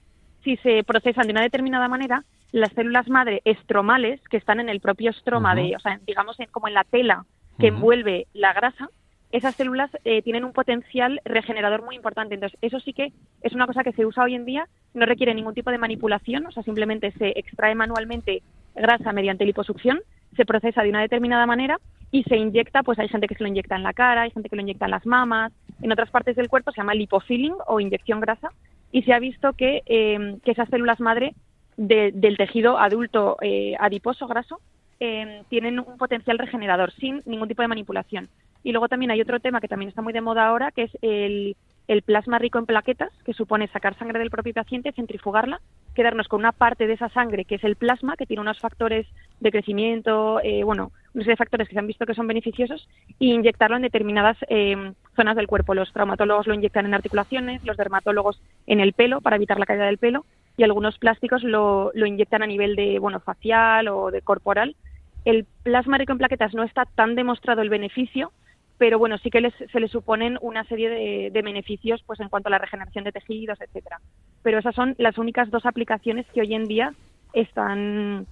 si 0.44 0.58
se 0.58 0.84
procesan 0.84 1.28
de 1.28 1.34
una 1.34 1.44
determinada 1.44 1.88
manera, 1.88 2.24
las 2.52 2.72
células 2.72 3.08
madre 3.08 3.42
estromales, 3.46 4.20
que 4.30 4.38
están 4.38 4.60
en 4.60 4.70
el 4.70 4.80
propio 4.80 5.12
estroma, 5.12 5.54
de, 5.54 5.76
o 5.76 5.80
sea, 5.80 6.00
digamos, 6.08 6.38
como 6.50 6.68
en 6.68 6.74
la 6.74 6.86
tela 6.86 7.26
que 7.60 7.68
envuelve 7.68 8.26
la 8.34 8.54
grasa, 8.54 8.90
esas 9.32 9.54
células 9.56 9.92
eh, 10.06 10.24
tienen 10.24 10.44
un 10.44 10.54
potencial 10.54 11.22
regenerador 11.26 11.84
muy 11.84 11.96
importante. 11.96 12.34
Entonces, 12.34 12.58
eso 12.62 12.80
sí 12.80 12.94
que 12.94 13.12
es 13.42 13.54
una 13.54 13.68
cosa 13.68 13.84
que 13.84 13.92
se 13.92 14.06
usa 14.06 14.24
hoy 14.24 14.34
en 14.34 14.46
día, 14.46 14.68
no 14.96 15.06
requiere 15.06 15.36
ningún 15.36 15.54
tipo 15.54 15.70
de 15.70 15.78
manipulación, 15.78 16.48
o 16.48 16.52
sea, 16.52 16.64
simplemente 16.64 17.12
se 17.12 17.38
extrae 17.38 17.76
manualmente 17.76 18.42
grasa 18.74 19.12
mediante 19.12 19.46
liposucción, 19.46 20.00
se 20.38 20.46
procesa 20.46 20.84
de 20.84 20.90
una 20.90 21.02
determinada 21.02 21.46
manera 21.46 21.80
y 22.12 22.24
se 22.24 22.38
inyecta, 22.38 22.84
pues 22.84 22.98
hay 23.00 23.10
gente 23.10 23.28
que 23.28 23.36
se 23.36 23.44
lo 23.44 23.50
inyecta 23.50 23.76
en 23.76 23.84
la 23.84 23.94
cara, 23.94 24.22
hay 24.22 24.32
gente 24.32 24.48
que 24.48 24.56
lo 24.56 24.62
inyecta 24.62 24.86
en 24.86 24.92
las 24.92 25.06
mamas, 25.06 25.52
en 25.82 25.92
otras 25.92 26.10
partes 26.10 26.36
del 26.38 26.48
cuerpo 26.48 26.72
se 26.72 26.78
llama 26.78 26.94
lipofilling 26.94 27.56
o 27.68 27.80
inyección 27.80 28.22
grasa 28.22 28.50
y 28.92 29.04
se 29.04 29.14
ha 29.14 29.20
visto 29.20 29.54
que, 29.54 29.84
eh, 29.86 30.38
esas 30.46 30.70
células 30.70 31.00
madre 31.00 31.34
del 31.76 32.38
tejido 32.38 32.80
adulto 32.80 33.38
eh, 33.42 33.76
adiposo 33.80 34.26
graso 34.28 34.60
eh, 35.00 35.44
tienen 35.50 35.80
un 35.80 35.98
potencial 35.98 36.40
regenerador 36.40 36.92
sin 36.94 37.22
ningún 37.26 37.48
tipo 37.48 37.62
de 37.62 37.68
manipulación. 37.68 38.30
Y 38.64 38.72
luego 38.72 38.88
también 38.88 39.12
hay 39.12 39.22
otro 39.22 39.40
tema 39.40 39.62
que 39.62 39.68
también 39.68 39.90
está 39.90 40.02
muy 40.02 40.12
de 40.12 40.22
moda 40.22 40.48
ahora, 40.48 40.72
que 40.72 40.84
es 40.84 40.92
el, 41.02 41.56
el 41.88 42.02
plasma 42.02 42.38
rico 42.40 42.60
en 42.60 42.66
plaquetas, 42.66 43.12
que 43.26 43.34
supone 43.34 43.68
sacar 43.70 43.98
sangre 43.98 44.20
del 44.20 44.30
propio 44.30 44.54
paciente, 44.54 44.92
centrifugarla, 44.92 45.62
quedarnos 45.96 46.28
con 46.28 46.42
una 46.42 46.52
parte 46.52 46.86
de 46.86 46.94
esa 46.94 47.10
sangre, 47.10 47.46
que 47.46 47.56
es 47.56 47.64
el 47.64 47.76
plasma, 47.76 48.18
que 48.18 48.26
tiene 48.26 48.42
unos 48.42 48.60
factores 48.60 49.08
de 49.40 49.52
crecimiento, 49.52 50.42
eh, 50.44 50.64
bueno, 50.64 50.92
unos 51.14 51.28
de 51.28 51.36
factores 51.36 51.68
que 51.68 51.74
se 51.74 51.80
han 51.80 51.88
visto 51.88 52.06
que 52.06 52.14
son 52.14 52.28
beneficiosos, 52.28 52.88
e 53.20 53.26
inyectarlo 53.26 53.78
en 53.78 53.84
determinadas 53.84 54.38
eh, 54.50 54.94
zonas 55.16 55.36
del 55.36 55.48
cuerpo. 55.48 55.74
Los 55.74 55.92
traumatólogos 55.94 56.48
lo 56.48 56.54
inyectan 56.54 56.86
en 56.86 56.94
articulaciones, 56.94 57.64
los 57.64 57.78
dermatólogos 57.78 58.42
en 58.68 58.82
el 58.82 58.94
pelo 58.94 59.22
para 59.22 59.38
evitar 59.38 59.58
la 59.58 59.66
caída 59.66 59.86
del 59.86 59.98
pelo, 59.98 60.26
y 60.58 60.64
algunos 60.64 60.98
plásticos 60.98 61.44
lo, 61.44 61.92
lo 61.94 62.06
inyectan 62.06 62.44
a 62.44 62.48
nivel 62.48 62.76
de, 62.76 63.00
bueno, 63.00 63.20
facial 63.20 63.88
o 63.88 64.12
de 64.12 64.22
corporal. 64.22 64.76
El 65.24 65.46
plasma 65.64 65.98
rico 65.98 66.12
en 66.12 66.18
plaquetas 66.18 66.54
no 66.54 66.64
está 66.64 66.86
tan 66.86 67.16
demostrado 67.16 67.62
el 67.62 67.70
beneficio, 67.70 68.32
pero 68.78 69.00
bueno, 69.00 69.18
sí 69.18 69.30
que 69.30 69.52
se 69.52 69.80
le 69.80 69.88
suponen 69.88 70.38
una 70.42 70.64
serie 70.66 70.90
de, 70.90 71.42
beneficios 71.42 72.04
pues 72.06 72.20
en 72.20 72.30
cuanto 72.30 72.48
a 72.48 72.52
la 72.52 72.60
regeneración 72.60 73.04
de 73.04 73.12
tejidos, 73.12 73.60
etcétera. 73.60 74.00
Pero 74.44 74.60
esas 74.60 74.76
son 74.76 74.96
las 74.98 75.18
únicas 75.18 75.50
dos 75.50 75.66
aplicaciones 75.66 76.26
que 76.34 76.42
hoy 76.42 76.54
en 76.54 76.66
día 76.66 76.94
están 77.34 78.28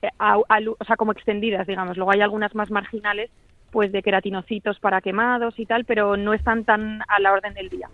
eh, 0.00 0.08
o 0.18 0.84
sea, 0.84 0.96
como 0.96 1.12
extendidas, 1.12 1.66
digamos. 1.66 1.96
Luego 1.96 2.12
hay 2.12 2.22
algunas 2.22 2.54
más 2.54 2.70
marginales, 2.70 3.30
pues 3.70 3.92
de 3.92 4.02
queratinocitos 4.02 4.78
para 4.80 5.00
quemados 5.00 5.58
y 5.58 5.66
tal, 5.66 5.84
pero 5.84 6.16
no 6.16 6.32
están 6.32 6.64
tan 6.64 7.02
a 7.08 7.20
la 7.20 7.32
orden 7.32 7.54
del 7.54 7.68
día. 7.68 7.88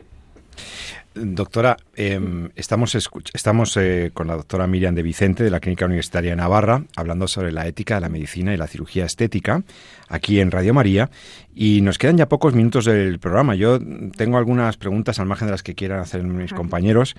Doctora, 1.21 1.77
em, 1.97 2.51
estamos, 2.55 2.95
estamos 3.35 3.77
eh, 3.77 4.11
con 4.15 4.29
la 4.29 4.37
doctora 4.37 4.67
Miriam 4.67 4.95
de 4.95 5.03
Vicente 5.03 5.43
de 5.43 5.51
la 5.51 5.59
Clínica 5.61 5.85
Universitaria 5.85 6.31
de 6.31 6.37
Navarra 6.37 6.85
hablando 6.97 7.27
sobre 7.27 7.51
la 7.51 7.67
ética 7.67 7.97
de 7.97 8.03
la 8.03 8.09
medicina 8.09 8.55
y 8.55 8.57
la 8.57 8.67
cirugía 8.67 9.05
estética 9.05 9.63
aquí 10.09 10.39
en 10.41 10.51
Radio 10.51 10.75
María 10.75 11.11
y 11.55 11.81
nos 11.81 11.99
quedan 11.99 12.17
ya 12.17 12.29
pocos 12.29 12.55
minutos 12.55 12.85
del 12.85 13.19
programa. 13.19 13.57
Yo 13.57 13.81
tengo 14.17 14.39
algunas 14.39 14.77
preguntas 14.77 15.19
al 15.19 15.27
margen 15.27 15.49
de 15.49 15.53
las 15.53 15.63
que 15.63 15.75
quieran 15.75 15.99
hacer 15.99 16.23
mis 16.23 16.53
compañeros. 16.53 17.17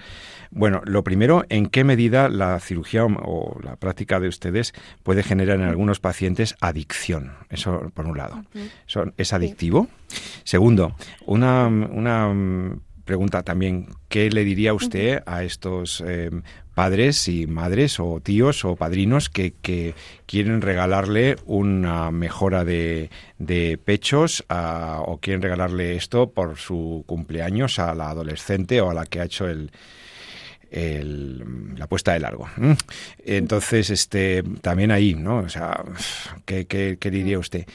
Bueno, 0.49 0.81
lo 0.85 1.03
primero, 1.03 1.43
¿en 1.49 1.67
qué 1.67 1.83
medida 1.83 2.29
la 2.29 2.59
cirugía 2.59 3.05
o, 3.05 3.59
la 3.61 3.75
práctica 3.75 4.19
de 4.19 4.29
ustedes 4.29 4.73
puede 5.03 5.23
generar 5.23 5.59
en 5.59 5.65
algunos 5.65 5.99
pacientes 5.99 6.55
adicción? 6.61 7.33
Eso 7.49 7.91
por 7.93 8.05
un 8.05 8.17
lado. 8.17 8.43
¿Es 9.17 9.33
adictivo? 9.33 9.89
Segundo, 10.43 10.95
una, 11.25 11.67
una 11.67 12.33
pregunta 13.09 13.41
también, 13.41 13.87
¿qué 14.07 14.29
le 14.29 14.43
diría 14.43 14.75
usted 14.75 15.23
a 15.25 15.41
estos 15.41 16.03
eh, 16.05 16.29
padres 16.75 17.27
y 17.27 17.47
madres 17.47 17.99
o 17.99 18.19
tíos 18.21 18.63
o 18.65 18.75
padrinos 18.75 19.31
que, 19.31 19.95
quieren 20.27 20.61
regalarle 20.61 21.35
una 21.47 22.11
mejora 22.11 22.63
de, 22.63 23.09
pechos 23.83 24.45
o 24.47 25.17
quieren 25.19 25.41
regalarle 25.41 25.95
esto 25.95 26.29
por 26.29 26.57
su 26.57 27.03
cumpleaños 27.07 27.79
a 27.79 27.95
la 27.95 28.11
adolescente 28.11 28.79
o 28.79 28.91
a 28.91 28.93
la 28.93 29.07
que 29.07 29.21
ha 29.21 29.25
hecho 29.25 29.47
el, 29.47 29.71
la 31.75 31.87
puesta 31.87 32.13
de 32.13 32.19
largo. 32.19 32.47
Entonces, 33.25 33.89
este, 33.89 34.43
también 34.61 34.91
ahí, 34.91 35.15
¿no? 35.15 35.39
O 35.39 35.49
sea, 35.49 35.83
¿qué, 36.45 36.67
qué 36.67 37.09
diría 37.09 37.39
usted? 37.39 37.65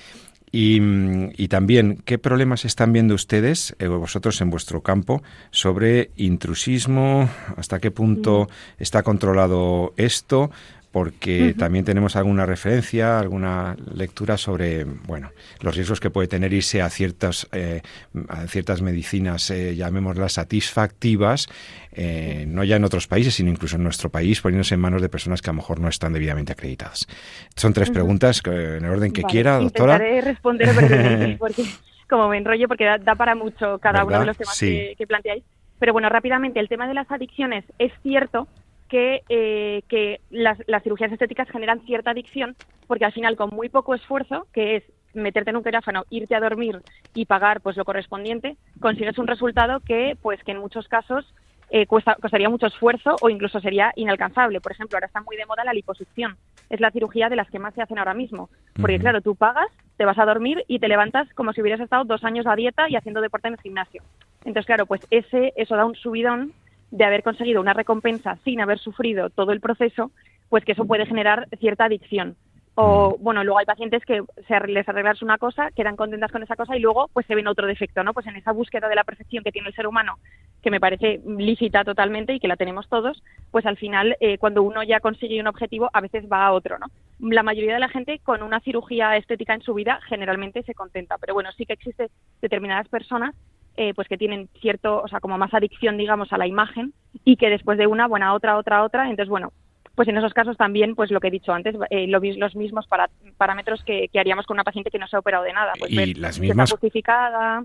Y, 0.57 1.49
también, 1.49 1.99
¿qué 2.05 2.17
problemas 2.17 2.65
están 2.65 2.93
viendo 2.93 3.17
ustedes, 3.17 3.75
eh, 3.81 3.89
vosotros 3.89 4.41
en 4.41 4.51
vuestro 4.51 4.83
campo, 4.83 5.21
sobre 5.51 6.13
intrusismo? 6.15 7.29
¿Hasta 7.57 7.81
qué 7.81 7.91
punto 7.91 8.49
está 8.79 9.03
controlado 9.03 9.95
esto? 9.97 10.53
Porque 10.95 11.57
también 11.59 11.85
tenemos 11.85 12.15
alguna 12.15 12.47
referencia, 12.47 13.19
alguna 13.19 13.75
lectura 13.93 14.39
sobre 14.39 14.85
bueno 14.85 15.33
los 15.61 15.75
riesgos 15.75 15.99
que 15.99 16.09
puede 16.09 16.29
tener 16.29 16.53
irse 16.53 16.83
a 16.83 16.89
ciertas 16.89 17.49
eh, 17.51 17.83
a 18.29 18.47
ciertas 18.47 18.81
medicinas, 18.81 19.51
eh, 19.51 19.75
llamémoslas 19.75 20.35
satisfactivas, 20.35 21.49
eh, 21.91 22.45
no 22.47 22.63
ya 22.63 22.77
en 22.77 22.85
otros 22.85 23.09
países, 23.09 23.35
sino 23.35 23.51
incluso 23.51 23.75
en 23.75 23.83
nuestro 23.83 24.09
país, 24.09 24.41
poniéndose 24.41 24.77
en 24.77 24.83
manos 24.83 25.03
de 25.03 25.09
personas 25.09 25.43
que 25.43 25.51
a 25.51 25.53
lo 25.53 25.57
mejor 25.57 25.81
no 25.81 25.89
están 25.89 26.13
debidamente 26.13 26.53
acreditadas. 26.53 27.09
Son 27.57 27.73
tres 27.73 27.91
preguntas 27.91 28.41
en 28.47 28.85
el 28.85 28.91
orden 28.91 29.13
que 29.13 29.25
quiera, 29.25 29.59
doctora. 29.59 29.95
Intentaré 29.95 30.21
responder 30.21 31.37
porque 31.41 31.65
como 32.09 32.29
me 32.29 32.39
enrollo, 32.39 32.69
porque 32.69 32.85
da, 32.85 33.15
para 33.17 33.35
mucho 33.35 33.81
cada 33.81 34.05
uno 34.05 34.21
de 34.21 34.27
los 34.27 34.37
temas 34.37 34.57
que 34.61 35.07
planteáis. 35.09 35.43
Pero 35.81 35.93
bueno, 35.93 36.09
rápidamente, 36.09 36.61
el 36.61 36.69
tema 36.69 36.87
de 36.87 36.95
las 36.95 37.11
adicciones 37.11 37.65
es 37.81 37.91
cierto 38.05 38.47
que, 38.89 39.22
eh, 39.28 39.82
que 39.89 40.20
las, 40.30 40.59
cirugías 40.82 41.12
estéticas 41.12 41.49
generan 41.51 41.80
cierta 41.87 42.11
adicción, 42.11 42.57
porque 42.87 43.05
al 43.05 43.12
final 43.12 43.37
con 43.37 43.51
muy 43.51 43.68
poco 43.68 43.95
esfuerzo, 43.95 44.47
que 44.53 44.76
es 44.76 44.85
meterte 45.14 45.51
en 45.51 45.57
un 45.57 45.64
quirófano, 45.64 46.05
irte 46.11 46.35
a 46.35 46.41
dormir 46.41 46.80
y 47.14 47.26
pagar 47.26 47.61
pues 47.61 47.76
lo 47.76 47.85
correspondiente, 47.85 48.57
consigues 48.80 49.18
un 49.18 49.26
resultado 49.26 49.80
que 49.80 50.16
pues 50.20 50.43
que 50.43 50.53
en 50.53 50.59
muchos 50.59 50.89
casos 50.89 51.24
eh, 51.70 51.87
costaría 51.87 52.49
mucho 52.49 52.66
esfuerzo 52.66 53.16
o 53.20 53.30
incluso 53.30 53.61
sería 53.61 53.93
inalcanzable. 53.97 54.61
Por 54.61 54.72
ejemplo, 54.72 54.97
ahora 54.97 55.07
está 55.07 55.20
muy 55.22 55.37
de 55.37 55.47
moda 55.47 55.64
la 55.64 55.72
liposucción. 55.72 56.37
Es 56.70 56.80
la 56.80 56.91
cirugía 56.91 57.28
de 57.28 57.37
las 57.37 57.51
que 57.51 57.59
más 57.59 57.74
se 57.74 57.82
hacen 57.82 57.99
ahora 57.99 58.14
mismo. 58.14 58.49
Porque 58.80 58.99
claro, 58.99 59.20
tú 59.22 59.35
pagas, 59.35 59.68
te 59.97 60.05
vas 60.05 60.18
a 60.18 60.24
dormir 60.24 60.64
y 60.68 60.78
te 60.78 60.89
levantas 60.89 61.28
como 61.35 61.53
si 61.53 61.62
hubieras 61.62 61.80
estado 61.80 62.05
dos 62.05 62.22
años 62.24 62.47
a 62.47 62.57
dieta 62.57 62.89
y 62.89 62.97
haciendo 62.97 63.20
deporte 63.20 63.49
en 63.49 63.55
el 63.55 63.61
gimnasio. 63.61 64.03
Entonces, 64.45 64.66
claro, 64.66 64.87
pues 64.87 65.01
ese, 65.11 65.53
eso 65.57 65.74
da 65.76 65.85
un 65.85 65.95
subidón 65.95 66.53
de 66.95 67.05
haber 67.05 67.25
conseguido 67.25 67.61
una 67.61 67.73
recompensa 67.73 68.39
sin 68.45 68.61
haber 68.61 68.79
sufrido 68.79 69.29
todo 69.29 69.51
el 69.51 69.61
proceso, 69.61 70.13
pues 70.49 70.65
que 70.65 70.73
eso 70.73 70.87
puede 70.87 71.07
generar 71.07 71.49
cierta 71.59 71.87
adicción. 71.87 72.37
O, 72.77 73.17
bueno, 73.19 73.43
luego 73.43 73.59
hay 73.59 73.67
pacientes 73.67 74.05
que 74.05 74.23
se 74.47 74.61
les 74.69 74.89
arreglas 74.89 75.23
una 75.23 75.39
cosa, 75.39 75.71
quedan 75.73 75.97
contentas 75.97 76.31
con 76.31 76.43
esa 76.43 76.55
cosa 76.55 76.77
y 76.77 76.81
luego 76.81 77.09
pues 77.13 77.27
se 77.27 77.35
ven 77.35 77.49
otro 77.49 77.67
defecto, 77.67 78.05
¿no? 78.05 78.15
Pues 78.15 78.27
en 78.27 78.37
esa 78.37 78.53
búsqueda 78.53 78.89
de 78.89 78.95
la 78.95 79.03
perfección 79.03 79.43
que 79.43 79.51
tiene 79.51 79.69
el 79.69 79.75
ser 79.75 79.89
humano, 79.89 80.19
que 80.63 80.71
me 80.71 80.81
parece 80.81 81.21
lícita 81.27 81.83
totalmente 81.83 82.35
y 82.35 82.41
que 82.41 82.49
la 82.49 82.57
tenemos 82.57 82.89
todos, 82.89 83.23
pues 83.51 83.67
al 83.67 83.77
final 83.77 84.17
eh, 84.21 84.39
cuando 84.39 84.63
uno 84.63 84.85
ya 84.85 85.01
consigue 85.01 85.41
un 85.41 85.49
objetivo 85.49 85.91
a 85.93 86.01
veces 86.01 86.25
va 86.31 86.47
a 86.47 86.53
otro, 86.53 86.79
¿no? 86.79 86.87
La 87.19 87.43
mayoría 87.43 87.75
de 87.75 87.81
la 87.81 87.89
gente 87.89 88.21
con 88.21 88.43
una 88.43 88.61
cirugía 88.61 89.17
estética 89.17 89.55
en 89.55 89.63
su 89.63 89.75
vida 89.75 90.01
generalmente 90.09 90.63
se 90.63 90.75
contenta, 90.75 91.17
pero 91.19 91.35
bueno, 91.35 91.51
sí 91.53 91.67
que 91.67 91.75
existe 91.75 92.11
determinadas 92.41 92.89
personas 92.89 93.35
eh, 93.77 93.93
pues 93.95 94.09
que 94.09 94.18
tienen 94.18 94.49
cierto, 94.61 95.03
o 95.03 95.09
sea, 95.09 95.20
como 95.20 95.39
más 95.39 95.53
adicción, 95.55 95.97
digamos, 95.97 96.33
a 96.33 96.39
la 96.39 96.47
imagen 96.47 96.93
y 97.25 97.37
que 97.37 97.51
después 97.51 97.79
de 97.79 97.87
una, 97.87 98.07
buena, 98.07 98.35
otra, 98.35 98.57
otra, 98.57 98.85
otra, 98.85 99.05
entonces, 99.05 99.29
bueno, 99.29 99.53
pues 99.95 100.09
en 100.09 100.16
esos 100.16 100.33
casos 100.35 100.57
también, 100.57 100.95
pues 100.95 101.11
lo 101.11 101.20
que 101.20 101.29
he 101.29 101.31
dicho 101.31 101.53
antes, 101.53 101.77
eh, 101.91 102.07
lo, 102.09 102.20
los 102.20 102.57
mismos 102.57 102.87
para, 102.87 103.11
parámetros 103.37 103.83
que, 103.85 104.09
haríamos 104.14 104.47
con 104.47 104.57
una 104.57 104.64
paciente 104.64 104.91
que 104.91 104.99
no 104.99 105.07
se 105.07 105.16
ha 105.16 105.20
operado 105.20 105.45
de 105.45 105.53
nada. 105.53 105.72
Pues 105.79 105.93
y 105.93 106.14
las 106.14 106.41
mismas 106.41 106.70
justificada. 106.70 107.64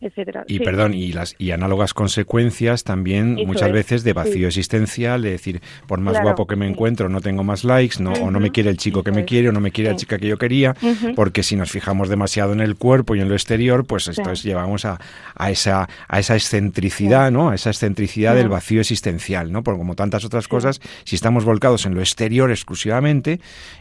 Etcétera. 0.00 0.44
Y 0.46 0.60
perdón, 0.60 0.94
y 0.94 1.12
las 1.12 1.34
y 1.38 1.50
análogas 1.50 1.94
consecuencias 1.94 2.84
también 2.84 3.34
muchas 3.46 3.72
veces 3.72 4.04
de 4.04 4.12
vacío 4.12 4.46
existencial, 4.46 5.22
de 5.22 5.30
decir, 5.30 5.60
por 5.86 6.00
más 6.00 6.20
guapo 6.22 6.46
que 6.46 6.56
me 6.56 6.68
encuentro, 6.68 7.08
no 7.08 7.20
tengo 7.20 7.44
más 7.44 7.64
likes, 7.64 8.02
no, 8.02 8.12
o 8.12 8.30
no 8.30 8.40
me 8.40 8.50
quiere 8.50 8.70
el 8.70 8.76
chico 8.76 9.02
que 9.02 9.10
me 9.10 9.24
quiere, 9.24 9.48
o 9.48 9.52
no 9.52 9.60
me 9.60 9.72
quiere 9.72 9.90
la 9.90 9.96
chica 9.96 10.18
que 10.18 10.28
yo 10.28 10.38
quería, 10.38 10.74
porque 11.16 11.42
si 11.42 11.56
nos 11.56 11.70
fijamos 11.70 12.08
demasiado 12.08 12.52
en 12.52 12.60
el 12.60 12.76
cuerpo 12.76 13.14
y 13.14 13.20
en 13.20 13.28
lo 13.28 13.34
exterior, 13.34 13.84
pues 13.86 14.08
esto 14.08 14.30
es, 14.30 14.42
llevamos 14.42 14.84
a, 14.84 14.98
a, 15.34 15.50
esa, 15.50 15.88
a 16.06 16.18
esa 16.18 16.34
excentricidad, 16.34 17.30
¿no? 17.30 17.50
A 17.50 17.54
esa 17.54 17.70
excentricidad 17.70 18.34
del 18.34 18.48
vacío 18.48 18.80
existencial, 18.80 19.50
¿no? 19.52 19.62
Porque 19.62 19.78
como 19.78 19.94
tantas 19.94 20.24
otras 20.24 20.48
cosas, 20.48 20.80
si 21.04 21.16
estamos 21.16 21.44
volcados 21.44 21.86
en 21.86 21.94
lo 21.94 22.00
exterior 22.00 22.50
exclusivamente 22.50 23.40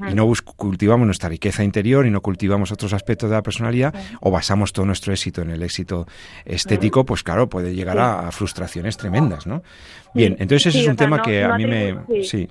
y 0.10 0.14
no 0.14 0.32
cultivamos 0.56 1.06
nuestra 1.06 1.30
riqueza 1.30 1.64
interior 1.64 2.06
y 2.06 2.12
no 2.12 2.22
cultivamos 2.22 2.72
otros 2.72 2.94
aspectos 2.94 3.30
de 3.30 3.36
la 3.36 3.44
personalidad, 3.44 3.94
o 4.22 4.32
basamos 4.32 4.74
todo 4.74 4.86
nuestro 4.86 5.14
éxito 5.14 5.42
en 5.42 5.52
el 5.52 5.64
éxito 5.64 6.07
estético, 6.46 7.06
pues 7.06 7.24
claro, 7.24 7.48
puede 7.48 7.74
llegar 7.74 7.98
a, 8.00 8.32
frustraciones 8.32 8.98
tremendas, 8.98 9.48
¿no? 9.48 9.64
Bien, 10.14 10.36
entonces 10.40 10.68
ese 10.68 10.82
es 10.82 10.88
un 10.88 10.96
tema 10.96 11.22
que 11.22 11.44
a 11.44 11.58
mí 11.58 11.66
me... 11.66 11.98
Sí. 12.24 12.50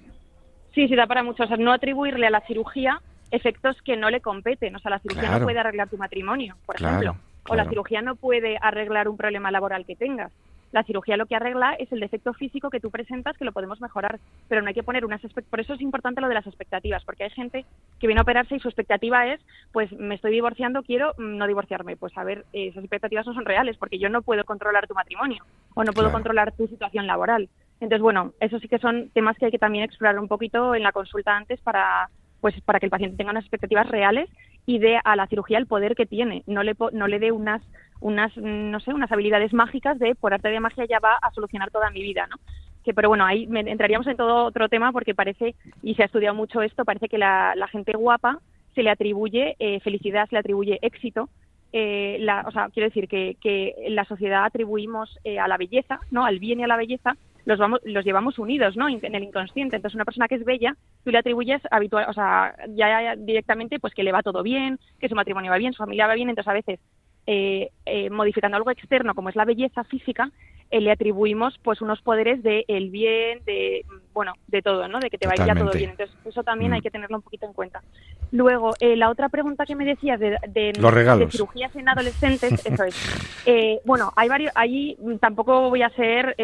sí, 0.75 0.89
sí, 0.89 0.97
da 0.97 1.07
para 1.07 1.23
mucho. 1.23 1.45
O 1.45 1.47
sea, 1.47 1.57
no 1.57 1.73
atribuirle 1.73 2.27
a 2.27 2.31
la 2.31 2.41
cirugía 2.43 3.01
efectos 3.31 3.77
que 3.83 3.97
no 3.97 4.11
le 4.11 4.21
competen. 4.21 4.75
O 4.77 4.79
sea, 4.79 4.91
la 4.91 4.99
cirugía 4.99 5.39
no 5.39 5.45
puede 5.45 5.59
arreglar 5.59 5.89
tu 5.89 5.97
matrimonio, 5.97 6.57
por 6.65 6.77
ejemplo. 6.77 7.17
O 7.49 7.55
la 7.55 7.69
cirugía 7.69 8.03
no 8.03 8.17
puede 8.17 8.59
arreglar 8.61 9.09
un 9.09 9.17
problema 9.17 9.51
laboral 9.51 9.85
que 9.87 9.95
tengas. 9.95 10.33
La 10.77 10.85
cirugía 10.85 11.17
lo 11.17 11.25
que 11.25 11.35
arregla 11.35 11.73
es 11.79 11.91
el 11.91 12.01
defecto 12.01 12.35
físico 12.35 12.69
que 12.69 12.81
tú 12.81 12.91
presentas, 12.91 13.35
que 13.39 13.47
lo 13.47 13.53
podemos 13.53 13.81
mejorar, 13.81 14.21
pero 14.47 14.61
no 14.61 14.69
hay 14.69 14.75
que 14.75 14.83
poner 14.83 15.07
unas 15.07 15.23
por 15.49 15.59
eso 15.59 15.73
es 15.73 15.81
importante 15.81 16.21
lo 16.21 16.29
de 16.29 16.35
las 16.35 16.47
expectativas, 16.47 17.03
porque 17.03 17.25
hay 17.25 17.31
gente 17.31 17.65
que 17.99 18.07
viene 18.07 18.21
a 18.21 18.25
operarse 18.25 18.57
y 18.57 18.61
su 18.61 18.69
expectativa 18.69 19.27
es, 19.27 19.41
pues 19.73 19.91
me 19.93 20.17
estoy 20.17 20.33
divorciando, 20.33 20.83
quiero 20.83 21.15
mm, 21.17 21.39
no 21.39 21.47
divorciarme. 21.47 21.97
Pues 21.97 22.13
a 22.19 22.25
ver, 22.25 22.45
esas 22.53 22.85
expectativas 22.85 23.27
no 23.27 23.33
son 23.33 23.47
reales, 23.47 23.79
porque 23.79 23.99
yo 23.99 24.11
no 24.11 24.21
puedo 24.21 24.45
controlar 24.45 24.87
tu 24.87 24.93
matrimonio 24.93 25.43
o 25.75 25.83
no 25.83 25.95
puedo 25.95 26.13
controlar 26.13 26.53
tu 26.53 26.67
situación 26.67 27.07
laboral. 27.07 27.49
Entonces, 27.81 28.03
bueno, 28.03 28.35
eso 28.39 28.59
sí 28.59 28.69
que 28.69 28.79
son 28.79 29.09
temas 29.15 29.39
que 29.39 29.47
hay 29.47 29.53
que 29.53 29.59
también 29.59 29.85
explorar 29.85 30.19
un 30.19 30.29
poquito 30.29 30.75
en 30.75 30.83
la 30.83 30.93
consulta 30.93 31.35
antes 31.35 31.59
para 31.63 32.11
pues 32.43 32.55
para 32.67 32.81
que 32.81 32.87
el 32.87 32.91
paciente 32.91 33.17
tenga 33.17 33.31
unas 33.31 33.45
expectativas 33.45 33.89
reales 33.89 34.29
y 34.67 34.79
dé 34.79 35.01
a 35.03 35.17
la 35.17 35.27
cirugía 35.27 35.57
el 35.57 35.67
poder 35.67 35.97
que 35.97 36.05
tiene, 36.05 36.43
no 36.47 36.63
le 36.63 36.75
no 36.93 37.09
le 37.09 37.19
dé 37.19 37.33
unas 37.33 37.63
unas, 38.01 38.37
no 38.37 38.81
sé, 38.81 38.93
unas 38.93 39.11
habilidades 39.11 39.53
mágicas 39.53 39.99
de 39.99 40.15
por 40.15 40.35
arte 40.35 40.49
de 40.49 40.61
magia 40.61 40.85
ya 40.87 40.99
va 40.99 41.17
a 41.21 41.31
solucionar 41.33 41.71
toda 41.71 41.91
mi 41.91 42.03
vida, 42.03 42.27
¿no? 42.27 42.37
Que, 42.85 42.95
pero 42.95 43.09
bueno, 43.09 43.25
ahí 43.25 43.49
entraríamos 43.51 44.07
en 44.07 44.17
todo 44.17 44.45
otro 44.45 44.69
tema 44.69 44.93
porque 44.93 45.15
parece, 45.15 45.57
y 45.83 45.95
se 45.95 46.03
ha 46.03 46.07
estudiado 46.07 46.35
mucho 46.35 46.63
esto, 46.63 46.85
parece 46.85 47.09
que 47.09 47.19
la, 47.19 47.55
gente 47.71 47.93
guapa 47.93 48.39
se 48.75 48.83
le 48.83 48.91
atribuye 48.91 49.57
eh, 49.59 49.81
felicidad, 49.81 50.29
se 50.29 50.37
le 50.37 50.41
atribuye 50.41 50.79
éxito, 50.83 51.29
eh, 51.73 52.19
la, 52.21 52.45
o 52.47 52.51
sea, 52.53 52.69
quiero 52.73 52.89
decir 52.89 53.09
que, 53.09 53.37
que 53.41 53.75
la 53.89 54.05
sociedad 54.05 54.45
atribuimos 54.45 55.19
eh, 55.25 55.39
a 55.39 55.49
la 55.49 55.57
belleza, 55.57 55.99
¿no? 56.11 56.25
Al 56.25 56.39
bien 56.39 56.61
y 56.61 56.65
a 56.65 56.69
la 56.69 56.77
belleza, 56.77 57.17
los, 57.47 57.59
vamos, 57.59 57.81
los 57.85 58.05
llevamos 58.05 58.39
unidos, 58.39 58.77
¿no? 58.77 58.89
En 58.89 59.15
el 59.15 59.23
inconsciente. 59.23 59.77
Entonces, 59.77 59.95
una 59.95 60.05
persona 60.05 60.29
que 60.29 60.35
es 60.35 60.45
bella, 60.45 60.77
tú 61.05 61.11
le 61.11 61.19
atribuyes 61.19 61.63
habitual, 61.71 62.07
o 62.09 62.13
sea, 62.13 62.55
ya 62.75 63.15
directamente, 63.17 63.79
pues 63.79 63.95
que 63.95 64.03
le 64.03 64.13
va 64.13 64.23
todo 64.23 64.43
bien, 64.43 64.79
que 65.01 65.09
su 65.09 65.15
matrimonio 65.15 65.51
va 65.51 65.59
bien, 65.59 65.73
su 65.73 65.79
familia 65.79 66.09
va 66.09 66.15
bien. 66.15 66.29
Entonces, 66.29 66.51
a 66.51 66.55
veces 66.55 66.81
eh, 67.27 67.71
eh, 67.85 68.09
modificando 68.11 68.57
algo 68.57 68.71
externo 68.71 69.15
como 69.15 69.29
es 69.29 69.37
la 69.37 69.45
belleza 69.45 69.83
física, 69.85 70.31
eh, 70.71 70.81
le 70.81 70.93
atribuimos 70.93 71.59
pues 71.63 71.81
unos 71.81 72.01
poderes 72.03 72.43
de 72.43 72.65
el 72.69 72.91
bien, 72.91 73.41
de 73.45 73.85
bueno, 74.13 74.35
de 74.47 74.63
todo, 74.63 74.87
¿no? 74.87 75.01
De 75.01 75.11
que 75.11 75.19
te 75.19 75.27
vaya 75.27 75.55
todo 75.55 75.73
bien. 75.73 75.91
Entonces, 75.91 76.17
eso 76.25 76.45
también 76.45 76.73
hay 76.73 76.81
mm. 76.81 76.83
que 76.83 76.91
tenerlo 76.91 77.17
un 77.17 77.23
poquito 77.23 77.47
en 77.47 77.53
cuenta. 77.53 77.83
Luego, 78.31 78.75
la 78.81 79.11
otra 79.11 79.29
pregunta 79.29 79.67
que 79.67 79.75
me 79.75 79.85
decías 79.85 80.19
de, 80.21 80.39
de, 80.49 80.73
de 80.73 81.29
cirugías 81.31 81.75
en 81.75 81.89
adolescentes, 81.89 82.53
eso 82.67 82.85
es. 82.85 83.85
bueno, 83.85 84.13
hay 84.17 84.29
varios, 84.29 84.53
ahí 84.55 84.97
tampoco 85.21 85.69
voy 85.69 85.83
a 85.83 85.91
ser 85.91 86.37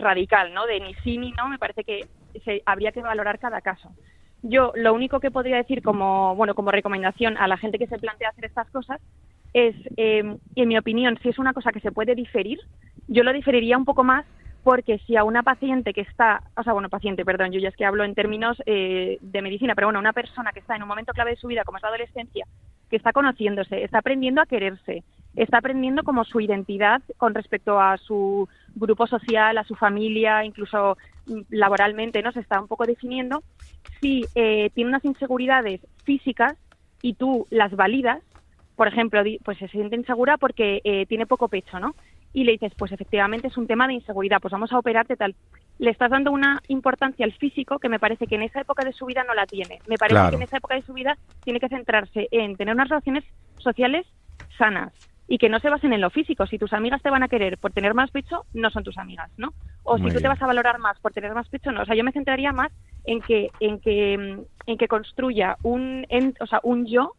radical, 0.00 0.54
¿no? 0.54 0.66
De 0.66 0.80
ni 0.80 0.94
sí 1.02 1.18
ni 1.18 1.32
no, 1.32 1.48
me 1.48 1.58
parece 1.58 1.84
que 1.84 2.06
se, 2.44 2.62
habría 2.64 2.92
que 2.92 3.02
valorar 3.02 3.38
cada 3.38 3.60
caso. 3.60 3.90
Yo 4.42 4.72
lo 4.76 4.94
único 4.94 5.18
que 5.18 5.32
podría 5.32 5.56
decir 5.56 5.82
como, 5.82 6.36
bueno, 6.36 6.54
como 6.54 6.70
recomendación 6.70 7.36
a 7.38 7.48
la 7.48 7.56
gente 7.56 7.78
que 7.78 7.88
se 7.88 7.98
plantea 7.98 8.28
hacer 8.28 8.44
estas 8.44 8.70
cosas 8.70 9.00
es, 9.52 9.74
eh, 9.96 10.36
en 10.56 10.68
mi 10.68 10.78
opinión, 10.78 11.18
si 11.22 11.28
es 11.28 11.38
una 11.38 11.52
cosa 11.52 11.72
que 11.72 11.80
se 11.80 11.92
puede 11.92 12.14
diferir, 12.14 12.58
yo 13.06 13.22
lo 13.22 13.32
diferiría 13.32 13.76
un 13.76 13.84
poco 13.84 14.04
más 14.04 14.24
porque 14.62 14.98
si 15.06 15.16
a 15.16 15.24
una 15.24 15.42
paciente 15.42 15.94
que 15.94 16.02
está, 16.02 16.42
o 16.56 16.62
sea, 16.62 16.72
bueno, 16.72 16.90
paciente, 16.90 17.24
perdón, 17.24 17.52
yo 17.52 17.60
ya 17.60 17.68
es 17.68 17.76
que 17.76 17.86
hablo 17.86 18.04
en 18.04 18.14
términos 18.14 18.60
eh, 18.66 19.16
de 19.20 19.42
medicina, 19.42 19.74
pero 19.74 19.86
bueno, 19.86 19.98
una 19.98 20.12
persona 20.12 20.52
que 20.52 20.60
está 20.60 20.76
en 20.76 20.82
un 20.82 20.88
momento 20.88 21.12
clave 21.12 21.30
de 21.30 21.36
su 21.36 21.46
vida, 21.46 21.64
como 21.64 21.78
es 21.78 21.82
la 21.82 21.88
adolescencia, 21.88 22.46
que 22.90 22.96
está 22.96 23.12
conociéndose, 23.12 23.82
está 23.82 23.98
aprendiendo 23.98 24.42
a 24.42 24.46
quererse, 24.46 25.04
está 25.36 25.58
aprendiendo 25.58 26.02
como 26.02 26.24
su 26.24 26.40
identidad 26.40 27.00
con 27.16 27.34
respecto 27.34 27.80
a 27.80 27.96
su 27.96 28.48
grupo 28.74 29.06
social, 29.06 29.56
a 29.56 29.64
su 29.64 29.74
familia, 29.74 30.44
incluso 30.44 30.98
mm, 31.26 31.40
laboralmente, 31.50 32.22
¿no? 32.22 32.32
Se 32.32 32.40
está 32.40 32.60
un 32.60 32.68
poco 32.68 32.84
definiendo. 32.84 33.42
Si 34.00 34.26
eh, 34.34 34.70
tiene 34.74 34.90
unas 34.90 35.04
inseguridades 35.04 35.80
físicas 36.04 36.56
y 37.00 37.14
tú 37.14 37.46
las 37.50 37.74
validas, 37.74 38.22
por 38.78 38.86
ejemplo, 38.86 39.20
pues 39.44 39.58
se 39.58 39.66
siente 39.66 39.96
insegura 39.96 40.36
porque 40.36 40.80
eh, 40.84 41.04
tiene 41.06 41.26
poco 41.26 41.48
pecho, 41.48 41.80
¿no? 41.80 41.96
Y 42.32 42.44
le 42.44 42.52
dices, 42.52 42.72
pues 42.78 42.92
efectivamente 42.92 43.48
es 43.48 43.56
un 43.56 43.66
tema 43.66 43.88
de 43.88 43.94
inseguridad, 43.94 44.38
pues 44.40 44.52
vamos 44.52 44.72
a 44.72 44.78
operarte 44.78 45.16
tal. 45.16 45.34
Le 45.80 45.90
estás 45.90 46.12
dando 46.12 46.30
una 46.30 46.62
importancia 46.68 47.26
al 47.26 47.32
físico 47.32 47.80
que 47.80 47.88
me 47.88 47.98
parece 47.98 48.28
que 48.28 48.36
en 48.36 48.42
esa 48.42 48.60
época 48.60 48.84
de 48.84 48.92
su 48.92 49.06
vida 49.06 49.24
no 49.24 49.34
la 49.34 49.46
tiene. 49.46 49.80
Me 49.88 49.96
parece 49.96 50.30
que 50.30 50.36
en 50.36 50.42
esa 50.42 50.58
época 50.58 50.76
de 50.76 50.82
su 50.82 50.92
vida 50.92 51.18
tiene 51.42 51.58
que 51.58 51.68
centrarse 51.68 52.28
en 52.30 52.56
tener 52.56 52.72
unas 52.72 52.88
relaciones 52.88 53.24
sociales 53.56 54.06
sanas 54.56 54.92
y 55.26 55.38
que 55.38 55.48
no 55.48 55.58
se 55.58 55.70
basen 55.70 55.92
en 55.92 56.00
lo 56.00 56.10
físico. 56.10 56.46
Si 56.46 56.56
tus 56.56 56.72
amigas 56.72 57.02
te 57.02 57.10
van 57.10 57.24
a 57.24 57.28
querer 57.28 57.58
por 57.58 57.72
tener 57.72 57.94
más 57.94 58.12
pecho, 58.12 58.44
no 58.54 58.70
son 58.70 58.84
tus 58.84 58.96
amigas, 58.96 59.28
¿no? 59.36 59.54
O 59.82 59.98
si 59.98 60.04
tú 60.04 60.20
te 60.20 60.28
vas 60.28 60.40
a 60.40 60.46
valorar 60.46 60.78
más 60.78 61.00
por 61.00 61.12
tener 61.12 61.34
más 61.34 61.48
pecho, 61.48 61.72
no. 61.72 61.82
O 61.82 61.84
sea, 61.84 61.96
yo 61.96 62.04
me 62.04 62.12
centraría 62.12 62.52
más 62.52 62.70
en 63.04 63.22
que 63.22 63.50
en 63.58 63.80
que 63.80 64.38
en 64.66 64.78
que 64.78 64.86
construya 64.86 65.56
un 65.64 66.06
o 66.38 66.46
sea, 66.46 66.60
un 66.62 66.86
yo 66.86 67.14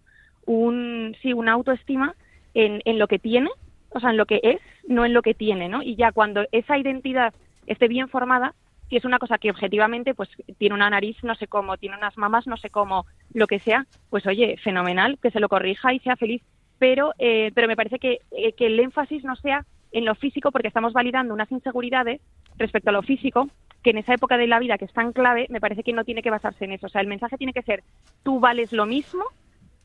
un, 0.49 1.15
sí, 1.21 1.31
una 1.31 1.51
autoestima 1.51 2.15
en, 2.55 2.81
en 2.85 2.97
lo 2.97 3.07
que 3.07 3.19
tiene, 3.19 3.51
o 3.91 3.99
sea, 3.99 4.09
en 4.09 4.17
lo 4.17 4.25
que 4.25 4.39
es, 4.41 4.59
no 4.87 5.05
en 5.05 5.13
lo 5.13 5.21
que 5.21 5.35
tiene, 5.35 5.69
¿no? 5.69 5.83
Y 5.83 5.95
ya 5.95 6.11
cuando 6.11 6.43
esa 6.51 6.75
identidad 6.75 7.35
esté 7.67 7.87
bien 7.87 8.09
formada, 8.09 8.55
si 8.89 8.97
es 8.97 9.05
una 9.05 9.19
cosa 9.19 9.37
que 9.37 9.51
objetivamente 9.51 10.15
pues 10.15 10.27
tiene 10.57 10.73
una 10.73 10.89
nariz 10.89 11.23
no 11.23 11.35
sé 11.35 11.45
cómo, 11.45 11.77
tiene 11.77 11.97
unas 11.97 12.17
mamas 12.17 12.47
no 12.47 12.57
sé 12.57 12.71
cómo, 12.71 13.05
lo 13.31 13.45
que 13.45 13.59
sea, 13.59 13.85
pues 14.09 14.25
oye, 14.25 14.57
fenomenal, 14.63 15.19
que 15.21 15.29
se 15.29 15.39
lo 15.39 15.49
corrija 15.49 15.93
y 15.93 15.99
sea 15.99 16.15
feliz. 16.15 16.41
Pero, 16.79 17.13
eh, 17.19 17.51
pero 17.53 17.67
me 17.67 17.75
parece 17.75 17.99
que, 17.99 18.17
eh, 18.31 18.53
que 18.53 18.65
el 18.65 18.79
énfasis 18.79 19.23
no 19.23 19.35
sea 19.35 19.65
en 19.91 20.05
lo 20.05 20.15
físico 20.15 20.51
porque 20.51 20.69
estamos 20.69 20.93
validando 20.93 21.35
unas 21.35 21.51
inseguridades 21.51 22.21
respecto 22.57 22.89
a 22.89 22.93
lo 22.93 23.03
físico 23.03 23.49
que 23.83 23.91
en 23.91 23.99
esa 23.99 24.15
época 24.15 24.37
de 24.37 24.47
la 24.47 24.57
vida 24.57 24.79
que 24.79 24.85
es 24.85 24.93
tan 24.93 25.13
clave, 25.13 25.45
me 25.49 25.61
parece 25.61 25.83
que 25.83 25.93
no 25.93 26.05
tiene 26.05 26.23
que 26.23 26.31
basarse 26.31 26.65
en 26.65 26.71
eso. 26.71 26.87
O 26.87 26.89
sea, 26.89 27.01
el 27.01 27.07
mensaje 27.07 27.37
tiene 27.37 27.53
que 27.53 27.61
ser, 27.61 27.83
tú 28.23 28.39
vales 28.39 28.73
lo 28.73 28.87
mismo 28.87 29.25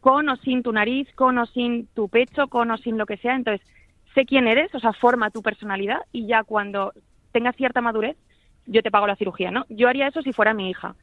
con 0.05 0.29
o 0.29 0.37
sin 0.37 0.63
tu 0.63 0.71
nariz, 0.71 1.09
con 1.15 1.39
o 1.39 1.47
sin 1.47 1.87
tu 1.95 2.11
pecho, 2.11 2.49
con 2.49 2.71
o 2.71 2.77
sin 2.77 2.99
lo 2.99 3.07
que 3.07 3.17
sea. 3.17 3.37
Entonces, 3.37 3.67
sé 4.15 4.27
quién 4.27 4.47
eres, 4.47 4.75
o 4.75 4.79
sea, 4.79 4.93
forma 4.93 5.31
tu 5.31 5.41
personalidad 5.41 6.01
y 6.13 6.27
ya 6.27 6.45
cuando 6.45 6.93
tengas 7.33 7.57
cierta 7.57 7.81
madurez, 7.81 8.15
yo 8.67 8.83
te 8.83 8.91
pago 8.91 9.07
la 9.07 9.17
cirugía, 9.17 9.51
¿no? 9.51 9.65
Yo 9.71 9.89
haría 9.89 10.09
eso 10.09 10.21
si 10.21 10.35
fuera 10.35 10.53
mi 10.53 10.69
hija. 10.69 10.95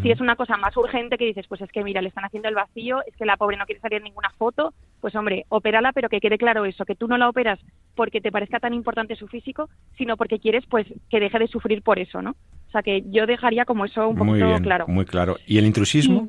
Si 0.00 0.10
es 0.10 0.22
una 0.22 0.36
cosa 0.36 0.56
más 0.56 0.74
urgente 0.74 1.18
que 1.18 1.26
dices, 1.26 1.46
pues 1.48 1.60
es 1.60 1.70
que 1.70 1.84
mira, 1.84 2.00
le 2.00 2.08
están 2.08 2.24
haciendo 2.24 2.48
el 2.48 2.54
vacío, 2.54 3.02
es 3.06 3.14
que 3.14 3.26
la 3.26 3.36
pobre 3.36 3.58
no 3.58 3.66
quiere 3.66 3.82
salir 3.82 3.98
en 3.98 4.04
ninguna 4.04 4.30
foto, 4.38 4.72
pues 5.02 5.14
hombre, 5.14 5.44
opérala, 5.50 5.92
pero 5.92 6.08
que 6.08 6.18
quede 6.18 6.38
claro 6.38 6.64
eso, 6.64 6.86
que 6.86 6.94
tú 6.94 7.08
no 7.08 7.18
la 7.18 7.28
operas 7.28 7.60
porque 7.94 8.22
te 8.22 8.32
parezca 8.32 8.58
tan 8.58 8.72
importante 8.72 9.16
su 9.16 9.28
físico, 9.28 9.68
sino 9.98 10.16
porque 10.16 10.38
quieres 10.38 10.64
pues 10.64 10.86
que 11.10 11.20
deje 11.20 11.38
de 11.38 11.48
sufrir 11.48 11.82
por 11.82 11.98
eso, 11.98 12.22
¿no? 12.22 12.36
O 12.68 12.70
sea 12.72 12.82
que 12.82 13.02
yo 13.10 13.26
dejaría 13.26 13.64
como 13.64 13.84
eso 13.84 14.08
un 14.08 14.16
poquito 14.16 14.46
muy 14.46 14.60
claro. 14.60 14.86
Muy 14.88 15.04
claro. 15.04 15.36
¿Y 15.46 15.58
el 15.58 15.66
intrusismo? 15.66 16.28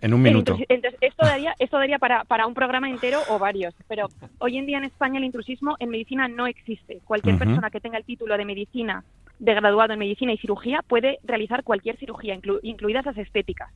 en 0.00 0.14
un 0.14 0.22
minuto. 0.22 0.56
Entonces, 0.68 0.98
esto 1.00 1.24
daría, 1.24 1.54
esto 1.58 1.78
daría 1.78 1.98
para, 1.98 2.24
para 2.24 2.46
un 2.46 2.54
programa 2.54 2.90
entero 2.90 3.20
o 3.30 3.38
varios, 3.38 3.74
pero 3.88 4.08
hoy 4.38 4.58
en 4.58 4.66
día 4.66 4.78
en 4.78 4.84
España 4.84 5.18
el 5.18 5.24
intrusismo 5.24 5.76
en 5.78 5.90
medicina 5.90 6.28
no 6.28 6.46
existe. 6.46 7.00
Cualquier 7.04 7.38
persona 7.38 7.70
que 7.70 7.80
tenga 7.80 7.98
el 7.98 8.04
título 8.04 8.36
de 8.36 8.44
medicina, 8.44 9.04
de 9.38 9.54
graduado 9.54 9.92
en 9.92 9.98
medicina 9.98 10.32
y 10.32 10.38
cirugía, 10.38 10.80
puede 10.86 11.18
realizar 11.24 11.62
cualquier 11.62 11.96
cirugía, 11.96 12.38
incluidas 12.62 13.06
las 13.06 13.18
estéticas. 13.18 13.70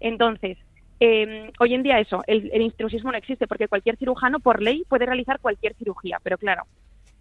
Entonces, 0.00 0.56
eh, 0.98 1.50
hoy 1.58 1.74
en 1.74 1.82
día 1.82 1.98
eso, 2.00 2.22
el, 2.26 2.50
el 2.52 2.62
intrusismo 2.62 3.12
no 3.12 3.18
existe 3.18 3.46
porque 3.46 3.68
cualquier 3.68 3.96
cirujano 3.96 4.40
por 4.40 4.62
ley 4.62 4.84
puede 4.88 5.06
realizar 5.06 5.40
cualquier 5.40 5.74
cirugía, 5.74 6.18
pero 6.22 6.36
claro, 6.36 6.64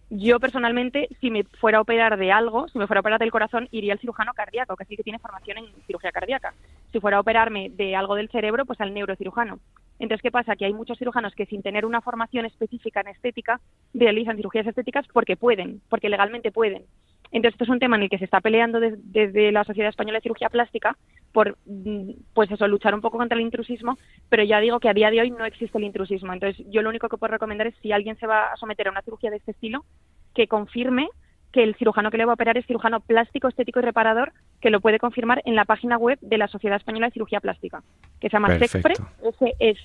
yo 0.10 0.40
personalmente, 0.40 1.08
si 1.22 1.30
me 1.30 1.44
fuera 1.44 1.78
a 1.78 1.82
operar 1.82 2.18
de 2.18 2.32
algo, 2.32 2.68
si 2.68 2.80
me 2.80 2.88
fuera 2.88 3.00
a 3.00 3.02
operar 3.02 3.20
del 3.20 3.32
corazón, 3.32 3.68
iría 3.72 3.94
al 3.94 4.00
cirujano 4.00 4.34
cardíaco, 4.34 4.76
que 4.76 4.86
sí 4.86 4.98
que 4.98 5.04
tiene 5.04 5.20
formación 5.20 5.60
en 5.60 5.66
cirugía 5.86 6.12
cardíaca. 6.12 6.54
Si 6.92 7.00
fuera 7.00 7.18
a 7.18 7.20
operarme 7.20 7.70
de 7.70 7.96
algo 7.96 8.16
del 8.16 8.30
cerebro, 8.30 8.66
pues 8.66 8.82
al 8.82 8.94
neurocirujano. 8.94 9.60
Entonces, 10.00 10.24
¿qué 10.24 10.32
pasa? 10.32 10.56
Que 10.56 10.66
hay 10.66 10.74
muchos 10.74 10.98
cirujanos 10.98 11.36
que 11.36 11.46
sin 11.46 11.62
tener 11.62 11.86
una 11.86 12.02
formación 12.02 12.46
específica 12.46 13.02
en 13.02 13.10
estética 13.10 13.60
realizan 13.94 14.38
cirugías 14.38 14.66
estéticas 14.66 15.06
porque 15.14 15.36
pueden, 15.36 15.82
porque 15.90 16.10
legalmente 16.10 16.52
pueden. 16.52 16.86
Entonces, 17.32 17.54
esto 17.56 17.66
es 17.66 17.70
un 17.70 17.80
tema 17.80 17.96
en 17.96 18.04
el 18.04 18.10
que 18.10 18.18
se 18.18 18.26
está 18.26 18.42
peleando 18.42 18.80
desde 18.80 19.52
la 19.52 19.64
Sociedad 19.64 19.90
Española 19.90 20.18
de 20.18 20.24
Cirugía 20.24 20.50
Plástica 20.50 20.98
por, 21.32 21.58
mm, 21.66 22.12
pues 22.34 22.50
eso, 22.52 22.68
luchar 22.68 22.96
un 22.96 23.02
poco 23.02 23.18
contra 23.18 23.38
el 23.38 23.44
intrusismo, 23.44 23.98
pero 24.30 24.44
ya 24.44 24.60
digo 24.60 24.80
que 24.80 24.90
a 24.90 24.94
día 24.94 25.12
de 25.12 25.22
hoy 25.22 25.30
no 25.32 25.46
existe 25.46 25.78
el 25.78 25.84
intrusismo. 25.84 26.34
Entonces, 26.34 26.66
yo 26.70 26.82
lo 26.82 26.90
único 26.90 27.08
que 27.08 27.18
puedo 27.18 27.32
recomendar 27.32 27.68
es 27.68 27.76
si 27.82 27.92
alguien 27.92 28.18
se 28.18 28.26
va 28.28 28.52
a 28.52 28.58
someter 28.58 28.88
a 28.88 28.92
una 28.92 29.04
cirugía 29.04 29.30
de 29.30 29.38
este 29.38 29.52
estilo, 29.52 29.86
que 30.34 30.48
confirme 30.48 31.10
que 31.52 31.64
el 31.64 31.76
cirujano 31.76 32.12
que 32.12 32.18
le 32.18 32.26
va 32.26 32.34
a 32.34 32.36
operar 32.36 32.58
es 32.58 32.66
cirujano 32.66 33.00
plástico, 33.00 33.48
estético 33.48 33.80
y 33.80 33.84
reparador, 33.84 34.34
que 34.62 34.70
lo 34.70 34.82
puede 34.82 35.00
confirmar 35.00 35.42
en 35.46 35.56
la 35.56 35.66
página 35.66 35.98
web 35.98 36.20
de 36.22 36.38
la 36.38 36.48
Sociedad 36.48 36.78
Española 36.78 37.08
de 37.08 37.14
Cirugía 37.14 37.40
Plástica, 37.40 37.82
que 38.20 38.30
se 38.30 38.34
llama 38.34 38.60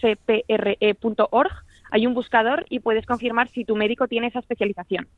sespre.org. 0.00 1.52
Hay 1.90 2.06
un 2.06 2.14
buscador 2.14 2.66
y 2.68 2.80
puedes 2.80 3.06
confirmar 3.06 3.48
si 3.48 3.64
tu 3.64 3.76
médico 3.76 4.08
tiene 4.08 4.26
esa 4.26 4.40
especialización. 4.40 5.08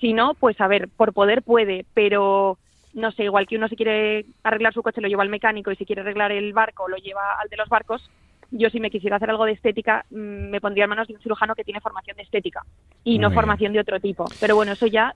Si 0.00 0.12
no, 0.12 0.34
pues 0.34 0.60
a 0.60 0.66
ver, 0.66 0.88
por 0.88 1.12
poder 1.12 1.42
puede, 1.42 1.84
pero 1.94 2.58
no 2.94 3.12
sé, 3.12 3.24
igual 3.24 3.46
que 3.46 3.56
uno 3.56 3.68
si 3.68 3.76
quiere 3.76 4.24
arreglar 4.42 4.72
su 4.72 4.82
coche 4.82 5.00
lo 5.00 5.08
lleva 5.08 5.22
al 5.22 5.28
mecánico 5.28 5.70
y 5.70 5.76
si 5.76 5.84
quiere 5.84 6.02
arreglar 6.02 6.32
el 6.32 6.52
barco 6.52 6.88
lo 6.88 6.96
lleva 6.96 7.32
al 7.40 7.48
de 7.48 7.56
los 7.56 7.68
barcos, 7.68 8.10
yo 8.50 8.68
si 8.70 8.80
me 8.80 8.90
quisiera 8.90 9.16
hacer 9.16 9.30
algo 9.30 9.44
de 9.44 9.52
estética 9.52 10.04
mm, 10.10 10.50
me 10.50 10.60
pondría 10.60 10.84
en 10.84 10.90
manos 10.90 11.08
de 11.08 11.14
un 11.14 11.20
cirujano 11.20 11.54
que 11.54 11.64
tiene 11.64 11.80
formación 11.80 12.16
de 12.16 12.24
estética 12.24 12.64
y 13.04 13.18
no 13.18 13.30
formación 13.30 13.72
de 13.72 13.80
otro 13.80 14.00
tipo. 14.00 14.24
Pero 14.40 14.56
bueno, 14.56 14.72
eso 14.72 14.86
ya 14.86 15.14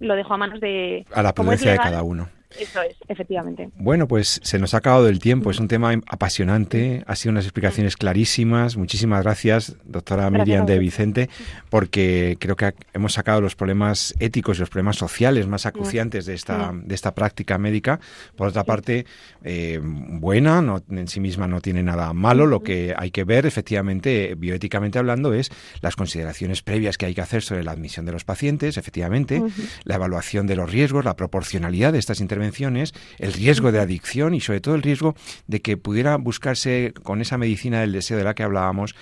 lo 0.00 0.14
dejo 0.14 0.34
a 0.34 0.36
manos 0.36 0.60
de... 0.60 1.04
A 1.12 1.22
la 1.22 1.32
prudencia 1.32 1.72
de 1.72 1.78
cada 1.78 2.02
uno. 2.02 2.28
Eso 2.58 2.80
es, 2.80 2.96
efectivamente. 3.08 3.68
Bueno, 3.76 4.08
pues 4.08 4.40
se 4.42 4.58
nos 4.58 4.72
ha 4.72 4.78
acabado 4.78 5.08
el 5.08 5.18
tiempo. 5.18 5.50
Es 5.50 5.60
un 5.60 5.68
tema 5.68 5.92
apasionante. 6.06 7.04
Ha 7.06 7.14
sido 7.14 7.32
unas 7.32 7.44
explicaciones 7.44 7.96
clarísimas. 7.96 8.76
Muchísimas 8.76 9.22
gracias, 9.22 9.76
doctora 9.84 10.30
Miriam 10.30 10.64
de 10.64 10.78
Vicente, 10.78 11.28
porque 11.68 12.38
creo 12.40 12.56
que 12.56 12.74
hemos 12.94 13.12
sacado 13.12 13.42
los 13.42 13.54
problemas 13.54 14.14
éticos 14.18 14.56
y 14.56 14.60
los 14.60 14.70
problemas 14.70 14.96
sociales 14.96 15.46
más 15.46 15.66
acuciantes 15.66 16.24
de 16.24 16.34
esta, 16.34 16.72
de 16.74 16.94
esta 16.94 17.14
práctica 17.14 17.58
médica. 17.58 18.00
Por 18.34 18.48
otra 18.48 18.64
parte, 18.64 19.04
eh, 19.44 19.78
buena, 19.82 20.62
no, 20.62 20.82
en 20.90 21.08
sí 21.08 21.20
misma 21.20 21.48
no 21.48 21.60
tiene 21.60 21.82
nada 21.82 22.14
malo. 22.14 22.46
Lo 22.46 22.62
que 22.62 22.94
hay 22.96 23.10
que 23.10 23.24
ver, 23.24 23.44
efectivamente, 23.44 24.34
bioéticamente 24.36 24.98
hablando, 24.98 25.34
es 25.34 25.50
las 25.82 25.96
consideraciones 25.96 26.62
previas 26.62 26.96
que 26.96 27.06
hay 27.06 27.14
que 27.14 27.20
hacer 27.20 27.42
sobre 27.42 27.62
la 27.62 27.72
admisión 27.72 28.06
de 28.06 28.12
los 28.12 28.24
pacientes, 28.24 28.78
efectivamente, 28.78 29.42
la 29.84 29.96
evaluación 29.96 30.46
de 30.46 30.56
los 30.56 30.70
riesgos, 30.70 31.04
la 31.04 31.14
proporcionalidad 31.14 31.92
de 31.92 31.98
estas 31.98 32.20
intervenciones 32.20 32.37
el 32.42 33.32
riesgo 33.32 33.72
de 33.72 33.80
adicción 33.80 34.34
y 34.34 34.40
sobre 34.40 34.60
todo 34.60 34.74
el 34.74 34.82
riesgo 34.82 35.14
de 35.46 35.60
que 35.60 35.76
pudiera 35.76 36.16
buscarse 36.16 36.92
con 37.02 37.20
esa 37.20 37.38
medicina 37.38 37.80
del 37.80 37.92
deseo 37.92 38.18
de 38.18 38.24
la 38.24 38.34
que 38.34 38.42
hablábamos 38.42 38.94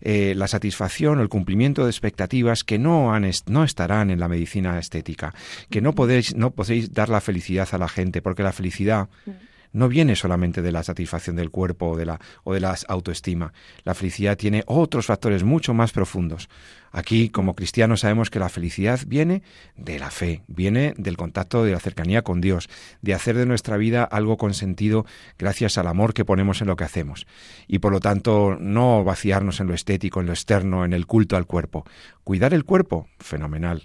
eh, 0.00 0.34
la 0.36 0.48
satisfacción 0.48 1.18
o 1.18 1.22
el 1.22 1.28
cumplimiento 1.28 1.84
de 1.84 1.90
expectativas 1.90 2.62
que 2.62 2.78
no, 2.78 3.14
han 3.14 3.30
no 3.46 3.64
estarán 3.64 4.10
en 4.10 4.20
la 4.20 4.28
medicina 4.28 4.78
estética, 4.78 5.34
que 5.70 5.80
no 5.80 5.94
podéis, 5.94 6.34
no 6.36 6.50
podéis 6.50 6.92
dar 6.92 7.08
la 7.08 7.22
felicidad 7.22 7.68
a 7.72 7.78
la 7.78 7.88
gente, 7.88 8.20
porque 8.20 8.42
la 8.42 8.52
felicidad 8.52 9.08
no 9.74 9.88
viene 9.88 10.16
solamente 10.16 10.62
de 10.62 10.72
la 10.72 10.82
satisfacción 10.82 11.36
del 11.36 11.50
cuerpo 11.50 11.90
o 11.90 11.96
de 11.96 12.06
la, 12.06 12.20
o 12.44 12.54
de 12.54 12.74
autoestima. 12.88 13.52
La 13.82 13.94
felicidad 13.94 14.38
tiene 14.38 14.62
otros 14.66 15.06
factores 15.06 15.44
mucho 15.44 15.74
más 15.74 15.92
profundos. 15.92 16.48
Aquí, 16.92 17.28
como 17.28 17.54
cristianos, 17.54 18.00
sabemos 18.00 18.30
que 18.30 18.38
la 18.38 18.48
felicidad 18.48 19.00
viene 19.04 19.42
de 19.76 19.98
la 19.98 20.12
fe, 20.12 20.44
viene 20.46 20.94
del 20.96 21.16
contacto, 21.16 21.64
de 21.64 21.72
la 21.72 21.80
cercanía 21.80 22.22
con 22.22 22.40
Dios, 22.40 22.68
de 23.02 23.14
hacer 23.14 23.36
de 23.36 23.46
nuestra 23.46 23.76
vida 23.76 24.04
algo 24.04 24.36
con 24.36 24.54
sentido 24.54 25.04
gracias 25.36 25.76
al 25.76 25.88
amor 25.88 26.14
que 26.14 26.24
ponemos 26.24 26.60
en 26.60 26.68
lo 26.68 26.76
que 26.76 26.84
hacemos. 26.84 27.26
Y 27.66 27.80
por 27.80 27.90
lo 27.90 27.98
tanto, 27.98 28.56
no 28.60 29.02
vaciarnos 29.02 29.58
en 29.58 29.66
lo 29.66 29.74
estético, 29.74 30.20
en 30.20 30.26
lo 30.26 30.32
externo, 30.32 30.84
en 30.84 30.92
el 30.92 31.06
culto 31.06 31.36
al 31.36 31.46
cuerpo. 31.46 31.84
Cuidar 32.22 32.54
el 32.54 32.64
cuerpo, 32.64 33.08
fenomenal 33.18 33.84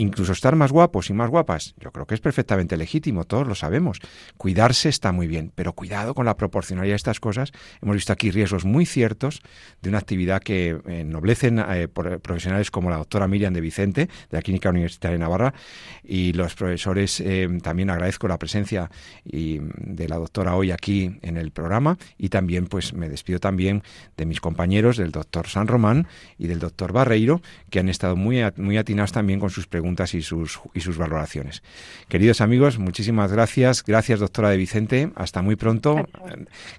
incluso 0.00 0.32
estar 0.32 0.56
más 0.56 0.72
guapos 0.72 1.10
y 1.10 1.12
más 1.12 1.28
guapas, 1.28 1.74
yo 1.78 1.92
creo 1.92 2.06
que 2.06 2.14
es 2.14 2.20
perfectamente 2.20 2.76
legítimo, 2.76 3.24
todos 3.24 3.46
lo 3.46 3.54
sabemos. 3.54 4.00
Cuidarse 4.36 4.88
está 4.88 5.12
muy 5.12 5.26
bien, 5.26 5.52
pero 5.54 5.74
cuidado 5.74 6.14
con 6.14 6.24
la 6.24 6.36
proporcionalidad 6.36 6.92
de 6.92 6.96
estas 6.96 7.20
cosas. 7.20 7.52
Hemos 7.82 7.96
visto 7.96 8.12
aquí 8.12 8.30
riesgos 8.30 8.64
muy 8.64 8.86
ciertos 8.86 9.42
de 9.82 9.90
una 9.90 9.98
actividad 9.98 10.42
que 10.42 10.80
ennoblecen 10.86 11.58
eh, 11.58 11.88
profesionales 11.88 12.70
como 12.70 12.88
la 12.88 12.96
doctora 12.96 13.28
Miriam 13.28 13.52
de 13.52 13.60
Vicente, 13.60 14.06
de 14.06 14.36
la 14.36 14.42
Clínica 14.42 14.70
Universitaria 14.70 15.18
de 15.18 15.20
Navarra, 15.20 15.54
y 16.02 16.32
los 16.32 16.54
profesores, 16.54 17.20
eh, 17.20 17.48
también 17.62 17.90
agradezco 17.90 18.26
la 18.26 18.38
presencia 18.38 18.90
de 19.24 20.08
la 20.08 20.16
doctora 20.16 20.54
hoy 20.54 20.70
aquí 20.70 21.18
en 21.22 21.36
el 21.36 21.50
programa, 21.50 21.98
y 22.16 22.30
también 22.30 22.66
pues 22.66 22.94
me 22.94 23.08
despido 23.08 23.38
también 23.38 23.82
de 24.16 24.24
mis 24.24 24.40
compañeros, 24.40 24.96
del 24.96 25.12
doctor 25.12 25.48
San 25.48 25.68
Román 25.68 26.06
y 26.38 26.46
del 26.46 26.58
doctor 26.58 26.92
Barreiro, 26.92 27.42
que 27.68 27.80
han 27.80 27.88
estado 27.88 28.16
muy, 28.16 28.40
muy 28.56 28.78
atinados 28.78 29.12
también 29.12 29.40
con 29.40 29.50
sus 29.50 29.66
preguntas 29.66 29.89
y 30.14 30.22
sus, 30.22 30.60
y 30.74 30.80
sus 30.80 30.96
valoraciones. 30.96 31.62
Queridos 32.08 32.40
amigos, 32.40 32.78
muchísimas 32.78 33.32
gracias. 33.32 33.84
Gracias, 33.84 34.20
doctora 34.20 34.50
de 34.50 34.56
Vicente. 34.56 35.10
Hasta 35.14 35.42
muy 35.42 35.56
pronto. 35.56 36.08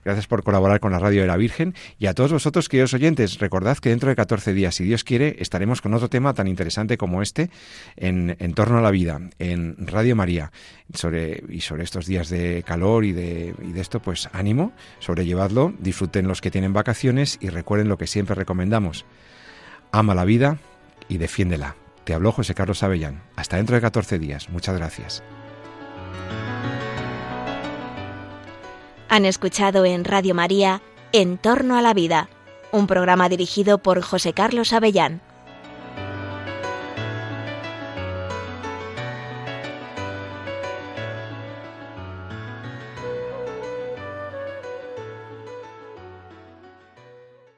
Gracias 0.03 0.27
por 0.27 0.43
colaborar 0.43 0.79
con 0.79 0.91
la 0.91 0.99
Radio 0.99 1.21
de 1.21 1.27
la 1.27 1.37
Virgen. 1.37 1.75
Y 1.99 2.07
a 2.07 2.13
todos 2.13 2.31
vosotros, 2.31 2.69
queridos 2.69 2.93
oyentes, 2.93 3.39
recordad 3.39 3.77
que 3.77 3.89
dentro 3.89 4.09
de 4.09 4.15
14 4.15 4.53
días, 4.53 4.75
si 4.75 4.83
Dios 4.83 5.03
quiere, 5.03 5.35
estaremos 5.39 5.81
con 5.81 5.93
otro 5.93 6.09
tema 6.09 6.33
tan 6.33 6.47
interesante 6.47 6.97
como 6.97 7.21
este 7.21 7.49
en, 7.97 8.35
en 8.39 8.53
torno 8.53 8.77
a 8.77 8.81
la 8.81 8.91
vida, 8.91 9.19
en 9.39 9.75
Radio 9.87 10.15
María. 10.15 10.51
Sobre, 10.93 11.41
y 11.47 11.61
sobre 11.61 11.83
estos 11.83 12.05
días 12.05 12.27
de 12.29 12.63
calor 12.63 13.05
y 13.05 13.13
de 13.13 13.53
esto, 13.75 14.01
pues 14.01 14.27
ánimo, 14.33 14.73
sobrellevadlo, 14.99 15.73
disfruten 15.79 16.27
los 16.27 16.41
que 16.41 16.51
tienen 16.51 16.73
vacaciones 16.73 17.37
y 17.39 17.47
recuerden 17.47 17.87
lo 17.87 17.97
que 17.97 18.07
siempre 18.07 18.35
recomendamos. 18.35 19.05
Ama 19.91 20.15
la 20.15 20.25
vida 20.25 20.57
y 21.07 21.17
defiéndela. 21.17 21.75
Te 22.11 22.15
habló 22.15 22.33
José 22.33 22.53
Carlos 22.53 22.83
Avellán. 22.83 23.23
Hasta 23.37 23.55
dentro 23.55 23.73
de 23.73 23.81
14 23.81 24.19
días. 24.19 24.49
Muchas 24.49 24.75
gracias. 24.75 25.23
Han 29.07 29.23
escuchado 29.23 29.85
en 29.85 30.03
Radio 30.03 30.35
María 30.35 30.81
En 31.13 31.37
torno 31.37 31.77
a 31.77 31.81
la 31.81 31.93
vida, 31.93 32.27
un 32.73 32.85
programa 32.85 33.29
dirigido 33.29 33.77
por 33.77 34.01
José 34.01 34.33
Carlos 34.33 34.73
Avellán. 34.73 35.21